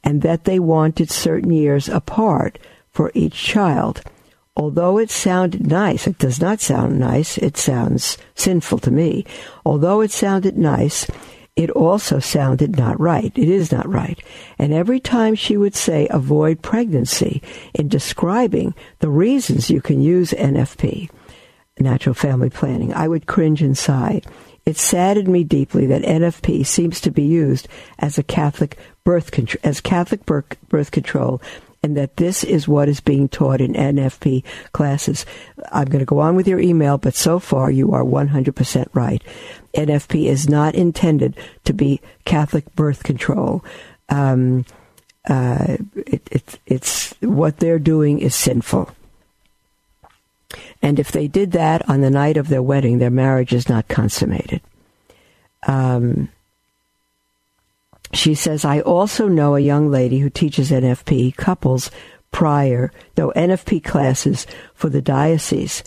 and 0.03 0.21
that 0.21 0.43
they 0.43 0.59
wanted 0.59 1.09
certain 1.09 1.51
years 1.51 1.87
apart 1.87 2.59
for 2.91 3.11
each 3.13 3.33
child. 3.33 4.01
Although 4.55 4.99
it 4.99 5.09
sounded 5.09 5.65
nice, 5.65 6.05
it 6.05 6.19
does 6.19 6.39
not 6.39 6.59
sound 6.59 6.99
nice, 6.99 7.37
it 7.37 7.57
sounds 7.57 8.17
sinful 8.35 8.79
to 8.79 8.91
me. 8.91 9.25
Although 9.65 10.01
it 10.01 10.11
sounded 10.11 10.57
nice, 10.57 11.07
it 11.55 11.69
also 11.69 12.19
sounded 12.19 12.77
not 12.77 12.99
right. 12.99 13.31
It 13.35 13.49
is 13.49 13.71
not 13.71 13.87
right. 13.87 14.19
And 14.57 14.73
every 14.73 14.99
time 14.99 15.35
she 15.35 15.55
would 15.55 15.75
say 15.75 16.07
avoid 16.09 16.61
pregnancy 16.61 17.43
in 17.73 17.87
describing 17.87 18.73
the 18.99 19.09
reasons 19.09 19.69
you 19.69 19.81
can 19.81 20.01
use 20.01 20.31
NFP, 20.31 21.11
natural 21.79 22.15
family 22.15 22.49
planning, 22.49 22.93
I 22.93 23.07
would 23.07 23.27
cringe 23.27 23.61
and 23.61 23.77
sigh. 23.77 24.21
It 24.65 24.77
saddened 24.77 25.27
me 25.27 25.43
deeply 25.43 25.85
that 25.87 26.03
NFP 26.03 26.65
seems 26.65 27.01
to 27.01 27.11
be 27.11 27.23
used 27.23 27.67
as 27.99 28.17
a 28.17 28.23
Catholic 28.23 28.77
birth 29.03 29.29
control, 29.31 29.59
as 29.63 29.81
Catholic 29.81 30.25
birth, 30.25 30.57
birth 30.69 30.89
control, 30.89 31.41
and 31.83 31.97
that 31.97 32.15
this 32.15 32.43
is 32.45 32.67
what 32.67 32.87
is 32.87 33.01
being 33.01 33.27
taught 33.27 33.59
in 33.59 33.73
NFP 33.73 34.43
classes. 34.71 35.25
I'm 35.71 35.85
going 35.85 35.99
to 35.99 36.05
go 36.05 36.19
on 36.19 36.35
with 36.35 36.47
your 36.47 36.59
email, 36.59 36.97
but 36.97 37.13
so 37.13 37.39
far 37.39 37.69
you 37.69 37.91
are 37.91 38.03
100% 38.03 38.87
right. 38.93 39.21
NFP 39.75 40.25
is 40.27 40.49
not 40.49 40.75
intended 40.75 41.35
to 41.65 41.73
be 41.73 41.99
Catholic 42.23 42.73
birth 42.73 43.03
control. 43.03 43.65
Um, 44.07 44.65
uh, 45.27 45.77
it, 45.95 46.21
it, 46.31 46.59
it's 46.65 47.13
what 47.19 47.57
they're 47.57 47.79
doing 47.79 48.19
is 48.19 48.33
sinful. 48.33 48.89
And 50.81 50.99
if 50.99 51.11
they 51.11 51.27
did 51.27 51.51
that 51.51 51.87
on 51.89 52.01
the 52.01 52.09
night 52.09 52.37
of 52.37 52.47
their 52.47 52.61
wedding, 52.61 52.99
their 52.99 53.09
marriage 53.09 53.53
is 53.53 53.67
not 53.67 53.87
consummated. 53.87 54.61
Um, 55.67 56.29
she 58.13 58.35
says, 58.35 58.65
I 58.65 58.81
also 58.81 59.27
know 59.27 59.55
a 59.55 59.59
young 59.59 59.89
lady 59.89 60.19
who 60.19 60.29
teaches 60.29 60.71
NFP 60.71 61.35
couples 61.35 61.89
prior, 62.31 62.91
though 63.15 63.31
NFP 63.35 63.83
classes 63.83 64.45
for 64.73 64.89
the 64.89 65.01
diocese. 65.01 65.83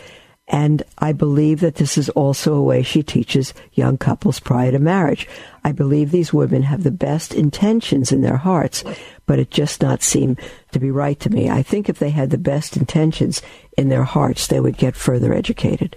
And 0.49 0.85
I 0.99 1.13
believe 1.13 1.59
that 1.61 1.75
this 1.75 1.99
is 1.99 2.09
also 2.11 2.55
a 2.55 2.63
way 2.63 2.83
she 2.83 3.03
teaches 3.03 3.53
young 3.73 3.99
couples 3.99 4.39
prior 4.39 4.71
to 4.71 4.79
marriage. 4.79 5.29
I 5.65 5.73
believe 5.73 6.11
these 6.11 6.33
women 6.33 6.63
have 6.63 6.85
the 6.85 6.93
best 6.93 7.35
intentions 7.35 8.13
in 8.13 8.21
their 8.21 8.37
hearts, 8.37 8.85
but 9.27 9.41
it 9.41 9.51
just 9.51 9.83
not 9.83 10.03
seem 10.03 10.37
to 10.71 10.79
be 10.79 10.93
right 10.93 11.19
to 11.21 11.31
me. 11.31 11.51
I 11.51 11.63
think 11.63 11.89
if 11.89 11.99
they 11.99 12.11
had 12.11 12.31
the 12.31 12.39
best 12.39 12.77
intentions 12.77 13.43
in 13.77 13.89
their 13.89 14.05
hearts, 14.05 14.47
they 14.47 14.61
would 14.61 14.77
get 14.77 14.95
further 14.95 15.35
educated. 15.35 15.97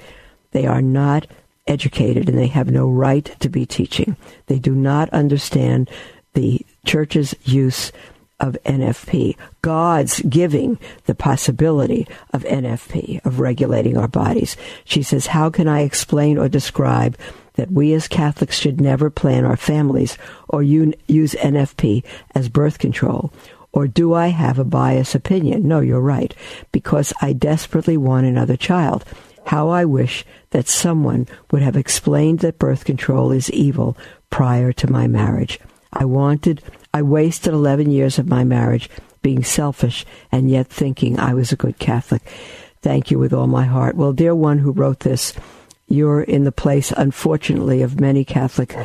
They 0.51 0.65
are 0.65 0.81
not 0.81 1.27
educated 1.67 2.27
and 2.27 2.37
they 2.37 2.47
have 2.47 2.71
no 2.71 2.89
right 2.89 3.25
to 3.39 3.49
be 3.49 3.67
teaching. 3.67 4.17
They 4.47 4.57
do 4.57 4.73
not 4.73 5.09
understand 5.11 5.91
the 6.33 6.65
church's 6.85 7.35
use 7.43 7.91
of 8.39 8.57
NFP, 8.65 9.35
God's 9.61 10.21
giving 10.21 10.79
the 11.05 11.15
possibility 11.15 12.07
of 12.31 12.43
NFP, 12.43 13.25
of 13.25 13.39
regulating 13.39 13.97
our 13.97 14.07
bodies. 14.07 14.55
She 14.85 15.03
says, 15.03 15.27
How 15.27 15.49
can 15.49 15.67
I 15.67 15.81
explain 15.81 16.37
or 16.37 16.47
describe 16.47 17.17
that 17.55 17.71
we 17.71 17.93
as 17.93 18.07
Catholics 18.07 18.57
should 18.57 18.79
never 18.79 19.09
plan 19.09 19.43
our 19.43 19.57
families 19.57 20.17
or 20.47 20.63
use 20.63 20.95
NFP 21.07 22.03
as 22.33 22.47
birth 22.47 22.79
control? 22.79 23.33
Or 23.71 23.87
do 23.87 24.13
I 24.13 24.27
have 24.27 24.57
a 24.57 24.63
biased 24.63 25.15
opinion? 25.15 25.67
No, 25.67 25.79
you're 25.79 25.99
right, 25.99 26.33
because 26.71 27.13
I 27.21 27.33
desperately 27.33 27.97
want 27.97 28.25
another 28.25 28.57
child. 28.57 29.05
How 29.45 29.69
I 29.69 29.85
wish 29.85 30.25
that 30.51 30.67
someone 30.67 31.27
would 31.51 31.61
have 31.61 31.75
explained 31.77 32.39
that 32.39 32.59
birth 32.59 32.85
control 32.85 33.31
is 33.31 33.51
evil 33.51 33.97
prior 34.29 34.71
to 34.73 34.91
my 34.91 35.07
marriage. 35.07 35.59
I 35.93 36.05
wanted 36.05 36.61
I 36.93 37.01
wasted 37.01 37.53
11 37.53 37.91
years 37.91 38.17
of 38.17 38.27
my 38.27 38.43
marriage 38.43 38.89
being 39.21 39.43
selfish 39.43 40.05
and 40.31 40.49
yet 40.49 40.67
thinking 40.67 41.19
I 41.19 41.33
was 41.33 41.51
a 41.51 41.57
good 41.57 41.77
Catholic. 41.77 42.21
Thank 42.81 43.11
you 43.11 43.19
with 43.19 43.33
all 43.33 43.47
my 43.47 43.65
heart. 43.65 43.95
Well, 43.95 44.13
dear 44.13 44.33
one 44.33 44.59
who 44.59 44.71
wrote 44.71 45.01
this, 45.01 45.33
you're 45.87 46.21
in 46.21 46.45
the 46.45 46.51
place, 46.51 46.93
unfortunately, 46.95 47.81
of 47.81 47.99
many 47.99 48.23
Catholic 48.23 48.75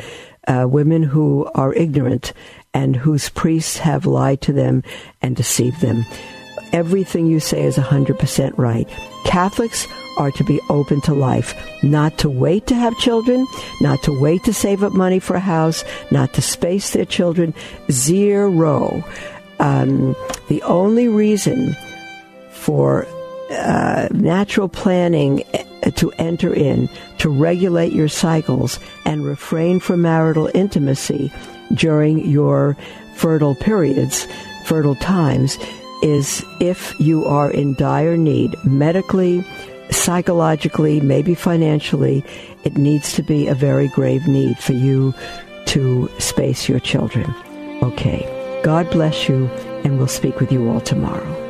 uh, 0.47 0.65
women 0.67 1.03
who 1.03 1.49
are 1.55 1.73
ignorant 1.73 2.33
and 2.73 2.95
whose 2.95 3.29
priests 3.29 3.77
have 3.77 4.05
lied 4.05 4.41
to 4.41 4.53
them 4.53 4.83
and 5.21 5.35
deceived 5.35 5.81
them. 5.81 6.05
Everything 6.75 7.27
you 7.27 7.39
say 7.39 7.63
is 7.63 7.77
100% 7.77 8.57
right. 8.57 8.85
Catholics 9.23 9.87
are 10.17 10.29
to 10.31 10.43
be 10.43 10.59
open 10.69 10.99
to 11.01 11.13
life, 11.13 11.55
not 11.81 12.17
to 12.17 12.29
wait 12.29 12.67
to 12.67 12.75
have 12.75 12.97
children, 12.97 13.47
not 13.79 14.03
to 14.03 14.19
wait 14.19 14.43
to 14.43 14.53
save 14.53 14.83
up 14.83 14.91
money 14.91 15.19
for 15.19 15.37
a 15.37 15.39
house, 15.39 15.85
not 16.11 16.33
to 16.33 16.41
space 16.41 16.89
their 16.91 17.05
children. 17.05 17.53
Zero. 17.89 19.05
Um, 19.59 20.17
the 20.49 20.61
only 20.63 21.07
reason 21.07 21.77
for 22.51 23.07
uh, 23.51 24.09
natural 24.11 24.67
planning 24.67 25.45
to 25.95 26.11
enter 26.17 26.53
in 26.53 26.89
to 27.19 27.29
regulate 27.29 27.93
your 27.93 28.09
cycles 28.09 28.79
and 29.05 29.23
refrain 29.23 29.79
from 29.79 30.01
marital 30.01 30.49
intimacy 30.53 31.31
during 31.73 32.29
your 32.29 32.75
fertile 33.15 33.55
periods, 33.55 34.27
fertile 34.65 34.95
times, 34.95 35.57
is 36.01 36.43
if 36.59 36.93
you 36.99 37.25
are 37.25 37.51
in 37.51 37.73
dire 37.75 38.17
need 38.17 38.55
medically, 38.65 39.43
psychologically, 39.91 40.99
maybe 40.99 41.35
financially, 41.35 42.23
it 42.63 42.77
needs 42.77 43.13
to 43.13 43.23
be 43.23 43.47
a 43.47 43.55
very 43.55 43.87
grave 43.89 44.27
need 44.27 44.57
for 44.57 44.73
you 44.73 45.13
to 45.67 46.09
space 46.19 46.67
your 46.69 46.79
children. 46.79 47.33
Okay. 47.83 48.31
God 48.63 48.89
bless 48.89 49.29
you, 49.29 49.45
and 49.83 49.99
we'll 49.99 50.07
speak 50.07 50.39
with 50.39 50.51
you 50.51 50.67
all 50.69 50.81
tomorrow. 50.81 51.44